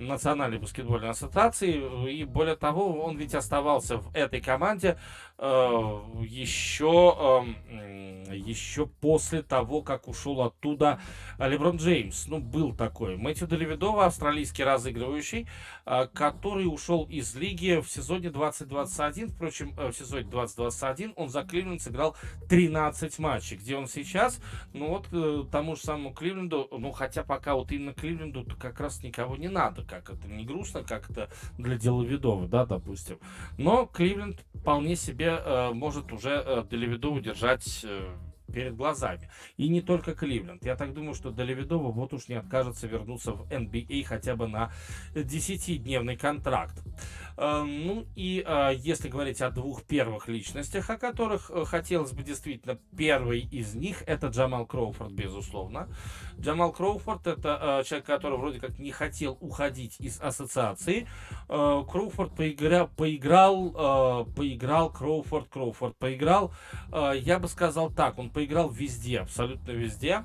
Национальной 0.00 0.58
баскетбольной 0.58 1.10
ассоциации. 1.10 2.10
И 2.12 2.24
более 2.24 2.56
того, 2.56 3.02
он 3.02 3.16
ведь 3.16 3.34
оставался 3.34 3.98
в 3.98 4.14
этой 4.14 4.40
команде 4.40 4.98
еще, 5.40 7.46
э, 7.70 8.36
еще 8.36 8.86
после 8.86 9.42
того, 9.42 9.82
как 9.82 10.08
ушел 10.08 10.42
оттуда 10.42 11.00
Леброн 11.38 11.76
Джеймс. 11.76 12.26
Ну, 12.26 12.38
был 12.38 12.74
такой. 12.74 13.16
Мэтью 13.16 13.48
Деливидова, 13.48 14.06
австралийский 14.06 14.64
разыгрывающий, 14.64 15.48
э, 15.86 16.06
который 16.12 16.64
ушел 16.64 17.04
из 17.04 17.34
лиги 17.34 17.80
в 17.80 17.88
сезоне 17.88 18.30
2021. 18.30 19.30
Впрочем, 19.30 19.74
э, 19.78 19.88
в 19.88 19.94
сезоне 19.94 20.24
2021 20.24 21.14
он 21.16 21.28
за 21.28 21.42
Кливленд 21.42 21.80
сыграл 21.80 22.16
13 22.48 23.18
матчей. 23.18 23.56
Где 23.56 23.76
он 23.76 23.88
сейчас? 23.88 24.40
Ну, 24.72 24.88
вот 24.88 25.50
тому 25.50 25.76
же 25.76 25.82
самому 25.82 26.12
Кливленду, 26.12 26.68
ну, 26.70 26.92
хотя 26.92 27.24
пока 27.24 27.54
вот 27.54 27.72
именно 27.72 27.94
Кливленду 27.94 28.46
как 28.58 28.80
раз 28.80 29.02
никого 29.02 29.36
не 29.36 29.48
надо 29.48 29.84
как 29.90 30.10
это 30.10 30.28
не 30.28 30.44
грустно, 30.44 30.84
как 30.84 31.10
это 31.10 31.28
для 31.58 31.76
Деловидова, 31.76 32.46
да, 32.46 32.64
допустим. 32.64 33.18
Но 33.58 33.86
Кливленд 33.86 34.44
вполне 34.54 34.96
себе 34.96 35.29
э, 35.30 35.70
может 35.72 36.12
уже 36.12 36.42
э, 36.44 36.64
Деловидову 36.70 37.20
держать 37.20 37.84
э, 37.84 38.14
перед 38.50 38.76
глазами. 38.76 39.30
И 39.56 39.68
не 39.68 39.80
только 39.80 40.14
Кливленд. 40.14 40.64
Я 40.64 40.76
так 40.76 40.92
думаю, 40.92 41.14
что 41.14 41.30
Делевидова 41.30 41.90
вот 41.90 42.12
уж 42.12 42.28
не 42.28 42.34
откажется 42.34 42.86
вернуться 42.86 43.32
в 43.32 43.50
NBA 43.50 44.04
хотя 44.04 44.36
бы 44.36 44.48
на 44.48 44.72
10-дневный 45.14 46.16
контракт. 46.16 46.82
Э, 47.40 47.62
ну 47.62 48.06
и 48.16 48.44
э, 48.46 48.72
если 48.76 49.08
говорить 49.08 49.40
о 49.40 49.50
двух 49.50 49.82
первых 49.84 50.28
личностях, 50.28 50.90
о 50.90 50.98
которых 50.98 51.50
э, 51.50 51.64
хотелось 51.64 52.12
бы 52.12 52.22
действительно, 52.22 52.78
первый 52.96 53.40
из 53.40 53.74
них 53.74 54.02
это 54.06 54.26
Джамал 54.26 54.66
Кроуфорд, 54.66 55.12
безусловно. 55.12 55.88
Джамал 56.38 56.72
Кроуфорд 56.72 57.26
это 57.26 57.82
человек, 57.86 58.06
который 58.06 58.38
вроде 58.38 58.60
как 58.60 58.78
не 58.78 58.90
хотел 58.90 59.38
уходить 59.40 59.96
из 60.00 60.20
ассоциации. 60.20 61.06
Кроуфорд 61.48 62.34
поиграл, 62.34 62.88
поиграл, 62.88 64.26
поиграл, 64.36 64.90
Кроуфорд, 64.90 65.48
Кроуфорд 65.48 65.96
поиграл. 65.96 66.52
Я 66.92 67.38
бы 67.38 67.48
сказал 67.48 67.90
так, 67.90 68.18
он 68.18 68.30
поиграл 68.30 68.39
везде, 68.68 69.20
абсолютно 69.20 69.72
везде. 69.72 70.24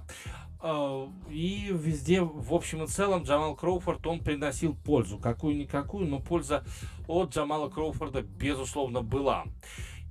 А, 0.60 1.08
и 1.30 1.68
везде, 1.72 2.22
в 2.22 2.54
общем 2.54 2.84
и 2.84 2.88
целом, 2.88 3.24
Джамал 3.24 3.56
Кроуфорд, 3.56 4.06
он 4.08 4.20
приносил 4.20 4.76
пользу. 4.76 5.18
Какую-никакую, 5.18 6.08
но 6.08 6.20
польза 6.20 6.64
от 7.08 7.34
Джамала 7.34 7.70
Кроуфорда, 7.70 8.22
безусловно, 8.22 9.02
была. 9.02 9.46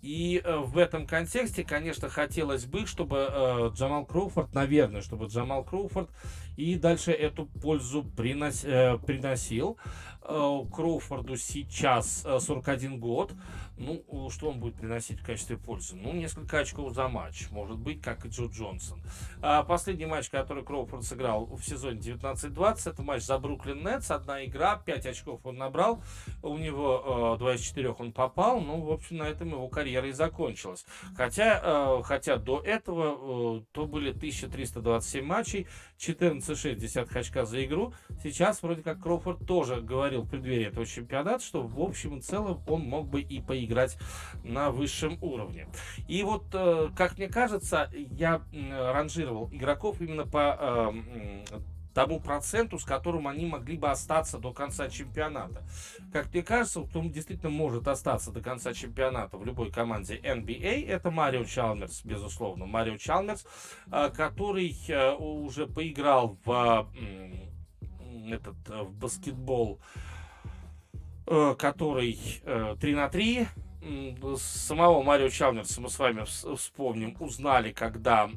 И 0.04 0.42
э, 0.44 0.58
в 0.58 0.76
этом 0.76 1.06
контексте, 1.06 1.64
конечно, 1.64 2.10
хотелось 2.10 2.66
бы, 2.66 2.84
чтобы 2.84 3.26
э, 3.26 3.70
Джамал 3.74 4.04
Кроуфорд, 4.04 4.52
наверное, 4.52 5.00
чтобы 5.00 5.26
Джамал 5.26 5.64
Кроуфорд 5.64 6.10
и 6.56 6.76
дальше 6.76 7.12
эту 7.12 7.46
пользу 7.46 8.04
принос, 8.04 8.64
э, 8.64 8.98
приносил. 8.98 9.76
Э, 10.22 10.60
Кроуфорду 10.72 11.36
сейчас 11.36 12.24
41 12.40 12.94
э, 12.94 12.96
год. 12.96 13.32
Ну, 13.76 14.30
что 14.30 14.50
он 14.50 14.60
будет 14.60 14.76
приносить 14.76 15.18
в 15.18 15.26
качестве 15.26 15.56
пользы? 15.56 15.96
Ну, 15.96 16.12
несколько 16.12 16.60
очков 16.60 16.94
за 16.94 17.08
матч. 17.08 17.50
Может 17.50 17.76
быть, 17.76 18.00
как 18.00 18.24
и 18.24 18.28
Джо 18.28 18.44
Джонсон. 18.44 19.02
А 19.42 19.64
последний 19.64 20.06
матч, 20.06 20.30
который 20.30 20.64
Кроуфорд 20.64 21.02
сыграл 21.02 21.46
в 21.46 21.60
сезоне 21.64 21.98
19-20, 21.98 22.90
это 22.90 23.02
матч 23.02 23.24
за 23.24 23.36
Бруклин 23.36 23.82
Нетс. 23.84 24.12
Одна 24.12 24.44
игра, 24.44 24.76
5 24.76 25.06
очков 25.06 25.40
он 25.42 25.56
набрал. 25.56 26.04
У 26.40 26.56
него 26.56 27.36
2 27.36 27.54
из 27.54 27.62
4 27.62 27.90
он 27.90 28.12
попал. 28.12 28.60
Ну, 28.60 28.80
в 28.80 28.92
общем, 28.92 29.16
на 29.16 29.24
этом 29.24 29.48
его 29.48 29.66
карьера 29.66 30.08
и 30.08 30.12
закончилась. 30.12 30.86
Хотя, 31.16 32.00
хотя 32.04 32.36
до 32.36 32.60
этого 32.60 33.64
то 33.72 33.86
были 33.86 34.10
1327 34.10 35.24
матчей, 35.24 35.66
14,6 36.52 37.18
очка 37.18 37.44
за 37.44 37.64
игру. 37.64 37.92
Сейчас 38.22 38.62
вроде 38.62 38.82
как 38.82 39.00
Кроуфорд 39.00 39.46
тоже 39.46 39.80
говорил 39.80 40.22
в 40.22 40.28
преддверии 40.28 40.66
этого 40.66 40.86
чемпионата, 40.86 41.44
что 41.44 41.62
в 41.62 41.80
общем 41.80 42.18
и 42.18 42.20
целом 42.20 42.62
он 42.66 42.82
мог 42.82 43.08
бы 43.08 43.20
и 43.20 43.40
поиграть 43.40 43.98
на 44.42 44.70
высшем 44.70 45.18
уровне. 45.20 45.68
И 46.08 46.22
вот, 46.22 46.46
э, 46.52 46.88
как 46.96 47.18
мне 47.18 47.28
кажется, 47.28 47.90
я 47.92 48.42
ранжировал 48.52 49.48
игроков 49.52 50.00
именно 50.00 50.26
по 50.26 50.58
э, 50.60 51.58
тому 51.94 52.20
проценту, 52.20 52.78
с 52.78 52.84
которым 52.84 53.28
они 53.28 53.46
могли 53.46 53.78
бы 53.78 53.88
остаться 53.90 54.38
до 54.38 54.52
конца 54.52 54.88
чемпионата. 54.90 55.62
Как 56.12 56.32
мне 56.32 56.42
кажется, 56.42 56.82
кто 56.82 57.00
действительно 57.02 57.50
может 57.50 57.88
остаться 57.88 58.32
до 58.32 58.40
конца 58.40 58.74
чемпионата 58.74 59.38
в 59.38 59.44
любой 59.46 59.70
команде 59.70 60.16
NBA, 60.18 60.88
это 60.88 61.10
Марио 61.10 61.44
Чалмерс, 61.44 62.04
безусловно. 62.04 62.66
Марио 62.66 62.96
Чалмерс, 62.96 63.46
э, 63.90 64.10
который 64.10 64.76
э, 64.88 65.14
уже 65.14 65.66
поиграл 65.66 66.36
в 66.44 66.88
этот 68.28 68.56
э, 68.68 68.82
в 68.82 68.92
баскетбол, 68.92 69.80
который 71.26 72.18
3 72.80 72.94
на 72.94 73.08
3, 73.08 73.48
самого 74.36 75.02
Марио 75.02 75.30
Чалмерса 75.30 75.80
мы 75.80 75.88
с 75.88 75.98
вами 75.98 76.24
вспомним, 76.54 77.16
узнали, 77.18 77.72
когда 77.72 78.28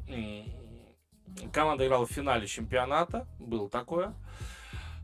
команда 1.52 1.86
играла 1.86 2.06
в 2.06 2.10
финале 2.10 2.46
чемпионата, 2.46 3.26
было 3.38 3.68
такое. 3.68 4.14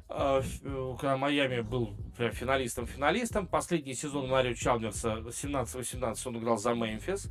Когда 0.06 1.16
Майами 1.16 1.62
был 1.62 1.96
прям 2.16 2.32
финалистом-финалистом. 2.32 3.46
Последний 3.46 3.94
сезон 3.94 4.28
Марио 4.28 4.54
Чалмерса 4.54 5.16
17-18 5.26 6.16
он 6.26 6.38
играл 6.38 6.58
за 6.58 6.74
Мемфис. 6.74 7.28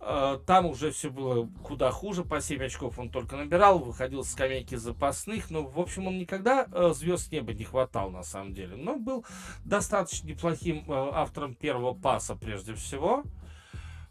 А, 0.00 0.38
там 0.38 0.66
уже 0.66 0.92
все 0.92 1.10
было 1.10 1.48
куда 1.62 1.90
хуже, 1.90 2.24
по 2.24 2.40
7 2.40 2.62
очков 2.64 2.98
он 2.98 3.10
только 3.10 3.36
набирал, 3.36 3.80
выходил 3.80 4.22
с 4.22 4.30
скамейки 4.30 4.76
запасных, 4.76 5.50
но, 5.50 5.64
в 5.64 5.78
общем, 5.78 6.06
он 6.06 6.18
никогда 6.18 6.68
а, 6.70 6.92
звезд 6.92 7.32
неба 7.32 7.52
не 7.52 7.64
хватал, 7.64 8.10
на 8.10 8.22
самом 8.22 8.54
деле. 8.54 8.76
Но 8.76 8.96
был 8.96 9.24
достаточно 9.64 10.28
неплохим 10.28 10.84
автором 10.88 11.54
первого 11.54 11.94
паса, 11.94 12.36
прежде 12.36 12.74
всего. 12.74 13.24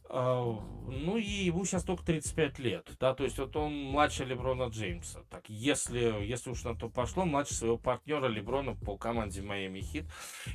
А, 0.09 0.57
ну 0.87 1.17
и 1.17 1.23
ему 1.23 1.65
сейчас 1.65 1.83
только 1.83 2.05
35 2.05 2.59
лет, 2.59 2.89
да, 2.99 3.13
то 3.13 3.25
есть 3.25 3.37
вот 3.37 3.55
он 3.57 3.73
младше 3.73 4.23
Леброна 4.23 4.69
Джеймса. 4.69 5.19
Так, 5.29 5.49
если, 5.49 6.23
если 6.23 6.49
уж 6.49 6.63
на 6.63 6.75
то 6.75 6.87
пошло, 6.87 7.25
младше 7.25 7.53
своего 7.53 7.77
партнера 7.77 8.27
Леброна 8.27 8.73
по 8.73 8.97
команде 8.97 9.41
Майами 9.41 9.81
Хит. 9.81 10.05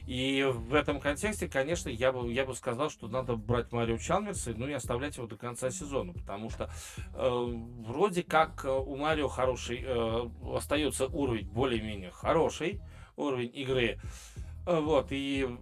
И 0.06 0.42
в 0.50 0.72
этом 0.72 1.00
контексте, 1.00 1.48
конечно, 1.48 1.90
я 1.90 2.12
бы, 2.12 2.32
я 2.32 2.46
бы 2.46 2.54
сказал, 2.54 2.88
что 2.88 3.08
надо 3.08 3.36
брать 3.36 3.72
Марио 3.72 3.98
Чалмерса, 3.98 4.54
ну 4.56 4.66
и 4.66 4.72
оставлять 4.72 5.18
его 5.18 5.26
до 5.26 5.36
конца 5.36 5.70
сезона, 5.70 6.14
потому 6.14 6.48
что 6.48 6.70
э, 7.14 7.62
вроде 7.86 8.22
как 8.22 8.64
у 8.64 8.96
Марио 8.96 9.28
хороший, 9.28 9.82
э, 9.84 10.30
остается 10.54 11.08
уровень 11.08 11.48
более-менее 11.48 12.10
хороший, 12.10 12.80
уровень 13.16 13.50
игры. 13.54 14.00
Вот, 14.64 15.08
и 15.10 15.58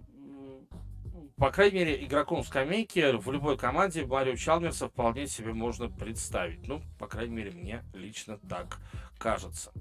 по 1.41 1.49
крайней 1.49 1.79
мере, 1.79 2.05
игроком 2.05 2.43
скамейки 2.43 3.17
в 3.17 3.31
любой 3.31 3.57
команде 3.57 4.05
Марио 4.05 4.35
Чалмерса 4.35 4.89
вполне 4.89 5.25
себе 5.25 5.53
можно 5.53 5.89
представить. 5.89 6.67
Ну, 6.67 6.83
по 6.99 7.07
крайней 7.07 7.33
мере, 7.33 7.49
мне 7.49 7.83
лично 7.95 8.37
так 8.47 8.77
кажется. 9.17 9.71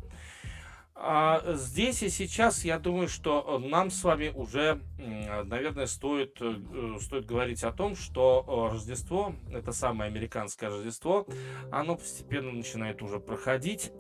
А 1.03 1.41
здесь 1.55 2.03
и 2.03 2.11
сейчас 2.11 2.63
я 2.63 2.79
думаю, 2.79 3.09
что 3.09 3.59
нам 3.59 3.91
с 3.91 4.05
вами 4.05 4.31
уже, 4.35 4.83
наверное, 4.99 5.87
стоит, 5.87 6.37
э, 6.43 6.99
стоит 7.01 7.25
говорить 7.25 7.65
о 7.65 7.73
том, 7.73 7.97
что 7.97 8.45
э, 8.47 8.75
Рождество, 8.75 9.33
это 9.51 9.73
самое 9.73 10.11
американское 10.11 10.69
Рождество, 10.69 11.27
оно 11.73 11.97
постепенно 11.97 12.53
начинает 12.53 13.01
уже 13.01 13.19
проходить. 13.19 13.93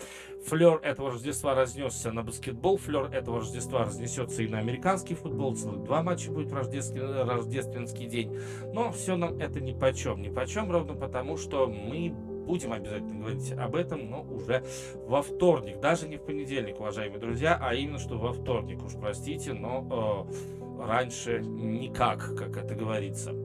Флер 0.49 0.79
этого 0.83 1.13
Рождества 1.13 1.55
разнесся 1.55 2.13
на 2.13 2.23
баскетбол, 2.23 2.77
флер 2.77 3.07
этого 3.07 3.39
Рождества 3.39 3.87
разнесется 3.87 4.43
и 4.43 4.49
на 4.49 4.59
американский 4.59 5.15
футбол. 5.15 5.57
Целых 5.57 5.85
два 5.85 6.03
матча 6.03 6.31
будет 6.31 6.51
в 6.51 6.55
рождественский, 6.55 7.01
рождественский 7.01 8.07
день. 8.09 8.39
Но 8.75 8.93
все 8.93 9.17
нам 9.17 9.39
это 9.39 9.59
ни 9.59 9.73
по 9.73 9.95
чем. 9.95 10.21
Ни 10.21 10.29
по 10.29 10.47
чем 10.47 10.71
ровно 10.71 10.93
потому, 10.93 11.39
что 11.39 11.67
мы 11.67 12.15
Будем 12.51 12.73
обязательно 12.73 13.15
говорить 13.21 13.53
об 13.53 13.77
этом, 13.77 14.11
но 14.11 14.23
уже 14.23 14.65
во 15.07 15.23
вторник. 15.23 15.79
Даже 15.79 16.09
не 16.09 16.17
в 16.17 16.23
понедельник, 16.23 16.81
уважаемые 16.81 17.21
друзья, 17.21 17.57
а 17.63 17.77
именно 17.77 18.01
что 18.01 18.19
во 18.19 18.33
вторник. 18.33 18.83
Уж 18.85 18.95
простите, 19.01 19.53
но 19.53 20.27
э, 20.29 20.85
раньше 20.85 21.39
никак, 21.43 22.35
как 22.37 22.57
это 22.57 22.75
говорится. 22.75 23.37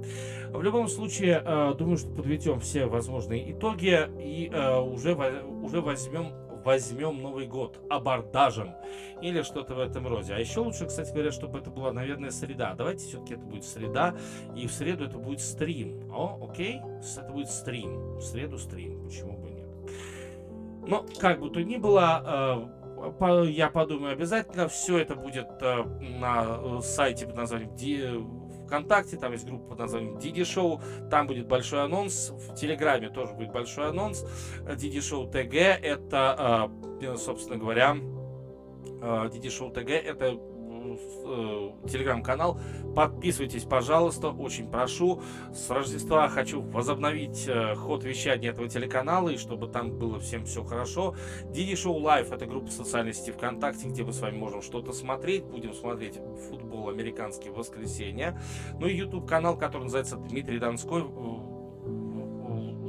В 0.49 0.59
любом 0.59 0.87
случае, 0.87 1.39
э, 1.45 1.75
думаю, 1.77 1.97
что 1.97 2.09
подведем 2.09 2.59
все 2.59 2.87
возможные 2.87 3.51
итоги 3.51 4.09
и 4.19 4.49
э, 4.51 4.79
уже, 4.79 5.13
уже 5.13 5.81
возьмем 5.81 6.31
возьмем 6.65 7.21
Новый 7.21 7.45
год 7.45 7.79
абордажем 7.89 8.73
или 9.21 9.43
что-то 9.43 9.75
в 9.75 9.79
этом 9.79 10.07
роде. 10.07 10.33
А 10.33 10.39
еще 10.39 10.59
лучше, 10.59 10.87
кстати 10.87 11.11
говоря, 11.11 11.31
чтобы 11.31 11.59
это 11.59 11.69
была, 11.69 11.93
наверное, 11.93 12.31
среда. 12.31 12.73
Давайте 12.75 13.05
все-таки 13.05 13.35
это 13.35 13.45
будет 13.45 13.63
среда, 13.63 14.15
и 14.55 14.67
в 14.67 14.71
среду 14.71 15.05
это 15.05 15.17
будет 15.17 15.39
стрим. 15.39 16.11
О, 16.11 16.49
окей? 16.49 16.81
Это 17.17 17.31
будет 17.31 17.49
стрим. 17.49 18.15
В 18.17 18.21
среду 18.21 18.57
стрим. 18.57 19.05
Почему 19.05 19.37
бы 19.37 19.51
нет? 19.51 19.69
Но, 20.87 21.05
как 21.19 21.39
бы 21.39 21.49
то 21.49 21.63
ни 21.63 21.77
было, 21.77 22.67
э, 23.21 23.45
я 23.49 23.69
подумаю 23.69 24.13
обязательно, 24.13 24.67
все 24.67 24.97
это 24.97 25.15
будет 25.15 25.47
э, 25.61 25.83
на 26.19 26.59
э, 26.61 26.79
сайте 26.81 27.27
под 27.27 27.35
названием 27.35 28.44
ВКонтакте, 28.65 29.17
там 29.17 29.31
есть 29.31 29.45
группа 29.45 29.69
под 29.69 29.79
названием 29.79 30.19
Диди 30.19 30.43
Шоу, 30.43 30.81
там 31.09 31.27
будет 31.27 31.47
большой 31.47 31.83
анонс, 31.83 32.31
в 32.31 32.55
Телеграме 32.55 33.09
тоже 33.09 33.33
будет 33.33 33.51
большой 33.51 33.89
анонс. 33.89 34.25
Диди 34.75 35.01
Шоу 35.01 35.27
ТГ 35.27 35.53
это, 35.53 36.35
а, 36.37 37.17
собственно 37.17 37.57
говоря, 37.57 37.95
Диди 39.31 39.49
Шоу 39.49 39.71
ТГ 39.71 39.89
это 39.89 40.39
телеграм-канал. 41.87 42.59
Подписывайтесь, 42.95 43.63
пожалуйста, 43.63 44.29
очень 44.29 44.69
прошу. 44.69 45.21
С 45.53 45.69
Рождества 45.69 46.27
хочу 46.29 46.61
возобновить 46.61 47.45
э, 47.47 47.75
ход 47.75 48.03
вещания 48.03 48.51
этого 48.51 48.67
телеканала, 48.67 49.29
и 49.29 49.37
чтобы 49.37 49.67
там 49.67 49.97
было 49.97 50.19
всем 50.19 50.45
все 50.45 50.63
хорошо. 50.63 51.15
DD 51.45 51.75
Show 51.75 51.97
Live 51.99 52.31
это 52.31 52.45
группа 52.45 52.71
социальной 52.71 53.13
сети 53.13 53.31
ВКонтакте, 53.31 53.87
где 53.87 54.03
мы 54.03 54.13
с 54.13 54.21
вами 54.21 54.37
можем 54.37 54.61
что-то 54.61 54.93
смотреть. 54.93 55.43
Будем 55.45 55.73
смотреть 55.73 56.19
футбол 56.49 56.89
американский 56.89 57.49
в 57.49 57.55
воскресенье. 57.55 58.39
Ну 58.79 58.87
и 58.87 58.95
YouTube 58.95 59.27
канал, 59.27 59.57
который 59.57 59.83
называется 59.83 60.17
Дмитрий 60.17 60.59
Донской 60.59 61.03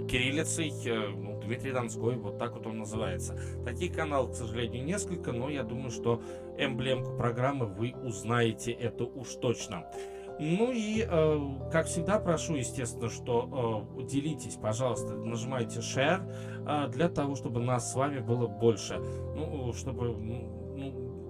кириллицей, 0.07 0.73
э, 0.87 1.09
ну, 1.09 1.36
Дмитрий 1.47 1.73
Донской, 1.73 2.17
вот 2.17 2.39
так 2.39 2.55
вот 2.55 2.67
он 2.67 2.79
называется. 2.79 3.39
Таких 3.65 3.95
каналов, 3.95 4.33
к 4.33 4.35
сожалению, 4.35 4.85
несколько, 4.85 5.33
но 5.33 5.49
я 5.49 5.63
думаю, 5.63 5.91
что 5.91 6.21
эмблемку 6.59 7.17
программы 7.17 7.67
вы 7.67 7.95
узнаете 8.03 8.73
это 8.73 9.05
уж 9.05 9.35
точно. 9.35 9.87
Ну 10.39 10.71
и, 10.71 11.07
э, 11.09 11.39
как 11.73 11.87
всегда, 11.87 12.19
прошу, 12.19 12.57
естественно, 12.57 13.09
что 13.09 13.89
э, 13.99 14.03
делитесь, 14.03 14.57
пожалуйста, 14.57 15.15
нажимайте 15.15 15.81
share 15.81 16.31
э, 16.67 16.89
для 16.89 17.09
того, 17.09 17.37
чтобы 17.37 17.61
нас 17.61 17.93
с 17.93 17.95
вами 17.95 18.21
было 18.21 18.47
больше. 18.47 18.99
Ну, 18.99 19.73
чтобы 19.73 20.15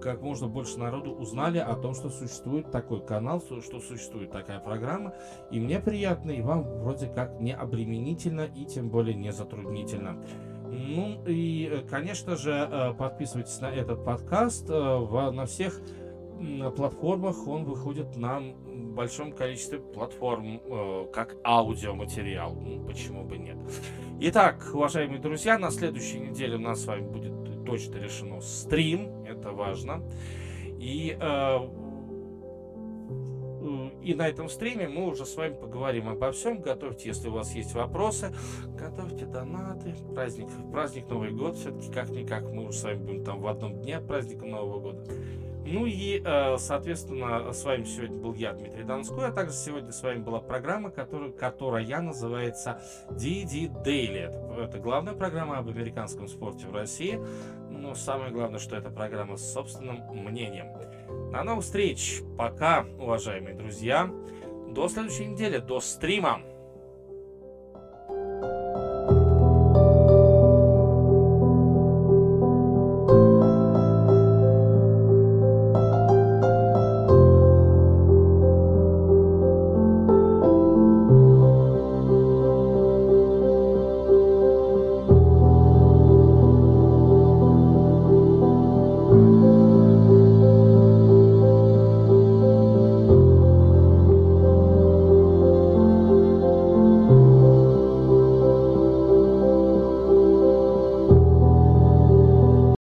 как 0.07 0.21
можно 0.21 0.47
больше 0.47 0.79
народу 0.79 1.11
узнали 1.11 1.57
о 1.57 1.75
том, 1.75 1.93
что 1.93 2.09
существует 2.09 2.71
такой 2.71 3.05
канал, 3.05 3.41
что 3.41 3.81
существует 3.81 4.31
такая 4.31 4.61
программа. 4.61 5.13
И 5.51 5.59
мне 5.59 5.81
приятно, 5.81 6.31
и 6.31 6.41
вам 6.41 6.63
вроде 6.79 7.07
как 7.07 7.41
не 7.41 7.53
обременительно, 7.53 8.45
и 8.45 8.63
тем 8.63 8.89
более 8.89 9.15
не 9.15 9.33
затруднительно. 9.33 10.23
Ну 10.71 11.21
и, 11.27 11.69
э, 11.69 11.81
конечно 11.89 12.37
же, 12.37 12.51
э, 12.53 12.93
подписывайтесь 12.93 13.59
на 13.59 13.69
этот 13.69 14.05
подкаст. 14.05 14.69
Э, 14.69 15.31
на 15.31 15.45
всех 15.45 15.81
платформах 16.77 17.45
он 17.45 17.65
выходит 17.65 18.15
на 18.15 18.39
большом 18.95 19.33
количестве 19.33 19.79
платформ 19.79 20.61
как 21.11 21.35
аудиоматериал. 21.43 22.53
Ну, 22.53 22.85
почему 22.85 23.23
бы 23.23 23.39
нет? 23.39 23.57
Итак, 24.19 24.69
уважаемые 24.71 25.19
друзья, 25.19 25.57
на 25.57 25.71
следующей 25.71 26.19
неделе 26.19 26.57
у 26.57 26.59
нас 26.59 26.83
с 26.83 26.85
вами 26.85 27.07
будет 27.09 27.36
точно 27.67 27.97
решено 27.97 28.41
стрим. 28.41 29.23
Это 29.25 29.51
важно. 29.51 30.03
И 30.79 31.17
и 34.01 34.13
на 34.13 34.27
этом 34.27 34.47
стриме 34.47 34.87
мы 34.87 35.07
уже 35.07 35.25
с 35.25 35.35
вами 35.35 35.53
поговорим 35.53 36.07
обо 36.07 36.31
всем. 36.31 36.61
Готовьте, 36.61 37.09
если 37.09 37.27
у 37.27 37.33
вас 37.33 37.53
есть 37.53 37.73
вопросы, 37.73 38.33
готовьте 38.79 39.25
донаты. 39.25 39.95
Праздник, 40.13 40.47
праздник 40.71 41.09
Новый 41.09 41.31
год 41.31 41.57
все-таки 41.57 41.91
как-никак. 41.91 42.43
Мы 42.43 42.67
уже 42.67 42.77
с 42.77 42.83
вами 42.83 43.03
будем 43.03 43.25
там 43.25 43.41
в 43.41 43.47
одном 43.47 43.81
дне 43.81 43.99
праздника 43.99 44.45
Нового 44.45 44.79
года. 44.79 45.11
Ну 45.69 45.85
и, 45.85 46.21
э, 46.23 46.57
соответственно, 46.57 47.51
с 47.51 47.63
вами 47.65 47.83
сегодня 47.83 48.17
был 48.17 48.33
я, 48.33 48.53
Дмитрий 48.53 48.83
Донской, 48.83 49.27
а 49.27 49.31
также 49.33 49.53
сегодня 49.53 49.91
с 49.91 50.01
вами 50.01 50.19
была 50.19 50.39
программа, 50.39 50.91
которая, 50.91 51.31
которая 51.31 52.01
называется 52.01 52.79
DD 53.09 53.83
Daily. 53.83 54.29
Это, 54.29 54.61
это 54.61 54.79
главная 54.79 55.13
программа 55.13 55.57
об 55.57 55.67
американском 55.67 56.29
спорте 56.29 56.67
в 56.67 56.73
России. 56.73 57.19
Но 57.69 57.95
самое 57.95 58.31
главное, 58.31 58.59
что 58.59 58.77
это 58.77 58.89
программа 58.89 59.35
с 59.35 59.53
собственным 59.53 60.03
мнением. 60.09 60.67
До 61.33 61.43
новых 61.43 61.65
встреч. 61.65 62.21
Пока, 62.37 62.85
уважаемые 62.97 63.55
друзья. 63.55 64.09
До 64.69 64.87
следующей 64.87 65.25
недели, 65.25 65.57
до 65.57 65.81
стрима. 65.81 66.41